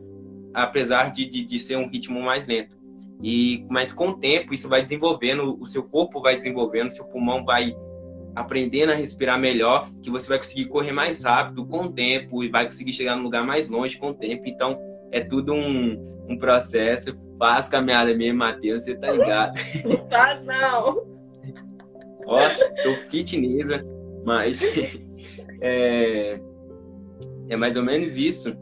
apesar 0.54 1.12
de, 1.12 1.28
de, 1.28 1.44
de 1.44 1.58
ser 1.58 1.76
um 1.76 1.88
ritmo 1.88 2.20
mais 2.22 2.46
lento. 2.46 2.78
E 3.22 3.66
mas 3.68 3.92
com 3.92 4.10
o 4.10 4.18
tempo 4.18 4.54
isso 4.54 4.68
vai 4.68 4.82
desenvolvendo, 4.82 5.58
o 5.60 5.66
seu 5.66 5.82
corpo 5.82 6.20
vai 6.20 6.36
desenvolvendo, 6.36 6.90
seu 6.90 7.04
pulmão 7.06 7.44
vai 7.44 7.74
aprendendo 8.34 8.92
a 8.92 8.94
respirar 8.94 9.38
melhor, 9.38 9.88
que 10.02 10.10
você 10.10 10.28
vai 10.28 10.38
conseguir 10.38 10.66
correr 10.66 10.92
mais 10.92 11.24
rápido 11.24 11.66
com 11.66 11.84
o 11.84 11.92
tempo 11.92 12.42
e 12.44 12.48
vai 12.48 12.64
conseguir 12.64 12.92
chegar 12.92 13.16
num 13.16 13.22
lugar 13.22 13.44
mais 13.44 13.68
longe 13.68 13.98
com 13.98 14.10
o 14.10 14.14
tempo. 14.14 14.42
Então, 14.46 14.78
é 15.12 15.20
tudo 15.20 15.52
um, 15.52 16.02
um 16.28 16.38
processo. 16.38 17.18
Faz 17.38 17.68
caminhada 17.68 18.14
mesmo, 18.14 18.38
Matheus, 18.38 18.84
você 18.84 18.96
tá 18.96 19.10
ligado? 19.10 19.58
Não 19.84 19.96
faz, 20.08 20.44
não. 20.44 21.10
Ó, 22.26 22.38
tô 22.82 22.94
fitness, 23.08 23.68
mas 24.24 24.62
é, 25.60 26.40
é 27.48 27.56
mais 27.56 27.76
ou 27.76 27.82
menos 27.82 28.16
isso. 28.16 28.56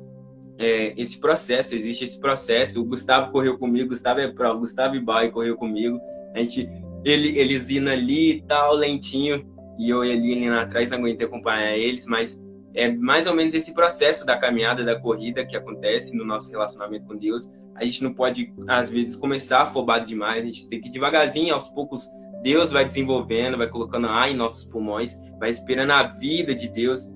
É, 0.60 0.92
esse 1.00 1.20
processo, 1.20 1.74
existe 1.74 2.04
esse 2.04 2.18
processo. 2.20 2.80
O 2.80 2.84
Gustavo 2.84 3.30
correu 3.30 3.58
comigo, 3.58 3.90
Gustavo 3.90 4.20
é 4.20 4.28
prova, 4.28 4.58
Gustavo 4.58 4.96
Ibai 4.96 5.30
correu 5.30 5.56
comigo. 5.56 5.98
A 6.34 6.38
gente, 6.38 6.68
ele, 7.04 7.38
eles 7.38 7.70
indo 7.70 7.90
ali 7.90 8.36
e 8.36 8.42
tal, 8.42 8.74
lentinho 8.74 9.57
e 9.78 9.90
eu 9.90 10.04
e 10.04 10.12
a 10.12 10.16
Lilian 10.16 10.60
atrás 10.60 10.90
não 10.90 10.98
aguentei 10.98 11.26
acompanhar 11.26 11.76
eles, 11.76 12.06
mas 12.06 12.42
é 12.74 12.90
mais 12.92 13.26
ou 13.26 13.34
menos 13.34 13.54
esse 13.54 13.72
processo 13.72 14.26
da 14.26 14.36
caminhada, 14.36 14.84
da 14.84 14.98
corrida 14.98 15.44
que 15.44 15.56
acontece 15.56 16.16
no 16.16 16.24
nosso 16.24 16.50
relacionamento 16.50 17.06
com 17.06 17.16
Deus. 17.16 17.50
A 17.74 17.84
gente 17.84 18.02
não 18.02 18.12
pode, 18.12 18.52
às 18.66 18.90
vezes, 18.90 19.16
começar 19.16 19.62
afobado 19.62 20.04
demais, 20.04 20.42
a 20.42 20.46
gente 20.46 20.68
tem 20.68 20.80
que 20.80 20.90
devagarzinho, 20.90 21.54
aos 21.54 21.68
poucos, 21.68 22.06
Deus 22.42 22.70
vai 22.70 22.86
desenvolvendo, 22.86 23.56
vai 23.56 23.68
colocando 23.68 24.08
ar 24.08 24.30
em 24.30 24.36
nossos 24.36 24.64
pulmões, 24.66 25.20
vai 25.38 25.50
esperando 25.50 25.92
a 25.92 26.04
vida 26.04 26.54
de 26.54 26.68
Deus, 26.68 27.14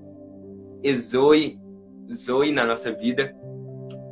exoe, 0.81 1.59
zoe 2.11 2.51
na 2.51 2.65
nossa 2.65 2.91
vida, 2.91 3.35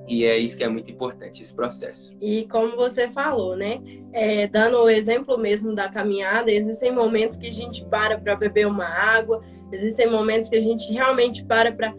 e 0.07 0.25
é 0.25 0.37
isso 0.37 0.57
que 0.57 0.63
é 0.63 0.67
muito 0.67 0.89
importante, 0.91 1.41
esse 1.41 1.55
processo. 1.55 2.17
E 2.19 2.47
como 2.47 2.75
você 2.75 3.09
falou, 3.09 3.55
né? 3.55 3.79
É, 4.11 4.47
dando 4.47 4.77
o 4.77 4.89
exemplo 4.89 5.37
mesmo 5.37 5.73
da 5.73 5.89
caminhada, 5.89 6.51
existem 6.51 6.91
momentos 6.91 7.37
que 7.37 7.47
a 7.47 7.53
gente 7.53 7.85
para 7.85 8.17
para 8.17 8.35
beber 8.35 8.67
uma 8.67 8.85
água, 8.85 9.41
existem 9.71 10.09
momentos 10.09 10.49
que 10.49 10.55
a 10.55 10.61
gente 10.61 10.91
realmente 10.91 11.45
para 11.45 11.71
para 11.71 11.93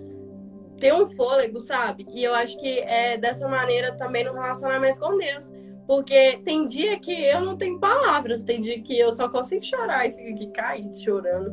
ter 0.78 0.92
um 0.92 1.06
fôlego, 1.06 1.60
sabe? 1.60 2.06
E 2.12 2.24
eu 2.24 2.34
acho 2.34 2.58
que 2.58 2.80
é 2.80 3.16
dessa 3.16 3.48
maneira 3.48 3.96
também 3.96 4.24
no 4.24 4.32
relacionamento 4.32 4.98
com 4.98 5.16
Deus. 5.16 5.52
Porque 5.86 6.38
tem 6.44 6.64
dia 6.64 6.98
que 6.98 7.12
eu 7.12 7.40
não 7.40 7.56
tenho 7.56 7.78
palavras, 7.78 8.44
tem 8.44 8.60
dia 8.60 8.80
que 8.82 8.98
eu 8.98 9.12
só 9.12 9.28
consigo 9.28 9.64
chorar 9.64 10.06
e 10.06 10.12
fico 10.12 10.34
aqui 10.34 10.46
caído 10.48 10.96
chorando. 11.00 11.52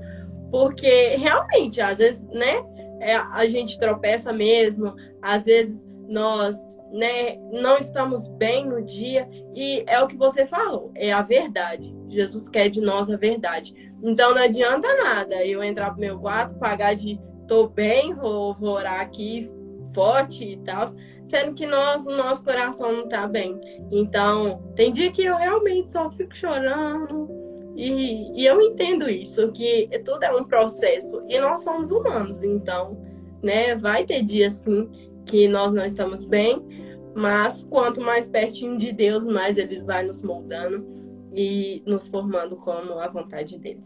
Porque 0.51 1.15
realmente, 1.15 1.79
às 1.79 1.99
vezes, 1.99 2.27
né? 2.27 2.63
É, 3.01 3.15
a 3.15 3.47
gente 3.47 3.79
tropeça 3.79 4.33
mesmo, 4.33 4.93
às 5.21 5.45
vezes 5.45 5.87
nós 6.09 6.57
né, 6.91 7.37
não 7.51 7.77
estamos 7.77 8.27
bem 8.27 8.65
no 8.65 8.83
dia 8.83 9.29
e 9.55 9.83
é 9.87 10.01
o 10.01 10.07
que 10.07 10.17
você 10.17 10.45
falou, 10.45 10.91
é 10.95 11.11
a 11.11 11.21
verdade. 11.21 11.95
Jesus 12.09 12.49
quer 12.49 12.69
de 12.69 12.81
nós 12.81 13.09
a 13.09 13.15
verdade. 13.15 13.73
Então 14.01 14.33
não 14.33 14.41
adianta 14.41 14.87
nada 14.97 15.45
eu 15.45 15.63
entrar 15.63 15.91
pro 15.91 15.99
meu 15.99 16.19
quarto, 16.19 16.57
pagar 16.57 16.95
de 16.95 17.19
tô 17.47 17.67
bem, 17.67 18.13
vou, 18.13 18.53
vou 18.55 18.71
orar 18.71 19.01
aqui 19.01 19.49
forte 19.93 20.45
e 20.45 20.57
tal, 20.57 20.87
sendo 21.25 21.53
que 21.53 21.65
nós, 21.65 22.05
o 22.05 22.15
nosso 22.15 22.43
coração 22.43 22.91
não 22.91 23.07
tá 23.07 23.27
bem. 23.27 23.59
Então, 23.91 24.61
tem 24.75 24.91
dia 24.91 25.11
que 25.11 25.23
eu 25.23 25.35
realmente 25.35 25.91
só 25.91 26.09
fico 26.09 26.35
chorando. 26.35 27.27
E, 27.75 28.41
e 28.41 28.45
eu 28.45 28.61
entendo 28.61 29.09
isso, 29.09 29.51
que 29.51 29.89
tudo 30.03 30.23
é 30.23 30.31
um 30.31 30.43
processo. 30.43 31.23
E 31.27 31.39
nós 31.39 31.61
somos 31.61 31.91
humanos, 31.91 32.43
então, 32.43 33.01
né, 33.41 33.75
vai 33.75 34.03
ter 34.03 34.21
dia 34.21 34.51
sim 34.51 34.89
que 35.29 35.47
nós 35.47 35.73
não 35.73 35.85
estamos 35.85 36.25
bem, 36.25 36.61
mas 37.15 37.63
quanto 37.69 38.01
mais 38.01 38.27
pertinho 38.27 38.77
de 38.77 38.91
Deus, 38.91 39.25
mais 39.25 39.57
Ele 39.57 39.81
vai 39.81 40.05
nos 40.05 40.23
moldando 40.23 40.85
e 41.33 41.83
nos 41.85 42.09
formando 42.09 42.55
como 42.55 42.93
a 42.93 43.07
vontade 43.07 43.57
dele. 43.57 43.83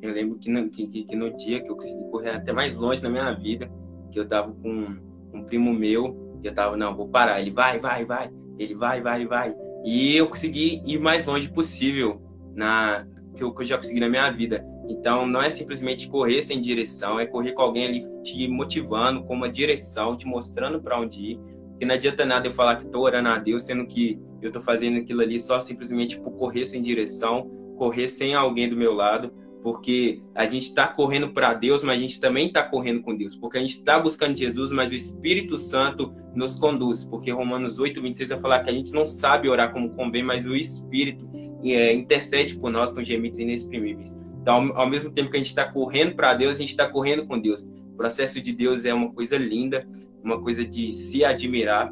Eu 0.00 0.12
lembro 0.12 0.38
que 0.38 0.50
no, 0.50 0.68
que, 0.68 0.86
que 0.86 1.16
no 1.16 1.34
dia 1.34 1.62
que 1.62 1.70
eu 1.70 1.76
consegui 1.76 2.10
correr 2.10 2.30
até 2.30 2.52
mais 2.52 2.76
longe 2.76 3.02
na 3.02 3.08
minha 3.08 3.32
vida, 3.32 3.70
que 4.10 4.18
eu 4.18 4.28
tava 4.28 4.52
com 4.52 4.96
um 5.32 5.44
primo 5.44 5.72
meu, 5.72 6.38
e 6.42 6.46
eu 6.46 6.54
tava, 6.54 6.76
não, 6.76 6.94
vou 6.94 7.08
parar. 7.08 7.40
Ele 7.40 7.50
vai, 7.50 7.78
vai, 7.78 8.04
vai. 8.04 8.30
Ele 8.58 8.74
vai, 8.74 9.00
vai, 9.00 9.26
vai. 9.26 9.54
E 9.84 10.16
eu 10.16 10.28
consegui 10.28 10.82
ir 10.84 10.98
mais 10.98 11.26
longe 11.26 11.50
possível 11.50 12.20
na 12.54 13.06
que 13.34 13.42
eu, 13.42 13.52
que 13.52 13.62
eu 13.62 13.66
já 13.66 13.76
consegui 13.76 14.00
na 14.00 14.08
minha 14.08 14.30
vida. 14.30 14.64
Então, 14.88 15.26
não 15.26 15.42
é 15.42 15.50
simplesmente 15.50 16.08
correr 16.08 16.42
sem 16.42 16.60
direção, 16.60 17.18
é 17.18 17.26
correr 17.26 17.52
com 17.52 17.62
alguém 17.62 17.86
ali 17.86 18.22
te 18.22 18.46
motivando, 18.48 19.24
com 19.24 19.34
uma 19.34 19.48
direção, 19.48 20.16
te 20.16 20.26
mostrando 20.26 20.80
para 20.80 21.00
onde 21.00 21.32
ir. 21.32 21.38
Porque 21.70 21.86
não 21.86 21.94
adianta 21.94 22.24
nada 22.24 22.46
eu 22.46 22.52
falar 22.52 22.76
que 22.76 22.84
estou 22.84 23.02
orando 23.02 23.28
a 23.28 23.38
Deus, 23.38 23.64
sendo 23.64 23.86
que 23.86 24.20
eu 24.40 24.48
estou 24.48 24.62
fazendo 24.62 24.98
aquilo 24.98 25.22
ali 25.22 25.40
só 25.40 25.58
simplesmente 25.60 26.20
por 26.20 26.32
correr 26.32 26.66
sem 26.66 26.82
direção, 26.82 27.50
correr 27.76 28.08
sem 28.08 28.34
alguém 28.34 28.68
do 28.68 28.76
meu 28.76 28.92
lado, 28.92 29.32
porque 29.64 30.22
a 30.34 30.44
gente 30.44 30.64
está 30.68 30.86
correndo 30.86 31.32
para 31.32 31.54
Deus, 31.54 31.82
mas 31.82 31.96
a 31.96 32.00
gente 32.00 32.20
também 32.20 32.48
está 32.48 32.62
correndo 32.62 33.02
com 33.02 33.16
Deus, 33.16 33.34
porque 33.34 33.56
a 33.56 33.60
gente 33.62 33.78
está 33.78 33.98
buscando 33.98 34.36
Jesus, 34.36 34.70
mas 34.70 34.92
o 34.92 34.94
Espírito 34.94 35.56
Santo 35.56 36.14
nos 36.34 36.58
conduz, 36.58 37.02
porque 37.02 37.30
Romanos 37.30 37.78
8, 37.78 38.02
26 38.02 38.28
vai 38.28 38.38
falar 38.38 38.62
que 38.62 38.68
a 38.68 38.74
gente 38.74 38.92
não 38.92 39.06
sabe 39.06 39.48
orar 39.48 39.72
como 39.72 39.94
convém, 39.94 40.22
mas 40.22 40.46
o 40.46 40.54
Espírito 40.54 41.26
é, 41.64 41.94
intercede 41.94 42.56
por 42.56 42.70
nós 42.70 42.92
com 42.92 43.02
gemidos 43.02 43.38
inexprimíveis. 43.38 44.18
Então, 44.44 44.72
ao 44.74 44.86
mesmo 44.86 45.10
tempo 45.10 45.30
que 45.30 45.38
a 45.38 45.40
gente 45.40 45.48
está 45.48 45.72
correndo 45.72 46.14
para 46.14 46.34
Deus, 46.34 46.56
a 46.56 46.58
gente 46.58 46.72
está 46.72 46.86
correndo 46.86 47.26
com 47.26 47.40
Deus. 47.40 47.62
O 47.62 47.96
processo 47.96 48.42
de 48.42 48.52
Deus 48.52 48.84
é 48.84 48.92
uma 48.92 49.10
coisa 49.10 49.38
linda, 49.38 49.88
uma 50.22 50.38
coisa 50.38 50.62
de 50.62 50.92
se 50.92 51.24
admirar. 51.24 51.90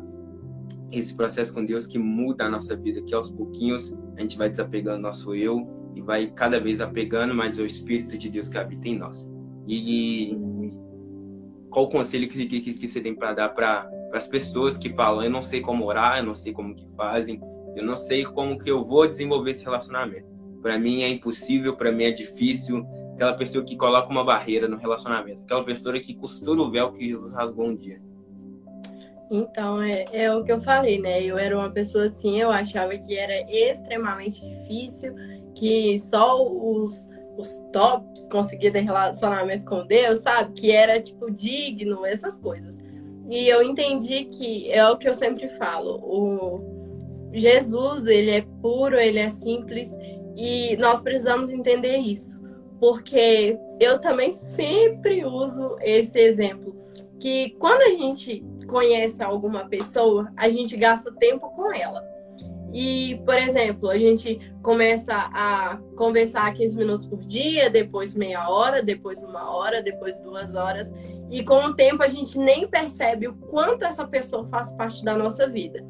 Esse 0.90 1.16
processo 1.16 1.54
com 1.54 1.64
Deus 1.64 1.86
que 1.86 1.98
muda 1.98 2.44
a 2.44 2.50
nossa 2.50 2.76
vida, 2.76 3.00
que 3.00 3.14
aos 3.14 3.30
pouquinhos 3.30 3.98
a 4.18 4.20
gente 4.20 4.36
vai 4.36 4.50
desapegando 4.50 5.00
nosso 5.00 5.34
eu 5.34 5.66
e 5.94 6.02
vai 6.02 6.26
cada 6.26 6.60
vez 6.60 6.82
apegando 6.82 7.34
mais 7.34 7.58
ao 7.58 7.64
Espírito 7.64 8.18
de 8.18 8.28
Deus 8.28 8.50
que 8.50 8.58
habita 8.58 8.86
em 8.86 8.98
nós. 8.98 9.32
E, 9.66 10.36
qual 11.70 11.86
o 11.86 11.88
conselho 11.88 12.28
que, 12.28 12.44
que, 12.44 12.74
que 12.74 12.86
você 12.86 13.00
tem 13.00 13.14
para 13.14 13.32
dar 13.32 13.48
para 13.48 13.90
as 14.12 14.28
pessoas 14.28 14.76
que 14.76 14.90
falam, 14.90 15.22
eu 15.22 15.30
não 15.30 15.42
sei 15.42 15.62
como 15.62 15.86
orar, 15.86 16.18
eu 16.18 16.24
não 16.24 16.34
sei 16.34 16.52
como 16.52 16.74
que 16.74 16.86
fazem, 16.96 17.40
eu 17.74 17.82
não 17.82 17.96
sei 17.96 18.24
como 18.24 18.58
que 18.58 18.70
eu 18.70 18.84
vou 18.84 19.08
desenvolver 19.08 19.52
esse 19.52 19.64
relacionamento 19.64 20.31
para 20.62 20.78
mim 20.78 21.02
é 21.02 21.08
impossível, 21.08 21.76
para 21.76 21.90
mim 21.90 22.04
é 22.04 22.12
difícil. 22.12 22.86
Aquela 23.14 23.34
pessoa 23.34 23.64
que 23.64 23.76
coloca 23.76 24.08
uma 24.08 24.24
barreira 24.24 24.68
no 24.68 24.76
relacionamento, 24.76 25.42
aquela 25.42 25.64
pessoa 25.64 25.98
que 26.00 26.14
costura 26.14 26.62
o 26.62 26.70
véu 26.70 26.92
que 26.92 27.08
Jesus 27.08 27.32
rasgou 27.32 27.66
um 27.66 27.76
dia. 27.76 27.98
Então, 29.30 29.82
é, 29.82 30.06
é 30.12 30.34
o 30.34 30.44
que 30.44 30.52
eu 30.52 30.60
falei, 30.60 31.00
né? 31.00 31.22
Eu 31.22 31.38
era 31.38 31.56
uma 31.56 31.70
pessoa 31.70 32.06
assim, 32.06 32.40
eu 32.40 32.50
achava 32.50 32.96
que 32.96 33.16
era 33.16 33.50
extremamente 33.50 34.40
difícil 34.40 35.14
que 35.54 35.98
só 35.98 36.42
os, 36.42 37.06
os 37.36 37.62
tops 37.72 38.28
conseguiam 38.28 38.72
ter 38.72 38.80
relacionamento 38.80 39.64
com 39.64 39.86
Deus, 39.86 40.20
sabe? 40.20 40.52
Que 40.52 40.70
era, 40.70 41.00
tipo, 41.00 41.30
digno, 41.30 42.04
essas 42.04 42.38
coisas. 42.38 42.78
E 43.30 43.48
eu 43.48 43.62
entendi 43.62 44.24
que 44.24 44.70
é 44.70 44.86
o 44.88 44.98
que 44.98 45.08
eu 45.08 45.14
sempre 45.14 45.48
falo, 45.50 45.98
o 46.02 46.72
Jesus, 47.32 48.04
ele 48.06 48.30
é 48.30 48.44
puro, 48.60 48.98
ele 48.98 49.18
é 49.18 49.30
simples 49.30 49.96
e 50.42 50.76
nós 50.76 51.00
precisamos 51.00 51.50
entender 51.50 51.98
isso. 51.98 52.42
Porque 52.80 53.56
eu 53.78 54.00
também 54.00 54.32
sempre 54.32 55.24
uso 55.24 55.76
esse 55.80 56.18
exemplo, 56.18 56.74
que 57.20 57.50
quando 57.60 57.82
a 57.82 57.90
gente 57.90 58.44
conhece 58.66 59.22
alguma 59.22 59.68
pessoa, 59.68 60.32
a 60.36 60.48
gente 60.48 60.76
gasta 60.76 61.12
tempo 61.12 61.48
com 61.50 61.72
ela. 61.72 62.04
E, 62.72 63.22
por 63.24 63.36
exemplo, 63.36 63.88
a 63.88 63.96
gente 63.96 64.40
começa 64.64 65.14
a 65.14 65.78
conversar 65.96 66.52
15 66.54 66.76
minutos 66.76 67.06
por 67.06 67.20
dia, 67.20 67.70
depois 67.70 68.12
meia 68.12 68.48
hora, 68.50 68.82
depois 68.82 69.22
uma 69.22 69.48
hora, 69.48 69.80
depois 69.80 70.18
duas 70.22 70.56
horas. 70.56 70.92
E 71.30 71.44
com 71.44 71.66
o 71.66 71.74
tempo 71.74 72.02
a 72.02 72.08
gente 72.08 72.36
nem 72.36 72.66
percebe 72.66 73.28
o 73.28 73.34
quanto 73.34 73.84
essa 73.84 74.04
pessoa 74.04 74.44
faz 74.46 74.72
parte 74.72 75.04
da 75.04 75.16
nossa 75.16 75.46
vida. 75.46 75.86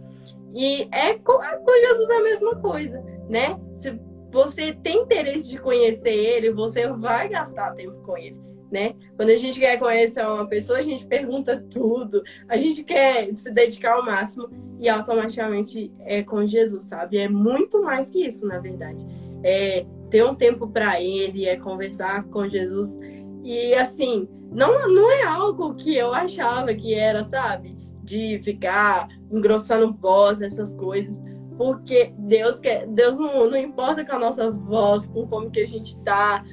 E 0.55 0.89
é 0.93 1.15
com, 1.15 1.43
é 1.43 1.57
com 1.57 1.81
Jesus 1.81 2.11
a 2.11 2.23
mesma 2.23 2.57
coisa, 2.57 3.03
né? 3.31 3.59
Se 3.73 3.99
você 4.33 4.73
tem 4.73 5.03
interesse 5.03 5.49
de 5.49 5.59
conhecer 5.59 6.15
ele, 6.15 6.51
você 6.51 6.89
vai 6.89 7.29
gastar 7.29 7.75
tempo 7.75 7.97
com 8.03 8.17
ele 8.17 8.53
né? 8.73 8.95
Quando 9.17 9.29
a 9.29 9.37
gente 9.37 9.61
quer 9.61 9.79
conhecer 9.79 10.25
uma 10.25 10.49
pessoa, 10.49 10.79
a 10.79 10.83
gente 10.83 11.07
pergunta 11.07 11.63
tudo, 11.71 12.23
a 12.49 12.57
gente 12.57 12.83
quer 12.83 13.33
se 13.35 13.53
dedicar 13.53 13.97
ao 13.97 14.05
máximo 14.05 14.49
e 14.81 14.89
automaticamente 14.89 15.93
é 16.01 16.23
com 16.23 16.47
Jesus, 16.47 16.87
sabe? 16.87 17.19
É 17.19 17.29
muito 17.29 17.83
mais 17.83 18.09
que 18.09 18.27
isso, 18.27 18.47
na 18.47 18.59
verdade. 18.59 19.07
É 19.45 19.85
ter 20.09 20.25
um 20.25 20.35
tempo 20.35 20.67
para 20.67 21.01
ele, 21.01 21.47
é 21.47 21.57
conversar 21.57 22.25
com 22.25 22.49
Jesus. 22.49 22.99
E 23.45 23.75
assim, 23.75 24.27
não, 24.51 24.89
não 24.89 25.11
é 25.11 25.23
algo 25.23 25.75
que 25.75 25.95
eu 25.95 26.15
achava 26.15 26.75
que 26.75 26.95
era, 26.95 27.23
sabe? 27.25 27.77
De 28.03 28.41
ficar 28.43 29.09
engrossando 29.31 29.93
voz, 29.93 30.41
essas 30.41 30.75
coisas. 30.75 31.23
Porque 31.57 32.13
Deus 32.19 32.59
quer, 32.59 32.87
Deus 32.87 33.19
não, 33.19 33.51
não 33.51 33.57
importa 33.57 34.05
com 34.05 34.13
a 34.13 34.19
nossa 34.19 34.51
voz, 34.51 35.07
com 35.09 35.27
como 35.27 35.51
que 35.51 35.61
a 35.61 35.67
gente 35.67 36.03
tá, 36.03 36.45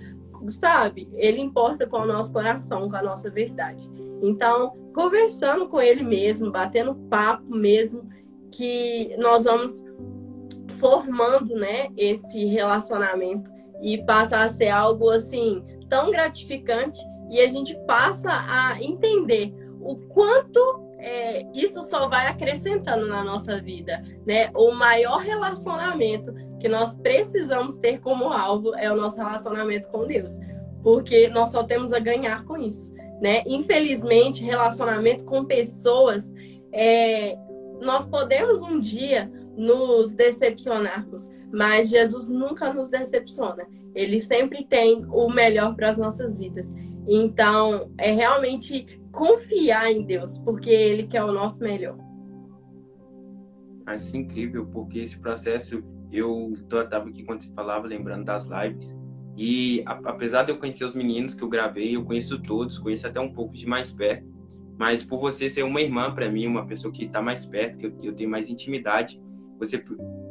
sabe? 0.48 1.10
Ele 1.14 1.40
importa 1.40 1.88
com 1.88 1.98
o 1.98 2.06
nosso 2.06 2.32
coração, 2.32 2.90
com 2.90 2.96
a 2.96 3.02
nossa 3.02 3.30
verdade. 3.30 3.90
Então, 4.22 4.74
conversando 4.94 5.68
com 5.68 5.80
ele 5.82 6.04
mesmo, 6.04 6.52
batendo 6.52 6.96
papo 7.10 7.56
mesmo, 7.56 8.10
que 8.52 9.16
nós 9.18 9.46
vamos 9.46 9.84
formando, 10.80 11.56
né, 11.56 11.90
esse 11.98 12.46
relacionamento 12.46 13.52
e 13.82 14.04
passa 14.06 14.42
a 14.42 14.50
ser 14.50 14.70
algo 14.70 15.10
assim 15.10 15.64
tão 15.90 16.12
gratificante 16.12 17.00
e 17.30 17.40
a 17.40 17.48
gente 17.48 17.76
passa 17.86 18.30
a 18.30 18.82
entender 18.82 19.54
o 19.82 19.96
quanto 19.96 20.89
é, 21.00 21.46
isso 21.54 21.82
só 21.84 22.10
vai 22.10 22.28
acrescentando 22.28 23.08
na 23.08 23.24
nossa 23.24 23.62
vida, 23.62 24.04
né? 24.26 24.52
O 24.54 24.72
maior 24.74 25.20
relacionamento 25.20 26.34
que 26.60 26.68
nós 26.68 26.94
precisamos 26.96 27.78
ter 27.78 28.00
como 28.00 28.32
alvo 28.34 28.76
é 28.76 28.92
o 28.92 28.96
nosso 28.96 29.18
relacionamento 29.18 29.88
com 29.88 30.06
Deus, 30.06 30.34
porque 30.84 31.30
nós 31.30 31.52
só 31.52 31.64
temos 31.64 31.94
a 31.94 32.00
ganhar 32.00 32.44
com 32.44 32.58
isso, 32.58 32.94
né? 33.22 33.44
Infelizmente, 33.46 34.44
relacionamento 34.44 35.24
com 35.24 35.46
pessoas, 35.46 36.34
é, 36.74 37.38
nós 37.82 38.06
podemos 38.06 38.62
um 38.62 38.80
dia 38.80 39.32
nos 39.56 40.14
decepcionarmos, 40.14 41.30
mas 41.52 41.90
Jesus 41.90 42.30
nunca 42.30 42.74
nos 42.74 42.90
decepciona. 42.90 43.66
Ele 43.96 44.20
sempre 44.20 44.66
tem 44.66 45.06
o 45.10 45.30
melhor 45.30 45.76
para 45.76 45.90
as 45.90 45.98
nossas 45.98 46.38
vidas. 46.38 46.74
Então, 47.08 47.90
é 47.98 48.12
realmente 48.12 49.00
confiar 49.12 49.92
em 49.92 50.04
Deus, 50.04 50.38
porque 50.40 50.70
Ele 50.70 51.08
quer 51.08 51.24
o 51.24 51.32
nosso 51.32 51.60
melhor. 51.60 51.98
Acho 53.86 54.18
incrível, 54.18 54.66
porque 54.68 55.00
esse 55.00 55.20
processo 55.20 55.84
eu 56.12 56.54
estava 56.54 57.08
aqui 57.10 57.24
quando 57.24 57.44
você 57.44 57.54
falava, 57.54 57.88
lembrando 57.88 58.26
das 58.26 58.48
lives. 58.48 58.98
E 59.38 59.84
a, 59.86 59.94
apesar 60.06 60.44
de 60.44 60.52
eu 60.52 60.58
conhecer 60.58 60.84
os 60.84 60.96
meninos 60.96 61.34
que 61.34 61.44
eu 61.44 61.50
gravei, 61.50 61.96
eu 61.96 62.04
conheço 62.04 62.42
todos, 62.42 62.78
conheço 62.78 63.08
até 63.08 63.20
um 63.20 63.32
pouco 63.32 63.54
de 63.54 63.66
mais 63.66 63.92
perto. 63.92 64.28
Mas 64.78 65.04
por 65.04 65.20
você 65.20 65.50
ser 65.50 65.64
uma 65.64 65.82
irmã 65.82 66.14
para 66.14 66.30
mim, 66.30 66.48
uma 66.48 66.66
pessoa 66.66 66.92
que 66.92 67.06
está 67.06 67.22
mais 67.22 67.46
perto, 67.46 67.78
que 67.78 67.86
eu, 67.86 67.98
eu, 68.02 68.14
tenho 68.14 68.30
mais 68.30 68.50
intimidade, 68.50 69.22
você 69.58 69.84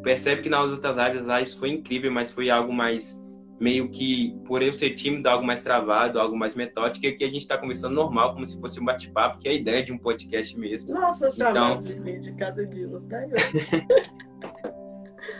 percebe 0.02 0.42
que 0.42 0.48
nas 0.48 0.70
outras 0.70 0.96
lives 0.96 1.26
lá 1.26 1.40
isso 1.40 1.58
foi 1.58 1.70
incrível, 1.70 2.10
mas 2.10 2.32
foi 2.32 2.48
algo 2.48 2.72
mais 2.72 3.20
meio 3.60 3.90
que 3.90 4.36
por 4.46 4.62
eu 4.62 4.72
ser 4.72 4.90
tímido, 4.90 5.28
algo 5.28 5.44
mais 5.44 5.62
travado, 5.62 6.20
algo 6.20 6.36
mais 6.38 6.54
metódico, 6.54 7.04
e 7.04 7.08
aqui 7.08 7.24
a 7.24 7.28
gente 7.28 7.42
está 7.42 7.58
conversando 7.58 7.94
normal, 7.94 8.34
como 8.34 8.46
se 8.46 8.60
fosse 8.60 8.80
um 8.80 8.84
bate-papo, 8.84 9.38
que 9.38 9.48
é 9.48 9.52
a 9.52 9.54
ideia 9.54 9.84
de 9.84 9.92
um 9.92 9.98
podcast 9.98 10.58
mesmo. 10.58 10.94
Nossa, 10.94 11.28
então... 11.28 11.80
de 11.80 11.94
vídeo 11.94 12.36
cada 12.36 12.64
dia, 12.64 12.86
não 12.86 12.98
está 12.98 13.18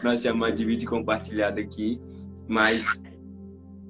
nós 0.03 0.21
chamamos 0.21 0.59
de 0.59 0.64
vídeo 0.64 0.89
compartilhado 0.89 1.61
aqui, 1.61 2.01
mas 2.47 3.03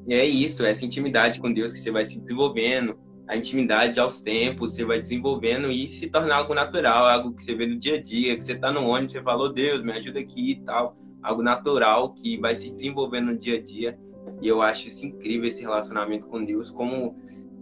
é 0.09 0.25
isso, 0.25 0.65
é 0.65 0.71
essa 0.71 0.85
intimidade 0.85 1.41
com 1.41 1.53
Deus 1.53 1.73
que 1.73 1.79
você 1.79 1.91
vai 1.91 2.05
se 2.05 2.21
desenvolvendo, 2.21 2.99
a 3.27 3.37
intimidade 3.37 4.01
aos 4.01 4.23
tempos, 4.23 4.75
você 4.75 4.85
vai 4.85 5.01
desenvolvendo 5.01 5.71
e 5.71 5.87
se 5.87 6.09
tornar 6.09 6.37
algo 6.37 6.55
natural, 6.55 7.07
algo 7.07 7.35
que 7.35 7.43
você 7.43 7.55
vê 7.55 7.67
no 7.67 7.79
dia 7.79 7.97
a 7.97 8.03
dia, 8.03 8.35
que 8.35 8.43
você 8.43 8.53
está 8.53 8.73
no 8.73 8.87
ônibus, 8.87 9.13
você 9.13 9.23
falou, 9.23 9.53
Deus, 9.53 9.83
me 9.83 9.93
ajuda 9.93 10.19
aqui 10.19 10.53
e 10.53 10.61
tal, 10.63 10.97
algo 11.23 11.43
natural 11.43 12.15
que 12.15 12.39
vai 12.39 12.57
se 12.57 12.71
desenvolvendo 12.71 13.27
no 13.27 13.39
dia 13.39 13.59
a 13.59 13.63
dia. 13.63 13.99
E 14.41 14.49
eu 14.49 14.63
acho 14.63 14.89
isso 14.89 15.07
incrível, 15.07 15.49
esse 15.49 15.63
relacionamento 15.63 16.27
com 16.27 16.45
Deus, 16.45 16.71
como 16.71 17.17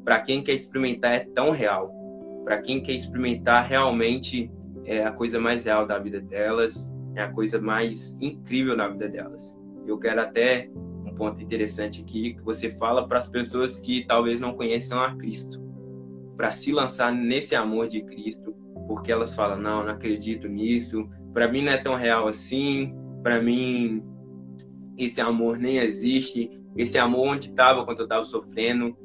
para 0.05 0.21
quem 0.21 0.43
quer 0.43 0.53
experimentar 0.53 1.14
é 1.14 1.21
tão 1.21 1.51
real. 1.51 1.93
Para 2.45 2.62
quem 2.62 2.83
quer 2.83 2.93
experimentar 2.93 3.67
realmente 3.67 4.51
é 4.85 5.05
a 5.05 5.11
coisa 5.11 5.41
mais 5.41 5.64
real 5.64 5.87
da 5.87 5.99
vida 5.99 6.21
delas, 6.21 6.93
é 7.17 7.23
a 7.23 7.33
coisa 7.33 7.61
mais 7.61 8.17
incrível 8.21 8.77
na 8.77 8.89
vida 8.89 9.09
delas. 9.09 9.59
Eu 9.87 9.99
quero 9.99 10.21
até 10.21 10.71
um 10.75 11.14
ponto 11.14 11.43
interessante 11.43 12.03
aqui 12.03 12.35
que 12.35 12.43
você 12.43 12.71
fala 12.71 13.09
para 13.09 13.19
as 13.19 13.29
pessoas 13.29 13.81
que 13.81 14.07
talvez 14.07 14.41
não 14.41 14.55
conheçam 14.55 15.01
a 15.01 15.14
Cristo, 15.17 15.61
para 16.37 16.53
se 16.53 16.71
lançar 16.71 17.12
nesse 17.12 17.57
amor 17.57 17.89
de 17.89 18.03
Cristo, 18.03 18.55
porque 18.87 19.11
elas 19.11 19.35
falam: 19.35 19.61
"Não, 19.61 19.85
não 19.85 19.93
acredito 19.93 20.47
nisso. 20.47 21.09
Para 21.33 21.51
mim 21.51 21.62
não 21.62 21.73
é 21.73 21.79
tão 21.79 21.95
real 21.95 22.29
assim. 22.29 22.95
Para 23.23 23.43
mim 23.43 24.05
esse 24.99 25.21
amor 25.21 25.59
nem 25.59 25.79
existe. 25.79 26.51
Esse 26.77 26.99
amor 26.99 27.29
onde 27.29 27.49
estava 27.49 27.85
quando 27.85 28.01
eu 28.01 28.05
estava 28.05 28.25
sofrendo." 28.25 28.97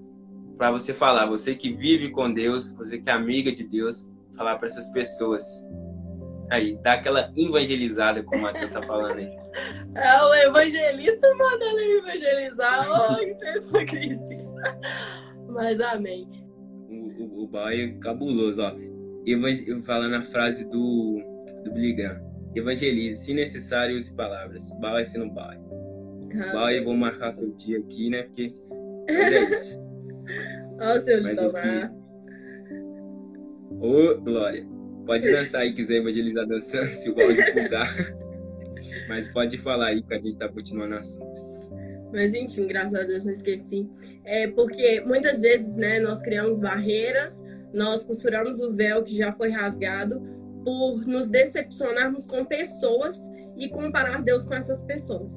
Para 0.58 0.72
você 0.72 0.94
falar, 0.94 1.26
você 1.26 1.56
que 1.56 1.74
vive 1.74 2.12
com 2.12 2.32
Deus, 2.32 2.76
você 2.76 3.00
que 3.00 3.10
é 3.10 3.14
amiga 3.14 3.52
de 3.52 3.64
Deus, 3.64 4.12
falar 4.36 4.58
para 4.58 4.68
essas 4.68 4.92
pessoas 4.92 5.44
Aí, 6.52 6.78
dá 6.84 6.94
aquela 6.94 7.32
evangelizada, 7.38 8.22
como 8.24 8.39
o 8.39 8.42
Matheus 8.42 8.72
tá 8.72 8.82
falando 8.84 9.20
aí. 9.20 9.32
É 9.96 10.24
o 10.24 10.34
evangelista 10.34 11.36
mandando 11.36 11.80
ele 11.80 12.00
evangelizar. 12.00 13.12
Oi, 13.18 13.36
hipocrisia. 13.58 14.50
Mas 15.50 15.80
amém. 15.82 16.30
O, 16.89 17.44
o, 17.44 17.50
o 17.52 17.70
é 17.70 17.88
cabuloso, 18.00 18.62
ó. 18.62 18.74
Evang... 19.26 19.82
Falando 19.84 20.16
a 20.16 20.24
frase 20.24 20.70
do, 20.70 21.22
do 21.64 21.74
Billy 21.74 21.94
Graham. 21.94 22.22
Evangelize, 22.56 23.26
se 23.26 23.34
necessário, 23.34 23.98
use 23.98 24.14
palavras. 24.14 24.70
Vai 24.80 25.06
sendo 25.06 25.30
boy. 25.30 25.58
Boy, 26.51 26.82
vou 26.84 26.95
marcar 26.95 27.34
seu 27.34 27.51
dia 27.51 27.79
aqui, 27.79 28.09
né? 28.09 28.23
Porque 28.23 28.53
é 29.07 29.49
isso. 29.49 29.79
Olha 30.79 30.99
o 30.99 31.03
seu 31.03 31.21
Mas 31.21 31.38
aqui... 31.38 32.01
Ô, 33.79 34.21
Glória. 34.21 34.65
Pode 35.05 35.32
dançar 35.32 35.61
aí, 35.61 35.73
quiser 35.73 35.95
evangelizar 35.95 36.47
dançando, 36.47 36.88
se 36.88 37.09
o 37.09 37.15
Val 37.15 37.27
divulgar. 37.32 37.88
Mas 39.09 39.29
pode 39.29 39.57
falar 39.57 39.88
aí 39.88 40.03
que 40.03 40.13
a 40.13 40.17
gente 40.17 40.38
tá 40.38 40.47
continuando 40.47 40.95
assunto. 40.95 41.41
Mas 42.13 42.34
enfim, 42.34 42.67
graças 42.67 42.93
a 42.93 43.03
Deus 43.03 43.25
não 43.25 43.34
esqueci. 43.34 43.89
É 44.23 44.47
porque 44.47 45.01
muitas 45.01 45.41
vezes, 45.41 45.75
né, 45.75 45.99
nós 45.99 46.21
criamos 46.21 46.59
barreiras, 46.59 47.43
nós 47.73 48.03
costuramos 48.03 48.59
o 48.59 48.73
véu 48.73 49.03
que 49.03 49.17
já 49.17 49.34
foi 49.34 49.49
rasgado 49.49 50.21
por 50.63 51.05
nos 51.07 51.27
decepcionarmos 51.27 52.25
com 52.25 52.45
pessoas 52.45 53.17
e 53.57 53.69
comparar 53.69 54.21
Deus 54.21 54.45
com 54.45 54.53
essas 54.53 54.82
pessoas. 54.82 55.34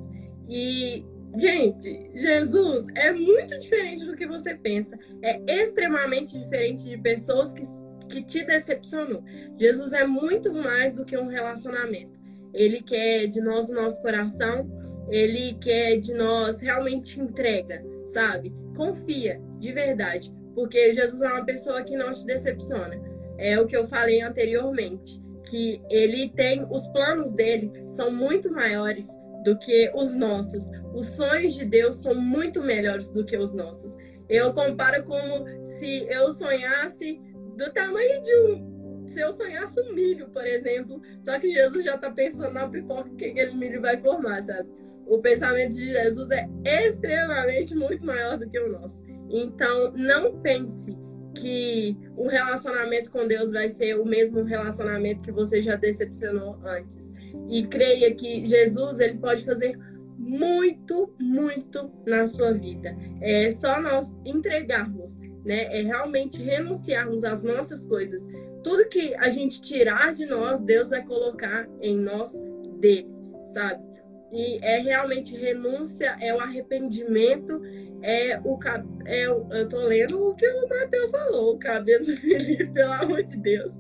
E, 0.49 1.05
gente, 1.37 2.11
Jesus 2.15 2.87
é 2.95 3.13
muito 3.13 3.59
diferente 3.59 4.05
do 4.05 4.17
que 4.17 4.27
você 4.27 4.55
pensa. 4.55 4.99
É 5.23 5.41
extremamente 5.63 6.39
diferente 6.39 6.85
de 6.85 6.99
pessoas 6.99 7.53
que 7.53 7.63
que 8.09 8.23
te 8.23 8.45
decepcionou. 8.45 9.25
Jesus 9.59 9.93
é 9.93 10.07
muito 10.07 10.53
mais 10.53 10.95
do 10.95 11.05
que 11.05 11.17
um 11.17 11.27
relacionamento. 11.27 12.19
Ele 12.53 12.81
quer 12.81 13.27
de 13.27 13.41
nós 13.41 13.69
o 13.69 13.75
nosso 13.75 14.01
coração, 14.01 14.71
ele 15.11 15.55
quer 15.61 15.97
de 15.99 16.15
nós 16.15 16.61
realmente 16.61 17.21
entrega, 17.21 17.85
sabe? 18.07 18.55
Confia, 18.77 19.41
de 19.59 19.73
verdade, 19.73 20.33
porque 20.55 20.95
Jesus 20.95 21.21
é 21.21 21.29
uma 21.29 21.45
pessoa 21.45 21.83
que 21.83 21.97
não 21.97 22.13
te 22.13 22.25
decepciona. 22.25 23.01
É 23.37 23.59
o 23.59 23.67
que 23.67 23.77
eu 23.77 23.89
falei 23.89 24.21
anteriormente, 24.21 25.21
que 25.49 25.81
ele 25.91 26.29
tem 26.29 26.65
os 26.71 26.87
planos 26.89 27.33
dele 27.33 27.73
são 27.89 28.11
muito 28.13 28.51
maiores 28.51 29.09
do 29.45 29.59
que 29.59 29.91
os 29.95 30.15
nossos. 30.15 30.71
Os 30.95 31.07
sonhos 31.07 31.55
de 31.55 31.65
Deus 31.65 31.97
são 31.97 32.15
muito 32.15 32.63
melhores 32.63 33.09
do 33.09 33.25
que 33.25 33.37
os 33.37 33.53
nossos. 33.53 33.95
Eu 34.29 34.53
comparo 34.55 35.05
como 35.05 35.45
se 35.67 36.07
eu 36.09 36.33
sonhasse 36.33 37.21
do 37.57 37.71
tamanho 37.73 38.23
de 38.23 38.37
um. 38.37 39.07
Se 39.07 39.21
eu 39.21 39.33
sonhasse 39.33 39.79
um 39.81 39.95
milho, 39.95 40.31
por 40.31 40.47
exemplo, 40.47 41.01
só 41.21 41.39
que 41.39 41.53
Jesus 41.53 41.85
já 41.85 41.95
está 41.95 42.11
pensando 42.11 42.55
na 42.55 42.69
pipoca 42.69 43.11
que 43.17 43.27
aquele 43.27 43.55
milho 43.55 43.83
vai 43.83 44.01
formar, 44.01 44.43
sabe? 44.43 44.69
O 45.07 45.19
pensamento 45.19 45.75
de 45.75 45.93
Jesus 45.93 46.29
é 46.65 46.89
extremamente 46.89 47.75
muito 47.75 48.05
maior 48.05 48.39
do 48.39 48.49
que 48.49 48.59
o 48.59 48.73
nosso. 48.73 49.03
Então, 49.29 49.93
não 49.93 50.41
pense 50.41 50.97
que 51.35 51.97
o 52.17 52.29
relacionamento 52.29 53.11
com 53.11 53.27
Deus 53.27 53.51
vai 53.51 53.69
ser 53.69 53.99
o 54.01 54.07
mesmo 54.07 54.43
relacionamento 54.43 55.21
que 55.21 55.33
você 55.33 55.61
já 55.61 55.77
decepcionou 55.77 56.59
antes. 56.65 57.13
E 57.49 57.67
creia 57.67 58.15
que 58.15 58.47
Jesus 58.47 59.01
ele 59.01 59.19
pode 59.19 59.45
fazer 59.45 59.79
muito, 60.19 61.13
muito 61.19 61.91
na 62.07 62.27
sua 62.27 62.53
vida. 62.53 62.97
É 63.21 63.51
só 63.51 63.81
nós 63.81 64.17
entregarmos, 64.25 65.17
né? 65.45 65.65
É 65.79 65.83
realmente 65.83 66.43
renunciarmos 66.43 67.25
às 67.25 67.43
nossas 67.43 67.87
coisas. 67.87 68.23
Tudo 68.63 68.89
que 68.89 69.15
a 69.17 69.29
gente 69.29 69.61
tirar 69.61 70.15
de 70.15 70.25
nós, 70.25 70.63
Deus 70.63 70.89
vai 70.89 71.05
colocar 71.05 71.69
em 71.83 71.97
nós 71.97 72.33
dele, 72.79 73.11
sabe? 73.53 73.85
E 74.33 74.59
é 74.63 74.79
realmente 74.79 75.37
renúncia, 75.37 76.17
é 76.21 76.35
o 76.35 76.41
arrependimento, 76.41 77.61
é 78.03 78.41
o 78.43 78.59
é 79.05 79.27
eu 79.27 79.69
tô 79.69 79.79
lendo 79.87 80.29
o 80.29 80.35
que 80.35 80.49
o 80.49 80.69
Mateus 80.69 81.11
falou, 81.11 81.55
o 81.55 81.59
cabelo 81.59 82.05
do 82.05 82.17
Felipe, 82.17 82.67
pelo 82.73 82.93
amor 82.93 83.23
de 83.23 83.37
Deus. 83.37 83.73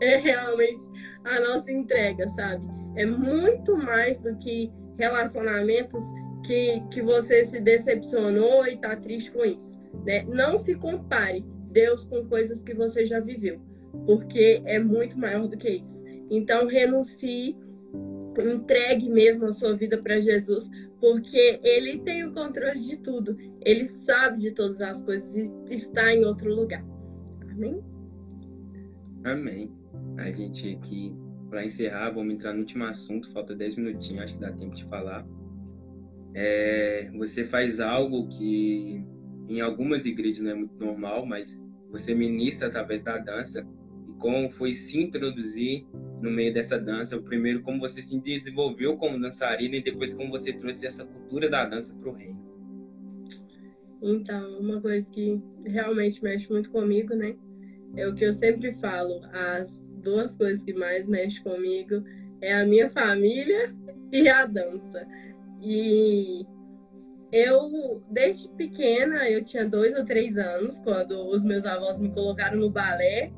É 0.00 0.16
realmente 0.16 0.84
a 1.22 1.38
nossa 1.40 1.70
entrega, 1.70 2.28
sabe? 2.30 2.83
É 2.96 3.04
muito 3.04 3.76
mais 3.76 4.20
do 4.20 4.36
que 4.36 4.72
relacionamentos 4.96 6.02
que, 6.44 6.80
que 6.90 7.02
você 7.02 7.44
se 7.44 7.60
decepcionou 7.60 8.66
e 8.66 8.76
tá 8.76 8.94
triste 8.94 9.30
com 9.32 9.44
isso. 9.44 9.80
Né? 10.04 10.24
Não 10.24 10.58
se 10.58 10.74
compare 10.74 11.44
Deus 11.70 12.06
com 12.06 12.24
coisas 12.26 12.62
que 12.62 12.74
você 12.74 13.04
já 13.04 13.18
viveu, 13.18 13.60
porque 14.06 14.62
é 14.64 14.78
muito 14.78 15.18
maior 15.18 15.48
do 15.48 15.56
que 15.56 15.68
isso. 15.68 16.04
Então 16.30 16.66
renuncie, 16.66 17.56
entregue 18.38 19.08
mesmo 19.08 19.46
a 19.46 19.52
sua 19.52 19.74
vida 19.74 19.98
para 19.98 20.20
Jesus, 20.20 20.70
porque 21.00 21.60
Ele 21.62 21.98
tem 21.98 22.24
o 22.24 22.32
controle 22.32 22.80
de 22.80 22.96
tudo. 22.98 23.36
Ele 23.60 23.86
sabe 23.86 24.40
de 24.40 24.52
todas 24.52 24.80
as 24.80 25.02
coisas 25.02 25.36
e 25.36 25.74
está 25.74 26.14
em 26.14 26.24
outro 26.24 26.54
lugar. 26.54 26.84
Amém? 27.50 27.82
Amém. 29.24 29.72
A 30.18 30.30
gente 30.30 30.76
aqui 30.76 31.14
para 31.54 31.64
encerrar, 31.64 32.10
vamos 32.10 32.34
entrar 32.34 32.52
no 32.52 32.58
último 32.58 32.82
assunto, 32.82 33.30
falta 33.30 33.54
10 33.54 33.76
minutinhos, 33.76 34.24
acho 34.24 34.34
que 34.34 34.40
dá 34.40 34.50
tempo 34.50 34.74
de 34.74 34.82
falar. 34.86 35.24
É, 36.34 37.08
você 37.16 37.44
faz 37.44 37.78
algo 37.78 38.28
que 38.28 39.00
em 39.48 39.60
algumas 39.60 40.04
igrejas 40.04 40.42
não 40.42 40.50
é 40.50 40.54
muito 40.56 40.76
normal, 40.84 41.24
mas 41.24 41.62
você 41.92 42.12
ministra 42.12 42.66
através 42.66 43.04
da 43.04 43.18
dança. 43.18 43.64
E 44.08 44.12
como 44.18 44.50
foi 44.50 44.74
se 44.74 45.00
introduzir 45.00 45.86
no 46.20 46.28
meio 46.28 46.52
dessa 46.52 46.76
dança? 46.76 47.16
O 47.16 47.22
primeiro, 47.22 47.62
como 47.62 47.78
você 47.78 48.02
se 48.02 48.20
desenvolveu 48.20 48.96
como 48.96 49.20
dançarina 49.20 49.76
e 49.76 49.82
depois 49.82 50.12
como 50.12 50.30
você 50.30 50.52
trouxe 50.52 50.88
essa 50.88 51.06
cultura 51.06 51.48
da 51.48 51.64
dança 51.64 51.94
para 51.94 52.10
o 52.10 52.12
reino. 52.12 52.42
Então, 54.02 54.58
uma 54.58 54.80
coisa 54.80 55.08
que 55.08 55.40
realmente 55.64 56.20
mexe 56.20 56.50
muito 56.50 56.68
comigo, 56.72 57.14
né? 57.14 57.36
É 57.94 58.08
o 58.08 58.14
que 58.14 58.24
eu 58.24 58.32
sempre 58.32 58.74
falo, 58.74 59.20
as 59.32 59.84
duas 60.04 60.36
coisas 60.36 60.62
que 60.62 60.72
mais 60.72 61.06
mexem 61.08 61.42
comigo 61.42 62.04
é 62.40 62.54
a 62.54 62.66
minha 62.66 62.88
família 62.88 63.74
e 64.12 64.28
a 64.28 64.46
dança. 64.46 65.06
E 65.60 66.46
eu, 67.32 68.00
desde 68.10 68.48
pequena, 68.50 69.28
eu 69.28 69.42
tinha 69.42 69.68
dois 69.68 69.92
ou 69.96 70.04
três 70.04 70.38
anos, 70.38 70.78
quando 70.78 71.26
os 71.28 71.42
meus 71.42 71.66
avós 71.66 71.98
me 71.98 72.10
colocaram 72.10 72.56
no 72.56 72.70
balé. 72.70 73.32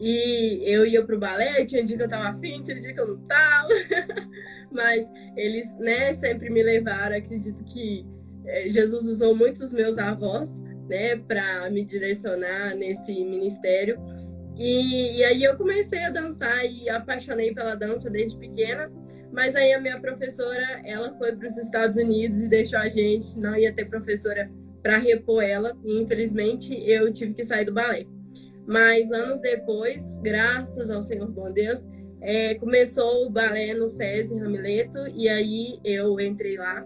E 0.00 0.62
eu 0.64 0.86
ia 0.86 1.04
pro 1.04 1.18
balé, 1.18 1.64
tinha 1.64 1.84
dia 1.84 1.96
que 1.96 2.02
eu 2.02 2.08
tava 2.08 2.28
afim, 2.28 2.62
tinha 2.62 2.80
dia 2.80 2.94
que 2.94 3.00
eu 3.00 3.08
não 3.08 3.18
tava. 3.24 3.68
Mas 4.72 5.06
eles, 5.36 5.74
né, 5.78 6.14
sempre 6.14 6.48
me 6.48 6.62
levaram. 6.62 7.16
Acredito 7.16 7.62
que 7.64 8.06
eh, 8.46 8.70
Jesus 8.70 9.06
usou 9.06 9.34
muito 9.34 9.62
os 9.62 9.72
meus 9.72 9.98
avós, 9.98 10.62
né, 10.88 11.16
para 11.16 11.68
me 11.70 11.84
direcionar 11.84 12.74
nesse 12.74 13.12
ministério. 13.12 13.98
E, 14.56 15.18
e, 15.18 15.24
aí 15.24 15.44
eu 15.44 15.56
comecei 15.56 16.02
a 16.04 16.10
dançar 16.10 16.64
e 16.64 16.88
apaixonei 16.88 17.52
pela 17.54 17.74
dança 17.74 18.08
desde 18.08 18.38
pequena. 18.38 18.90
Mas 19.32 19.54
aí 19.54 19.72
a 19.74 19.80
minha 19.80 20.00
professora, 20.00 20.80
ela 20.84 21.12
foi 21.18 21.36
para 21.36 21.46
os 21.46 21.56
Estados 21.58 21.96
Unidos 21.96 22.40
e 22.40 22.48
deixou 22.48 22.78
a 22.78 22.88
gente, 22.88 23.38
não 23.38 23.54
ia 23.56 23.72
ter 23.72 23.84
professora 23.84 24.50
para 24.82 24.98
repor 24.98 25.42
ela. 25.42 25.76
E 25.84 26.00
infelizmente 26.00 26.74
eu 26.88 27.12
tive 27.12 27.34
que 27.34 27.44
sair 27.44 27.66
do 27.66 27.72
balé. 27.72 28.06
Mas 28.66 29.12
anos 29.12 29.40
depois, 29.40 30.16
graças 30.22 30.90
ao 30.90 31.02
Senhor 31.02 31.30
bom 31.30 31.52
Deus, 31.52 31.80
é, 32.20 32.54
começou 32.54 33.26
o 33.26 33.30
balé 33.30 33.74
no 33.74 33.88
SESI 33.88 34.34
Ramileto 34.36 35.06
e 35.14 35.28
aí 35.28 35.78
eu 35.84 36.18
entrei 36.18 36.56
lá. 36.56 36.84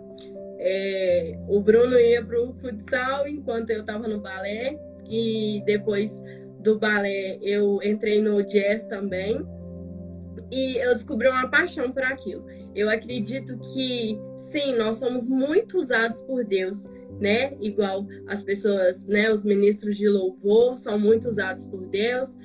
É, 0.59 1.39
o 1.49 1.61
Bruno 1.61 1.99
ia 1.99 2.23
para 2.23 2.39
o 2.39 2.53
futsal 2.55 3.27
enquanto 3.27 3.71
eu 3.71 3.81
estava 3.81 4.07
no 4.07 4.21
balé 4.21 4.79
e 5.09 5.63
depois 5.65 6.23
do 6.63 6.79
balé, 6.79 7.39
eu 7.41 7.81
entrei 7.83 8.21
no 8.21 8.43
jazz 8.43 8.85
também 8.87 9.45
e 10.51 10.77
eu 10.77 10.95
descobri 10.95 11.29
uma 11.29 11.49
paixão 11.49 11.91
por 11.91 12.03
aquilo. 12.03 12.45
Eu 12.75 12.89
acredito 12.89 13.59
que 13.73 14.19
sim, 14.37 14.77
nós 14.77 14.99
somos 14.99 15.27
muito 15.27 15.79
usados 15.79 16.23
por 16.23 16.45
Deus, 16.45 16.85
né? 17.21 17.57
Igual 17.61 18.07
as 18.27 18.43
pessoas, 18.43 19.05
né? 19.07 19.31
Os 19.31 19.45
ministros 19.45 19.97
de 19.97 20.09
louvor 20.09 20.77
são 20.77 20.99
muito 20.99 21.29
usados 21.29 21.67
por 21.67 21.87
Deus, 21.87 22.37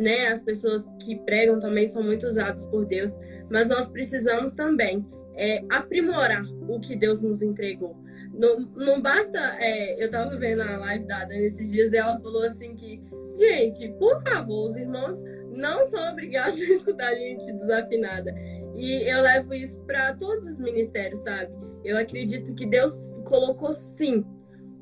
né? 0.00 0.28
As 0.28 0.42
pessoas 0.42 0.82
que 1.00 1.16
pregam 1.16 1.58
também 1.58 1.88
são 1.88 2.02
muito 2.02 2.26
usados 2.26 2.66
por 2.66 2.86
Deus, 2.86 3.16
mas 3.50 3.68
nós 3.68 3.88
precisamos 3.88 4.54
também 4.54 5.06
é, 5.34 5.64
aprimorar 5.70 6.44
o 6.68 6.80
que 6.80 6.96
Deus 6.96 7.22
nos 7.22 7.42
entregou. 7.42 7.96
Não, 8.32 8.60
não 8.76 9.00
basta. 9.00 9.56
É, 9.58 10.00
eu 10.00 10.06
estava 10.06 10.36
vendo 10.36 10.62
a 10.62 10.78
live 10.78 11.06
da 11.06 11.24
Dani 11.24 11.44
esses 11.44 11.70
dias 11.70 11.92
e 11.92 11.96
ela 11.96 12.18
falou 12.20 12.44
assim 12.44 12.74
que 12.74 13.02
Gente, 13.38 13.88
por 13.98 14.22
favor, 14.22 14.70
os 14.70 14.76
irmãos 14.76 15.22
não 15.50 15.84
são 15.84 16.10
obrigados 16.10 16.60
a 16.60 16.64
escutar 16.64 17.14
gente 17.14 17.52
desafinada. 17.52 18.34
E 18.74 19.08
eu 19.08 19.20
levo 19.22 19.54
isso 19.54 19.80
para 19.80 20.14
todos 20.14 20.46
os 20.46 20.58
ministérios, 20.58 21.20
sabe? 21.20 21.52
Eu 21.84 21.98
acredito 21.98 22.54
que 22.54 22.66
Deus 22.66 23.20
colocou 23.24 23.72
sim 23.72 24.24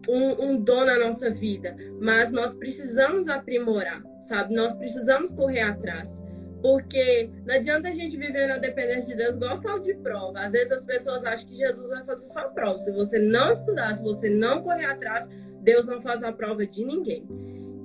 um, 0.09 0.45
um 0.45 0.57
dom 0.57 0.85
na 0.85 0.99
nossa 0.99 1.31
vida, 1.31 1.77
mas 2.01 2.31
nós 2.31 2.55
precisamos 2.55 3.29
aprimorar, 3.29 4.03
sabe? 4.23 4.55
Nós 4.55 4.75
precisamos 4.75 5.33
correr 5.33 5.61
atrás. 5.61 6.23
Porque 6.63 7.31
não 7.47 7.55
adianta 7.55 7.89
a 7.89 7.93
gente 7.93 8.19
viver 8.19 8.47
na 8.47 8.59
dependência 8.59 9.07
de 9.07 9.17
Deus, 9.17 9.35
igual 9.35 9.57
eu 9.57 9.63
falo 9.63 9.81
de 9.81 9.95
prova. 9.95 10.41
Às 10.41 10.53
vezes 10.53 10.71
as 10.71 10.85
pessoas 10.85 11.25
acham 11.25 11.49
que 11.49 11.57
Jesus 11.57 11.89
vai 11.89 12.05
fazer 12.05 12.29
só 12.29 12.49
prova. 12.49 12.79
Se 12.79 12.93
você 12.93 13.19
não 13.19 13.51
estudar, 13.51 13.97
se 13.97 14.03
você 14.03 14.29
não 14.29 14.63
correr 14.63 14.85
atrás, 14.85 15.27
Deus 15.63 15.87
não 15.87 16.03
faz 16.03 16.23
a 16.23 16.33
prova 16.33 16.67
de 16.67 16.85
ninguém. 16.85 17.27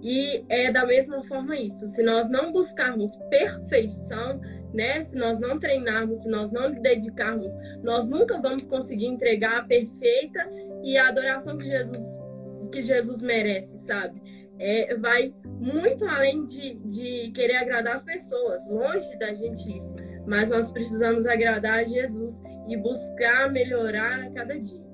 E 0.05 0.45
é 0.49 0.71
da 0.71 0.85
mesma 0.85 1.23
forma 1.23 1.57
isso. 1.57 1.87
Se 1.87 2.03
nós 2.03 2.29
não 2.29 2.51
buscarmos 2.51 3.17
perfeição, 3.29 4.39
né? 4.71 5.01
Se 5.01 5.17
nós 5.17 5.39
não 5.39 5.59
treinarmos, 5.59 6.19
se 6.19 6.29
nós 6.29 6.51
não 6.51 6.71
dedicarmos, 6.71 7.51
nós 7.81 8.07
nunca 8.07 8.39
vamos 8.39 8.67
conseguir 8.67 9.07
entregar 9.07 9.57
a 9.57 9.63
perfeita 9.63 10.47
e 10.83 10.95
a 10.95 11.07
adoração 11.07 11.57
que 11.57 11.65
Jesus 11.67 12.25
que 12.71 12.83
Jesus 12.83 13.21
merece, 13.21 13.77
sabe? 13.79 14.21
É, 14.59 14.95
vai 14.95 15.33
muito 15.43 16.05
além 16.05 16.45
de, 16.45 16.75
de 16.75 17.31
querer 17.31 17.57
agradar 17.57 17.95
as 17.95 18.03
pessoas, 18.03 18.67
longe 18.67 19.17
da 19.17 19.33
gente 19.33 19.77
isso. 19.77 19.95
Mas 20.27 20.49
nós 20.49 20.71
precisamos 20.71 21.25
agradar 21.25 21.79
a 21.79 21.83
Jesus 21.83 22.41
e 22.67 22.77
buscar 22.77 23.51
melhorar 23.51 24.19
a 24.19 24.29
cada 24.31 24.59
dia. 24.59 24.84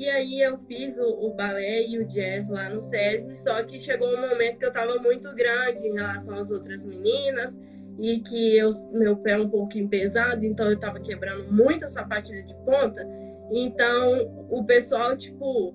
E 0.00 0.08
aí 0.08 0.40
eu 0.40 0.56
fiz 0.60 0.96
o, 0.96 1.26
o, 1.26 1.34
balé 1.34 1.86
e 1.86 1.98
o 1.98 2.06
jazz 2.06 2.48
lá 2.48 2.70
no 2.70 2.80
SESI, 2.80 3.36
só 3.36 3.62
que 3.62 3.78
chegou 3.78 4.08
um 4.08 4.30
momento 4.30 4.56
que 4.56 4.64
eu 4.64 4.70
estava 4.70 4.96
muito 4.96 5.30
grande 5.34 5.86
em 5.86 5.92
relação 5.92 6.38
às 6.38 6.50
outras 6.50 6.86
meninas 6.86 7.60
e 7.98 8.18
que 8.20 8.56
eu, 8.56 8.70
meu 8.94 9.18
pé 9.18 9.32
é 9.32 9.36
um 9.36 9.50
pouquinho 9.50 9.90
pesado, 9.90 10.42
então 10.42 10.68
eu 10.68 10.72
estava 10.72 10.98
quebrando 11.00 11.52
muita 11.52 11.86
sapatilha 11.90 12.42
de 12.42 12.54
ponta. 12.64 13.06
Então 13.50 14.46
o 14.48 14.64
pessoal, 14.64 15.14
tipo, 15.14 15.74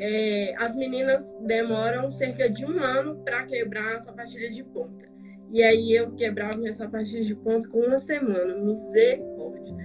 é, 0.00 0.52
as 0.58 0.74
meninas 0.74 1.22
demoram 1.46 2.10
cerca 2.10 2.50
de 2.50 2.66
um 2.66 2.82
ano 2.82 3.22
para 3.22 3.44
quebrar 3.44 3.98
a 3.98 4.00
sapatilha 4.00 4.50
de 4.50 4.64
ponta. 4.64 5.08
E 5.52 5.62
aí 5.62 5.92
eu 5.92 6.10
quebrava 6.10 6.58
minha 6.58 6.72
sapatilha 6.72 7.22
de 7.22 7.36
ponta 7.36 7.68
com 7.68 7.78
uma 7.78 8.00
semana, 8.00 8.52
misericórdia. 8.52 9.76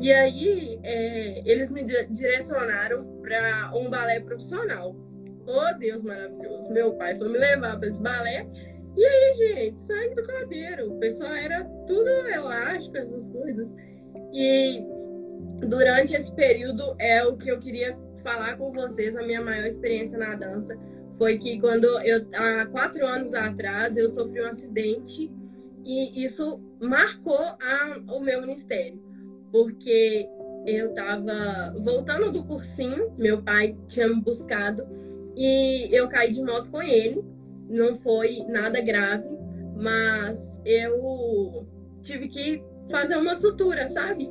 E 0.00 0.12
aí 0.12 0.80
é, 0.82 1.42
eles 1.44 1.70
me 1.70 1.84
direcionaram 1.84 3.20
para 3.22 3.72
um 3.74 3.90
balé 3.90 4.20
profissional. 4.20 4.96
Oh, 5.46 5.78
Deus 5.78 6.02
maravilhoso! 6.02 6.72
Meu 6.72 6.94
pai 6.94 7.16
foi 7.16 7.28
me 7.28 7.38
levar 7.38 7.78
para 7.78 7.88
esse 7.88 8.02
balé. 8.02 8.48
E 8.96 9.04
aí, 9.04 9.34
gente, 9.34 9.78
sangue 9.80 10.14
do 10.14 10.24
cordeiro. 10.24 10.94
O 10.94 10.98
pessoal 10.98 11.32
era 11.32 11.64
tudo 11.86 12.08
elástico, 12.08 12.96
essas 12.96 13.30
coisas. 13.30 13.68
E 14.32 14.84
durante 15.66 16.14
esse 16.14 16.34
período 16.34 16.96
é 16.98 17.22
o 17.24 17.36
que 17.36 17.50
eu 17.50 17.58
queria 17.58 17.96
falar 18.22 18.56
com 18.56 18.72
vocês, 18.72 19.16
a 19.16 19.22
minha 19.22 19.42
maior 19.42 19.66
experiência 19.66 20.18
na 20.18 20.34
dança 20.34 20.76
foi 21.16 21.38
que 21.38 21.60
quando 21.60 21.84
eu 22.00 22.26
há 22.34 22.66
quatro 22.66 23.04
anos 23.06 23.34
atrás 23.34 23.96
eu 23.96 24.08
sofri 24.08 24.42
um 24.42 24.48
acidente 24.48 25.30
e 25.84 26.24
isso 26.24 26.60
marcou 26.80 27.38
a, 27.38 28.00
o 28.08 28.20
meu 28.20 28.40
ministério, 28.40 29.02
porque 29.50 30.28
eu 30.66 30.90
estava 30.90 31.74
voltando 31.78 32.30
do 32.30 32.44
cursinho, 32.44 33.12
meu 33.18 33.42
pai 33.42 33.76
tinha 33.88 34.08
me 34.08 34.20
buscado 34.20 34.86
e 35.36 35.88
eu 35.90 36.08
caí 36.08 36.32
de 36.32 36.42
moto 36.42 36.70
com 36.70 36.82
ele. 36.82 37.24
Não 37.68 37.96
foi 37.98 38.44
nada 38.48 38.80
grave, 38.80 39.28
mas 39.76 40.38
eu 40.64 41.66
tive 42.02 42.28
que 42.28 42.62
fazer 42.90 43.16
uma 43.16 43.36
sutura, 43.36 43.88
sabe? 43.88 44.28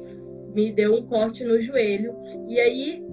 Me 0.53 0.72
deu 0.72 0.95
um 0.95 1.05
corte 1.05 1.43
no 1.43 1.59
joelho. 1.59 2.15
E 2.47 2.59
aí, 2.59 3.03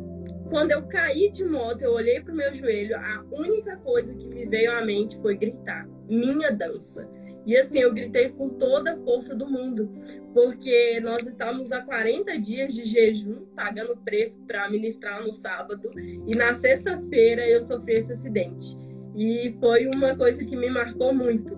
quando 0.50 0.72
eu 0.72 0.82
caí 0.82 1.30
de 1.30 1.44
moto, 1.44 1.82
eu 1.82 1.92
olhei 1.92 2.20
pro 2.20 2.34
meu 2.34 2.52
joelho, 2.54 2.96
a 2.96 3.24
única 3.30 3.76
coisa 3.76 4.14
que 4.14 4.26
me 4.26 4.46
veio 4.46 4.72
à 4.72 4.84
mente 4.84 5.16
foi 5.18 5.36
gritar: 5.36 5.88
minha 6.09 6.50
dança. 6.50 7.09
E 7.47 7.57
assim, 7.57 7.78
eu 7.78 7.94
gritei 7.94 8.28
com 8.30 8.49
toda 8.49 8.94
a 8.94 8.97
força 8.99 9.34
do 9.34 9.49
mundo, 9.49 9.88
porque 10.34 10.99
nós 11.01 11.22
estávamos 11.22 11.70
há 11.70 11.80
40 11.80 12.36
dias 12.40 12.74
de 12.74 12.84
jejum, 12.84 13.47
pagando 13.55 13.97
preço 13.99 14.40
para 14.40 14.68
ministrar 14.68 15.22
no 15.22 15.32
sábado, 15.32 15.90
e 15.97 16.36
na 16.36 16.55
sexta-feira 16.55 17.49
eu 17.49 17.62
sofri 17.62 17.94
esse 17.94 18.12
acidente. 18.12 18.76
E 19.14 19.55
foi 19.61 19.88
uma 19.94 20.16
coisa 20.16 20.44
que 20.44 20.57
me 20.57 20.68
marcou 20.68 21.14
muito, 21.14 21.57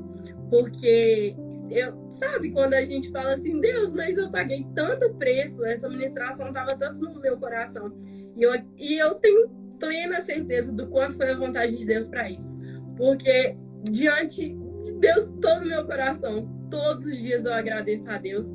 porque 0.51 1.35
eu, 1.71 2.11
sabe, 2.11 2.51
quando 2.51 2.75
a 2.75 2.85
gente 2.85 3.11
fala 3.11 3.35
assim, 3.35 3.59
Deus, 3.59 3.93
mas 3.95 4.17
eu 4.17 4.31
paguei 4.31 4.67
tanto 4.75 5.15
preço, 5.15 5.65
essa 5.65 5.89
ministração 5.89 6.49
estava 6.49 6.77
tanto 6.77 7.01
no 7.01 7.21
meu 7.21 7.39
coração. 7.39 7.93
E 8.37 8.43
eu, 8.43 8.53
e 8.77 8.99
eu 8.99 9.15
tenho 9.15 9.49
plena 9.79 10.21
certeza 10.21 10.73
do 10.73 10.87
quanto 10.89 11.17
foi 11.17 11.31
a 11.31 11.37
vontade 11.37 11.77
de 11.77 11.85
Deus 11.85 12.09
para 12.09 12.29
isso. 12.31 12.59
Porque 12.97 13.57
diante 13.85 14.57
de 14.83 14.93
Deus 14.95 15.33
todo 15.41 15.63
o 15.63 15.69
meu 15.69 15.85
coração. 15.85 16.49
Todos 16.71 17.07
os 17.07 17.19
dias 17.19 17.45
eu 17.45 17.53
agradeço 17.53 18.11
a 18.11 18.19
Deus 18.19 18.47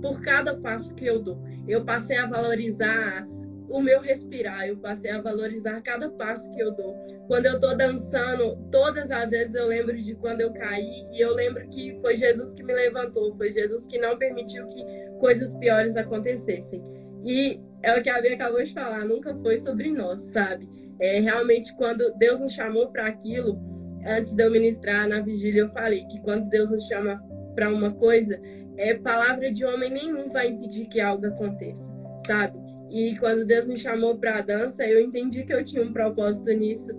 por 0.00 0.20
cada 0.20 0.56
passo 0.56 0.94
que 0.94 1.06
eu 1.06 1.20
dou. 1.20 1.42
Eu 1.68 1.84
passei 1.84 2.16
a 2.16 2.26
valorizar 2.26 3.26
o 3.70 3.80
meu 3.80 4.00
respirar, 4.00 4.66
eu 4.66 4.76
passei 4.76 5.12
a 5.12 5.20
valorizar 5.20 5.80
cada 5.80 6.10
passo 6.10 6.50
que 6.50 6.60
eu 6.60 6.72
dou. 6.72 6.96
Quando 7.28 7.46
eu 7.46 7.60
tô 7.60 7.72
dançando, 7.76 8.56
todas 8.70 9.10
as 9.12 9.30
vezes 9.30 9.54
eu 9.54 9.68
lembro 9.68 9.96
de 9.96 10.14
quando 10.16 10.40
eu 10.40 10.52
caí 10.52 11.06
e 11.12 11.20
eu 11.20 11.32
lembro 11.32 11.66
que 11.68 11.96
foi 12.00 12.16
Jesus 12.16 12.52
que 12.52 12.64
me 12.64 12.74
levantou, 12.74 13.36
foi 13.36 13.52
Jesus 13.52 13.86
que 13.86 13.96
não 13.96 14.18
permitiu 14.18 14.66
que 14.66 14.84
coisas 15.20 15.54
piores 15.54 15.96
acontecessem. 15.96 16.82
E 17.24 17.60
é 17.82 17.96
o 17.96 18.02
que 18.02 18.10
a 18.10 18.20
Bia 18.20 18.34
acabou 18.34 18.62
de 18.62 18.72
falar, 18.72 19.04
nunca 19.04 19.32
foi 19.36 19.58
sobre 19.58 19.92
nós, 19.92 20.20
sabe? 20.22 20.68
É 20.98 21.20
realmente 21.20 21.74
quando 21.76 22.12
Deus 22.18 22.40
nos 22.40 22.52
chamou 22.52 22.88
para 22.88 23.06
aquilo, 23.06 23.56
antes 24.04 24.32
de 24.32 24.42
eu 24.42 24.50
ministrar 24.50 25.08
na 25.08 25.20
vigília, 25.20 25.62
eu 25.62 25.68
falei 25.70 26.04
que 26.06 26.20
quando 26.20 26.48
Deus 26.48 26.70
nos 26.70 26.86
chama 26.86 27.22
para 27.54 27.68
uma 27.68 27.92
coisa, 27.92 28.40
é 28.76 28.94
palavra 28.94 29.52
de 29.52 29.64
homem 29.64 29.90
nenhum 29.90 30.30
vai 30.30 30.48
impedir 30.48 30.86
que 30.86 31.00
algo 31.00 31.26
aconteça, 31.26 31.92
sabe? 32.26 32.58
E 32.90 33.16
quando 33.18 33.44
Deus 33.44 33.66
me 33.66 33.78
chamou 33.78 34.16
para 34.16 34.38
a 34.38 34.40
dança, 34.40 34.84
eu 34.86 35.00
entendi 35.00 35.44
que 35.44 35.52
eu 35.52 35.64
tinha 35.64 35.82
um 35.82 35.92
propósito 35.92 36.50
nisso. 36.52 36.90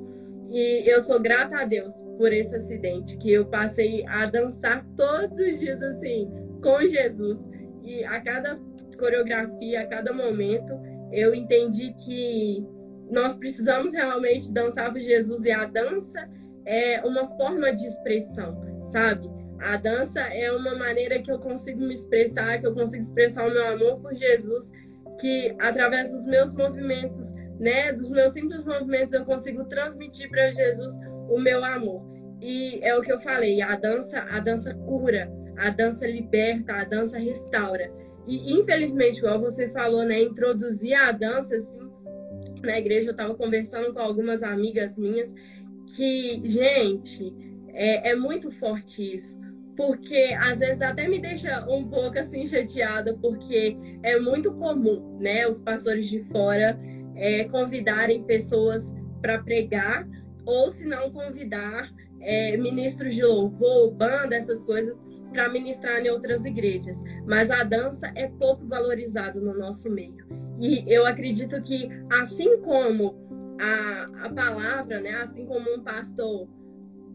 E 0.50 0.90
eu 0.90 1.02
sou 1.02 1.20
grata 1.20 1.58
a 1.58 1.66
Deus 1.66 1.94
por 2.18 2.32
esse 2.32 2.56
acidente, 2.56 3.18
que 3.18 3.32
eu 3.32 3.46
passei 3.46 4.06
a 4.08 4.26
dançar 4.26 4.86
todos 4.96 5.38
os 5.38 5.60
dias 5.60 5.82
assim, 5.82 6.30
com 6.62 6.82
Jesus. 6.88 7.40
E 7.84 8.04
a 8.04 8.22
cada 8.22 8.60
coreografia, 8.98 9.82
a 9.82 9.86
cada 9.86 10.14
momento, 10.14 10.80
eu 11.12 11.34
entendi 11.34 11.94
que 11.94 12.66
nós 13.10 13.34
precisamos 13.34 13.92
realmente 13.92 14.52
dançar 14.52 14.92
por 14.92 15.02
Jesus 15.02 15.44
e 15.44 15.52
a 15.52 15.66
dança 15.66 16.30
é 16.66 17.02
uma 17.02 17.28
forma 17.36 17.74
de 17.74 17.86
expressão, 17.86 18.60
sabe? 18.86 19.30
A 19.60 19.78
dança 19.78 20.20
é 20.22 20.52
uma 20.52 20.76
maneira 20.76 21.20
que 21.20 21.32
eu 21.32 21.38
consigo 21.38 21.80
me 21.80 21.94
expressar, 21.94 22.60
que 22.60 22.66
eu 22.66 22.74
consigo 22.74 23.04
expressar 23.04 23.48
o 23.48 23.52
meu 23.52 23.68
amor 23.68 24.00
por 24.00 24.14
Jesus, 24.16 24.72
que 25.20 25.56
através 25.60 26.12
dos 26.12 26.26
meus 26.26 26.54
movimentos, 26.54 27.34
né, 27.60 27.94
dos 27.94 28.10
meus 28.10 28.34
simples 28.34 28.66
movimentos, 28.66 29.14
eu 29.14 29.24
consigo 29.24 29.66
transmitir 29.66 30.30
para 30.30 30.52
Jesus 30.52 30.96
o 31.30 31.38
meu 31.40 31.64
amor. 31.64 32.04
E 32.42 32.80
é 32.82 32.98
o 32.98 33.02
que 33.02 33.12
eu 33.12 33.20
falei, 33.20 33.62
a 33.62 33.76
dança, 33.76 34.26
a 34.32 34.40
dança 34.40 34.74
cura, 34.74 35.32
a 35.58 35.70
dança 35.70 36.08
liberta, 36.08 36.74
a 36.74 36.84
dança 36.84 37.20
restaura. 37.20 37.92
E 38.28 38.54
infelizmente, 38.54 39.20
igual 39.20 39.40
você 39.40 39.70
falou, 39.70 40.04
né, 40.04 40.22
introduzir 40.22 40.96
a 40.96 41.12
dança 41.12 41.56
assim 41.56 41.92
na 42.64 42.80
igreja, 42.80 43.10
eu 43.10 43.12
estava 43.12 43.34
conversando 43.36 43.94
com 43.94 44.00
algumas 44.00 44.44
amigas 44.44 44.98
minhas 44.98 45.34
que, 45.96 46.42
gente, 46.44 47.34
é, 47.70 48.12
é 48.12 48.16
muito 48.16 48.52
forte 48.52 49.16
isso. 49.16 49.40
Porque 49.76 50.36
às 50.40 50.60
vezes 50.60 50.82
até 50.82 51.08
me 51.08 51.20
deixa 51.20 51.66
um 51.70 51.88
pouco 51.88 52.20
assim 52.20 52.48
chateada, 52.48 53.18
porque 53.18 53.78
é 54.04 54.20
muito 54.20 54.54
comum, 54.54 55.18
né, 55.20 55.48
os 55.48 55.60
pastores 55.62 56.08
de 56.08 56.20
fora 56.26 56.80
é, 57.16 57.46
convidarem 57.46 58.24
pessoas 58.24 58.94
para 59.22 59.42
pregar, 59.42 60.08
ou 60.46 60.70
se 60.70 60.86
não 60.86 61.12
convidar 61.12 61.90
é, 62.20 62.58
ministros 62.58 63.16
de 63.16 63.24
louvor, 63.24 63.92
banda, 63.92 64.36
essas 64.36 64.64
coisas, 64.64 64.98
para 65.32 65.50
ministrar 65.50 66.04
em 66.06 66.10
outras 66.10 66.46
igrejas. 66.46 66.98
Mas 67.26 67.50
a 67.50 67.64
dança 67.64 68.12
é 68.16 68.28
pouco 68.28 68.66
valorizada 68.66 69.40
no 69.40 69.58
nosso 69.58 69.90
meio. 69.90 70.28
E 70.60 70.84
eu 70.88 71.06
acredito 71.06 71.62
que, 71.62 71.90
assim 72.12 72.62
como 72.62 73.21
a, 73.62 74.26
a 74.26 74.30
palavra, 74.30 75.00
né? 75.00 75.12
Assim 75.22 75.46
como 75.46 75.72
um 75.74 75.84
pastor 75.84 76.50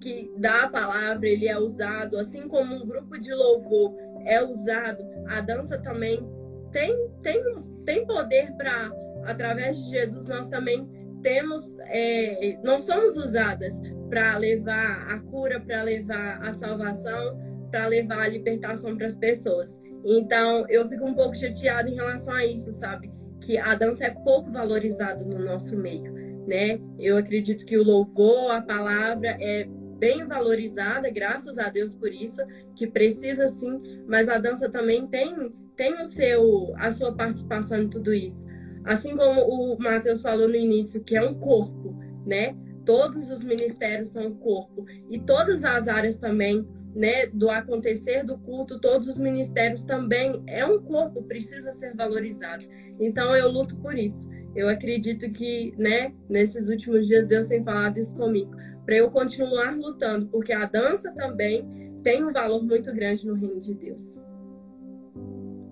que 0.00 0.30
dá 0.38 0.62
a 0.62 0.68
palavra, 0.68 1.28
ele 1.28 1.48
é 1.48 1.58
usado, 1.58 2.16
assim 2.16 2.46
como 2.46 2.74
um 2.74 2.86
grupo 2.86 3.18
de 3.18 3.34
louvor 3.34 3.94
é 4.24 4.42
usado, 4.42 5.04
a 5.28 5.40
dança 5.40 5.78
também 5.78 6.28
tem, 6.70 7.10
tem, 7.22 7.42
tem 7.84 8.06
poder 8.06 8.52
para, 8.56 8.92
através 9.24 9.76
de 9.78 9.90
Jesus, 9.90 10.26
nós 10.26 10.48
também 10.48 10.88
temos, 11.22 11.64
é, 11.86 12.58
nós 12.62 12.82
somos 12.82 13.16
usadas 13.16 13.80
para 14.08 14.36
levar 14.36 15.06
a 15.10 15.18
cura, 15.18 15.60
para 15.60 15.82
levar 15.82 16.40
a 16.42 16.52
salvação, 16.52 17.38
para 17.70 17.86
levar 17.86 18.20
a 18.20 18.28
libertação 18.28 18.96
para 18.96 19.06
as 19.06 19.16
pessoas. 19.16 19.80
Então, 20.04 20.66
eu 20.68 20.86
fico 20.88 21.04
um 21.04 21.14
pouco 21.14 21.34
chateada 21.36 21.88
em 21.88 21.94
relação 21.94 22.34
a 22.34 22.44
isso, 22.44 22.72
sabe? 22.72 23.10
Que 23.40 23.58
a 23.58 23.74
dança 23.74 24.04
é 24.04 24.10
pouco 24.10 24.50
valorizada 24.50 25.24
no 25.24 25.38
nosso 25.38 25.76
meio 25.76 26.25
né? 26.46 26.80
Eu 26.98 27.16
acredito 27.16 27.66
que 27.66 27.76
o 27.76 27.82
louvor, 27.82 28.52
a 28.52 28.62
palavra 28.62 29.36
é 29.40 29.68
bem 29.98 30.26
valorizada, 30.26 31.10
graças 31.10 31.58
a 31.58 31.68
Deus 31.68 31.94
por 31.94 32.12
isso, 32.12 32.42
que 32.74 32.86
precisa 32.86 33.48
sim, 33.48 34.04
mas 34.06 34.28
a 34.28 34.38
dança 34.38 34.68
também 34.68 35.06
tem 35.06 35.52
tem 35.74 36.00
o 36.00 36.06
seu 36.06 36.74
a 36.76 36.90
sua 36.90 37.12
participação 37.12 37.82
em 37.82 37.88
tudo 37.88 38.14
isso. 38.14 38.46
Assim 38.84 39.16
como 39.16 39.40
o 39.42 39.78
Matheus 39.78 40.22
falou 40.22 40.48
no 40.48 40.54
início, 40.54 41.02
que 41.02 41.16
é 41.16 41.22
um 41.22 41.34
corpo, 41.34 41.94
né? 42.24 42.56
Todos 42.84 43.30
os 43.30 43.42
ministérios 43.42 44.10
são 44.10 44.28
um 44.28 44.34
corpo 44.34 44.86
e 45.10 45.18
todas 45.18 45.64
as 45.64 45.88
áreas 45.88 46.16
também, 46.16 46.66
né, 46.94 47.26
do 47.26 47.50
acontecer 47.50 48.22
do 48.22 48.38
culto, 48.38 48.78
todos 48.78 49.08
os 49.08 49.18
ministérios 49.18 49.84
também 49.84 50.42
é 50.46 50.64
um 50.64 50.80
corpo, 50.80 51.22
precisa 51.24 51.72
ser 51.72 51.94
valorizado. 51.94 52.64
Então 53.00 53.34
eu 53.36 53.50
luto 53.50 53.76
por 53.76 53.98
isso 53.98 54.30
eu 54.56 54.68
acredito 54.68 55.30
que, 55.30 55.74
né, 55.76 56.12
nesses 56.28 56.68
últimos 56.68 57.06
dias 57.06 57.28
Deus 57.28 57.46
tem 57.46 57.62
falado 57.62 57.98
isso 57.98 58.14
comigo, 58.14 58.50
para 58.84 58.96
eu 58.96 59.10
continuar 59.10 59.76
lutando, 59.76 60.26
porque 60.28 60.52
a 60.52 60.64
dança 60.64 61.12
também 61.12 61.68
tem 62.02 62.24
um 62.24 62.32
valor 62.32 62.62
muito 62.64 62.92
grande 62.94 63.26
no 63.26 63.34
reino 63.34 63.60
de 63.60 63.74
Deus. 63.74 64.20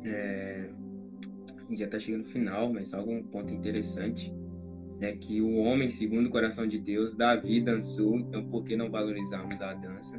É, 0.04 0.68
a 1.56 1.70
gente 1.70 1.78
já 1.78 1.86
está 1.86 1.98
chegando 1.98 2.24
no 2.24 2.28
final, 2.28 2.72
mas 2.72 2.88
só 2.88 2.98
algum 2.98 3.22
ponto 3.22 3.52
interessante 3.54 4.32
é 5.00 5.12
que 5.12 5.40
o 5.40 5.56
homem, 5.56 5.90
segundo 5.90 6.26
o 6.26 6.30
coração 6.30 6.66
de 6.66 6.78
Deus, 6.78 7.14
Davi 7.14 7.60
dançou, 7.60 8.18
então 8.18 8.44
por 8.48 8.64
que 8.64 8.76
não 8.76 8.90
valorizarmos 8.90 9.60
a 9.60 9.74
dança? 9.74 10.18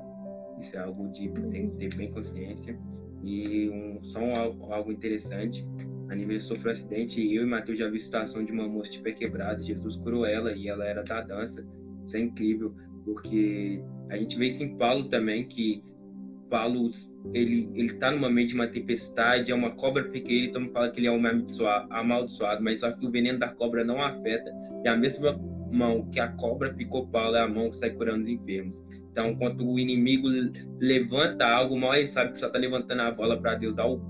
Isso 0.59 0.75
é 0.75 0.79
algo 0.79 1.09
de 1.11 1.29
tem 1.49 1.69
que 1.69 1.75
ter 1.75 1.95
bem 1.95 2.11
consciência. 2.11 2.77
E 3.23 3.69
um, 3.69 4.03
só 4.03 4.19
um, 4.19 4.73
algo 4.73 4.91
interessante, 4.91 5.67
a 6.09 6.15
nível 6.15 6.39
sofreu 6.39 6.69
um 6.69 6.73
acidente 6.73 7.21
e 7.21 7.35
eu 7.35 7.43
e 7.43 7.45
Matheus 7.45 7.79
já 7.79 7.89
vi 7.89 7.99
situação 7.99 8.43
de 8.43 8.51
uma 8.51 8.67
moça 8.67 8.91
de 8.91 8.99
pé 8.99 9.11
quebrado. 9.11 9.61
Jesus 9.61 9.97
curou 9.97 10.25
ela 10.25 10.53
e 10.53 10.67
ela 10.67 10.85
era 10.85 11.03
da 11.03 11.21
dança. 11.21 11.65
Isso 12.05 12.17
é 12.17 12.19
incrível, 12.19 12.75
porque 13.03 13.83
a 14.09 14.17
gente 14.17 14.37
vê 14.37 14.47
isso 14.47 14.63
em 14.63 14.77
Paulo 14.77 15.09
também, 15.09 15.47
que 15.47 15.83
Paulo, 16.49 16.87
ele, 17.33 17.69
ele 17.73 17.93
tá 17.93 18.11
numa 18.11 18.29
meio 18.29 18.47
de 18.47 18.55
uma 18.55 18.67
tempestade, 18.67 19.51
é 19.51 19.55
uma 19.55 19.71
cobra 19.71 20.03
pequena, 20.03 20.45
então 20.45 20.69
fala 20.71 20.89
que 20.89 20.99
ele 20.99 21.07
é 21.07 21.11
um 21.11 21.21
amaldiçoado, 21.89 22.63
mas 22.63 22.79
só 22.79 22.91
que 22.91 23.05
o 23.05 23.11
veneno 23.11 23.39
da 23.39 23.49
cobra 23.49 23.83
não 23.83 24.01
afeta. 24.01 24.51
É 24.85 24.89
a 24.89 24.95
mesma 24.95 25.33
mão 25.71 26.07
que 26.09 26.19
a 26.19 26.27
cobra 26.27 26.73
picou 26.73 27.07
Paulo, 27.07 27.35
é 27.35 27.41
a 27.41 27.47
mão 27.47 27.69
que 27.69 27.77
sai 27.77 27.89
curando 27.89 28.21
os 28.21 28.27
enfermos. 28.27 28.81
Então, 29.11 29.35
quando 29.35 29.67
o 29.67 29.79
inimigo 29.79 30.27
levanta 30.79 31.45
algo, 31.47 31.77
mal 31.77 31.95
ele 31.95 32.07
sabe 32.07 32.33
que 32.33 32.39
só 32.39 32.47
está 32.47 32.59
levantando 32.59 33.01
a 33.01 33.11
bola 33.11 33.41
para 33.41 33.55
Deus 33.55 33.73
dar 33.73 33.87
o, 33.87 34.01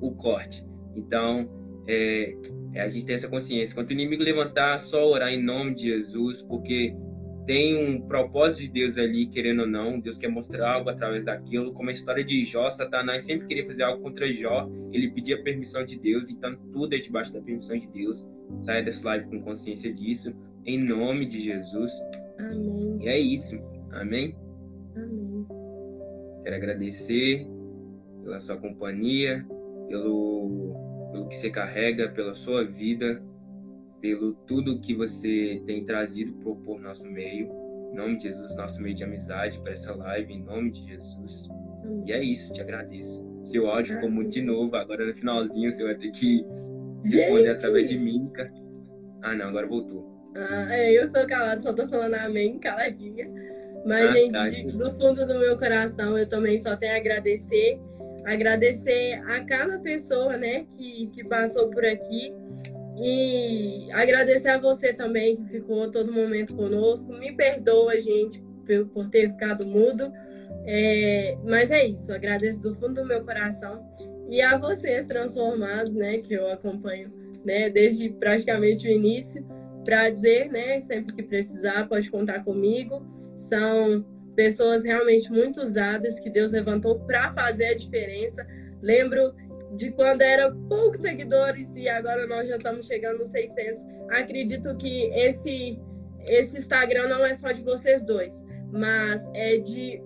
o 0.00 0.14
corte. 0.16 0.69
Então, 0.94 1.48
é, 1.86 2.36
é, 2.74 2.82
a 2.82 2.88
gente 2.88 3.06
tem 3.06 3.14
essa 3.14 3.28
consciência. 3.28 3.74
Quando 3.74 3.90
o 3.90 3.92
inimigo 3.92 4.22
levantar, 4.22 4.78
só 4.78 5.08
orar 5.08 5.32
em 5.32 5.42
nome 5.42 5.74
de 5.74 5.88
Jesus, 5.88 6.42
porque 6.42 6.94
tem 7.46 7.76
um 7.76 8.00
propósito 8.02 8.62
de 8.62 8.68
Deus 8.68 8.96
ali, 8.96 9.26
querendo 9.26 9.62
ou 9.62 9.66
não. 9.66 9.98
Deus 9.98 10.16
quer 10.16 10.28
mostrar 10.28 10.74
algo 10.74 10.88
através 10.88 11.24
daquilo. 11.24 11.72
Como 11.72 11.90
a 11.90 11.92
história 11.92 12.22
de 12.22 12.44
Jó, 12.44 12.70
Satanás 12.70 13.24
sempre 13.24 13.46
queria 13.48 13.66
fazer 13.66 13.82
algo 13.82 14.02
contra 14.02 14.30
Jó. 14.30 14.70
Ele 14.92 15.10
pedia 15.10 15.42
permissão 15.42 15.84
de 15.84 15.98
Deus, 15.98 16.30
então 16.30 16.54
tudo 16.72 16.94
é 16.94 16.98
debaixo 16.98 17.32
da 17.32 17.40
permissão 17.40 17.76
de 17.76 17.88
Deus. 17.88 18.28
Saia 18.60 18.82
dessa 18.82 19.08
live 19.08 19.26
com 19.26 19.42
consciência 19.42 19.92
disso. 19.92 20.32
Em 20.64 20.78
nome 20.78 21.26
de 21.26 21.40
Jesus. 21.40 21.92
Amém. 22.38 22.98
E 23.00 23.08
é 23.08 23.18
isso. 23.18 23.58
Amém? 23.90 24.36
Amém. 24.94 25.46
Quero 26.44 26.56
agradecer 26.56 27.46
pela 28.22 28.38
sua 28.38 28.58
companhia, 28.58 29.44
pelo, 29.90 31.10
pelo 31.12 31.28
que 31.28 31.36
você 31.36 31.50
carrega, 31.50 32.08
pela 32.08 32.34
sua 32.34 32.64
vida 32.64 33.22
pelo 34.00 34.32
tudo 34.46 34.80
que 34.80 34.94
você 34.94 35.62
tem 35.66 35.84
trazido 35.84 36.32
por, 36.34 36.56
por 36.58 36.80
nosso 36.80 37.08
meio. 37.10 37.48
Em 37.92 37.96
nome 37.96 38.16
de 38.16 38.28
Jesus, 38.28 38.56
nosso 38.56 38.80
meio 38.80 38.94
de 38.94 39.04
amizade 39.04 39.60
para 39.60 39.72
essa 39.72 39.94
live, 39.94 40.32
em 40.32 40.42
nome 40.42 40.70
de 40.70 40.86
Jesus. 40.86 41.48
E 42.06 42.12
é 42.12 42.22
isso, 42.22 42.52
te 42.52 42.60
agradeço. 42.60 43.28
Seu 43.42 43.68
áudio 43.68 43.94
ficou 43.94 44.10
muito 44.10 44.30
de 44.30 44.42
novo, 44.42 44.76
agora 44.76 45.06
no 45.06 45.14
finalzinho 45.14 45.70
você 45.70 45.82
vai 45.82 45.94
ter 45.94 46.10
que 46.12 46.44
responder 47.04 47.46
Gente. 47.46 47.48
através 47.48 47.88
de 47.88 47.98
mímica. 47.98 48.52
Ah, 49.22 49.34
não, 49.34 49.48
agora 49.48 49.66
voltou. 49.66 50.08
Ah, 50.36 50.68
é, 50.70 50.92
eu 50.92 51.10
sou 51.10 51.26
calado, 51.26 51.62
só 51.62 51.72
tô 51.72 51.88
falando 51.88 52.14
amém, 52.14 52.58
caladinha. 52.58 53.28
Mas, 53.84 54.34
ah, 54.34 54.50
gente, 54.50 54.72
tá, 54.72 54.78
do 54.78 54.90
fundo 54.90 55.26
do 55.26 55.38
meu 55.38 55.58
coração, 55.58 56.16
eu 56.16 56.28
também 56.28 56.60
só 56.60 56.76
tenho 56.76 56.92
a 56.92 56.96
agradecer. 56.96 57.80
Agradecer 58.24 59.20
a 59.26 59.44
cada 59.44 59.78
pessoa, 59.78 60.36
né, 60.36 60.66
que, 60.76 61.06
que 61.08 61.24
passou 61.24 61.70
por 61.70 61.84
aqui 61.84 62.32
e 63.02 63.88
agradecer 63.92 64.48
a 64.48 64.58
você 64.58 64.92
também 64.92 65.36
que 65.36 65.44
ficou 65.44 65.90
todo 65.90 66.12
momento 66.12 66.54
conosco. 66.54 67.12
Me 67.12 67.32
perdoa, 67.32 67.98
gente, 68.00 68.42
por 68.92 69.08
ter 69.08 69.30
ficado 69.30 69.66
mudo. 69.66 70.12
É, 70.66 71.38
mas 71.44 71.70
é 71.70 71.86
isso, 71.86 72.12
agradeço 72.12 72.60
do 72.60 72.74
fundo 72.74 73.00
do 73.00 73.06
meu 73.06 73.24
coração. 73.24 73.84
E 74.28 74.42
a 74.42 74.58
vocês 74.58 75.06
transformados, 75.06 75.94
né, 75.94 76.18
que 76.18 76.34
eu 76.34 76.50
acompanho 76.50 77.10
né, 77.44 77.70
desde 77.70 78.10
praticamente 78.10 78.86
o 78.86 78.90
início, 78.90 79.44
para 79.84 80.10
dizer, 80.10 80.50
né, 80.50 80.80
sempre 80.80 81.14
que 81.14 81.22
precisar, 81.22 81.88
pode 81.88 82.10
contar 82.10 82.44
comigo. 82.44 83.02
São 83.38 84.04
pessoas 84.40 84.82
realmente 84.82 85.30
muito 85.30 85.60
usadas 85.60 86.18
que 86.18 86.30
Deus 86.30 86.52
levantou 86.52 86.98
para 87.00 87.30
fazer 87.34 87.66
a 87.66 87.74
diferença. 87.74 88.46
Lembro 88.80 89.34
de 89.76 89.90
quando 89.90 90.22
era 90.22 90.50
poucos 90.50 91.02
seguidores 91.02 91.76
e 91.76 91.86
agora 91.90 92.26
nós 92.26 92.48
já 92.48 92.56
estamos 92.56 92.86
chegando 92.86 93.18
nos 93.18 93.28
600. 93.28 93.82
Acredito 94.08 94.74
que 94.78 95.10
esse 95.12 95.78
esse 96.26 96.56
Instagram 96.56 97.08
não 97.08 97.24
é 97.26 97.34
só 97.34 97.52
de 97.52 97.62
vocês 97.62 98.02
dois, 98.02 98.42
mas 98.72 99.22
é 99.34 99.58
de 99.58 100.02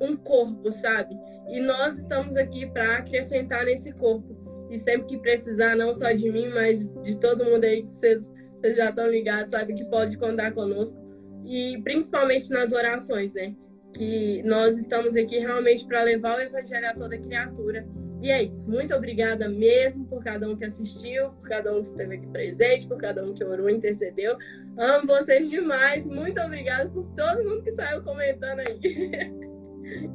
um 0.00 0.16
corpo, 0.16 0.72
sabe? 0.72 1.16
E 1.48 1.60
nós 1.60 1.96
estamos 1.96 2.36
aqui 2.36 2.66
para 2.66 2.96
acrescentar 2.96 3.64
nesse 3.66 3.92
corpo. 3.92 4.36
E 4.68 4.80
sempre 4.80 5.06
que 5.06 5.18
precisar, 5.18 5.76
não 5.76 5.94
só 5.94 6.10
de 6.10 6.28
mim, 6.30 6.48
mas 6.48 6.92
de 7.04 7.16
todo 7.20 7.44
mundo 7.44 7.62
aí 7.62 7.84
que 7.84 7.92
vocês, 7.92 8.28
vocês 8.60 8.76
já 8.76 8.90
estão 8.90 9.08
ligados, 9.08 9.52
sabe 9.52 9.74
que 9.74 9.84
pode 9.84 10.16
contar 10.16 10.50
conosco. 10.52 10.98
E 11.44 11.80
principalmente 11.84 12.50
nas 12.50 12.72
orações, 12.72 13.32
né? 13.32 13.54
Que 13.96 14.42
nós 14.42 14.76
estamos 14.76 15.16
aqui 15.16 15.38
realmente 15.38 15.86
para 15.86 16.02
levar 16.02 16.38
o 16.38 16.40
evangelho 16.40 16.86
a 16.88 16.94
toda 16.94 17.16
criatura 17.18 17.86
e 18.22 18.30
é 18.30 18.42
isso. 18.42 18.68
Muito 18.68 18.94
obrigada 18.94 19.48
mesmo 19.48 20.04
por 20.06 20.22
cada 20.22 20.48
um 20.48 20.56
que 20.56 20.64
assistiu, 20.64 21.30
por 21.30 21.48
cada 21.48 21.72
um 21.72 21.82
que 21.82 21.88
esteve 21.88 22.16
aqui 22.16 22.26
presente, 22.28 22.88
por 22.88 22.96
cada 22.98 23.24
um 23.24 23.34
que 23.34 23.44
orou, 23.44 23.68
intercedeu. 23.68 24.36
Amo 24.76 25.06
vocês 25.06 25.48
demais. 25.48 26.06
Muito 26.06 26.40
obrigada 26.40 26.88
por 26.88 27.04
todo 27.14 27.44
mundo 27.44 27.62
que 27.62 27.72
saiu 27.72 28.02
comentando 28.02 28.60
aí. 28.60 28.80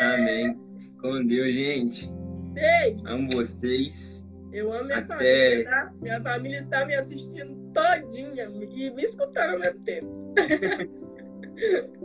Amém. 0.00 0.56
Com 1.00 1.26
Deus, 1.26 1.52
gente. 1.52 2.10
Beijo. 2.52 3.02
Amo 3.06 3.28
vocês. 3.32 4.26
Eu 4.52 4.72
amo 4.72 4.84
minha 4.84 4.98
Até... 4.98 5.14
família, 5.16 5.64
tá? 5.64 5.92
Minha 6.00 6.20
família 6.22 6.60
está 6.60 6.86
me 6.86 6.94
assistindo 6.94 7.72
todinha 7.72 8.44
e 8.44 8.90
me 8.90 9.02
escutando 9.02 9.54
ao 9.54 9.58
mesmo 9.58 9.80
tempo. 9.80 10.34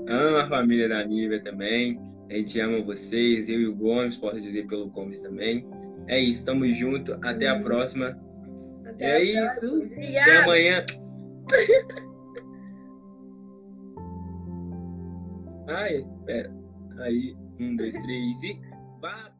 amo 0.08 0.38
a 0.38 0.48
família 0.48 0.90
da 0.90 1.04
Nívia 1.04 1.42
também. 1.42 2.00
A 2.30 2.34
gente 2.34 2.60
ama 2.60 2.82
vocês, 2.82 3.48
eu 3.50 3.60
e 3.60 3.68
o 3.68 3.76
Gomes, 3.76 4.18
posso 4.18 4.42
dizer 4.42 4.68
pelo 4.68 4.90
Gomes 4.90 5.22
também. 5.22 5.66
É 6.08 6.20
isso, 6.20 6.46
tamo 6.46 6.70
junto. 6.70 7.18
Até 7.24 7.48
a 7.48 7.60
próxima. 7.62 8.20
Até 8.86 9.06
é 9.06 9.16
a 9.16 9.20
isso. 9.24 9.70
Próxima. 9.70 10.20
Até 10.20 10.38
amanhã. 10.38 10.86
Ai, 15.68 16.06
pera. 16.26 16.54
Aí, 17.00 17.36
um, 17.60 17.76
dois, 17.76 17.94
três 17.94 18.44
e. 18.44 18.60
Vá! 19.02 19.37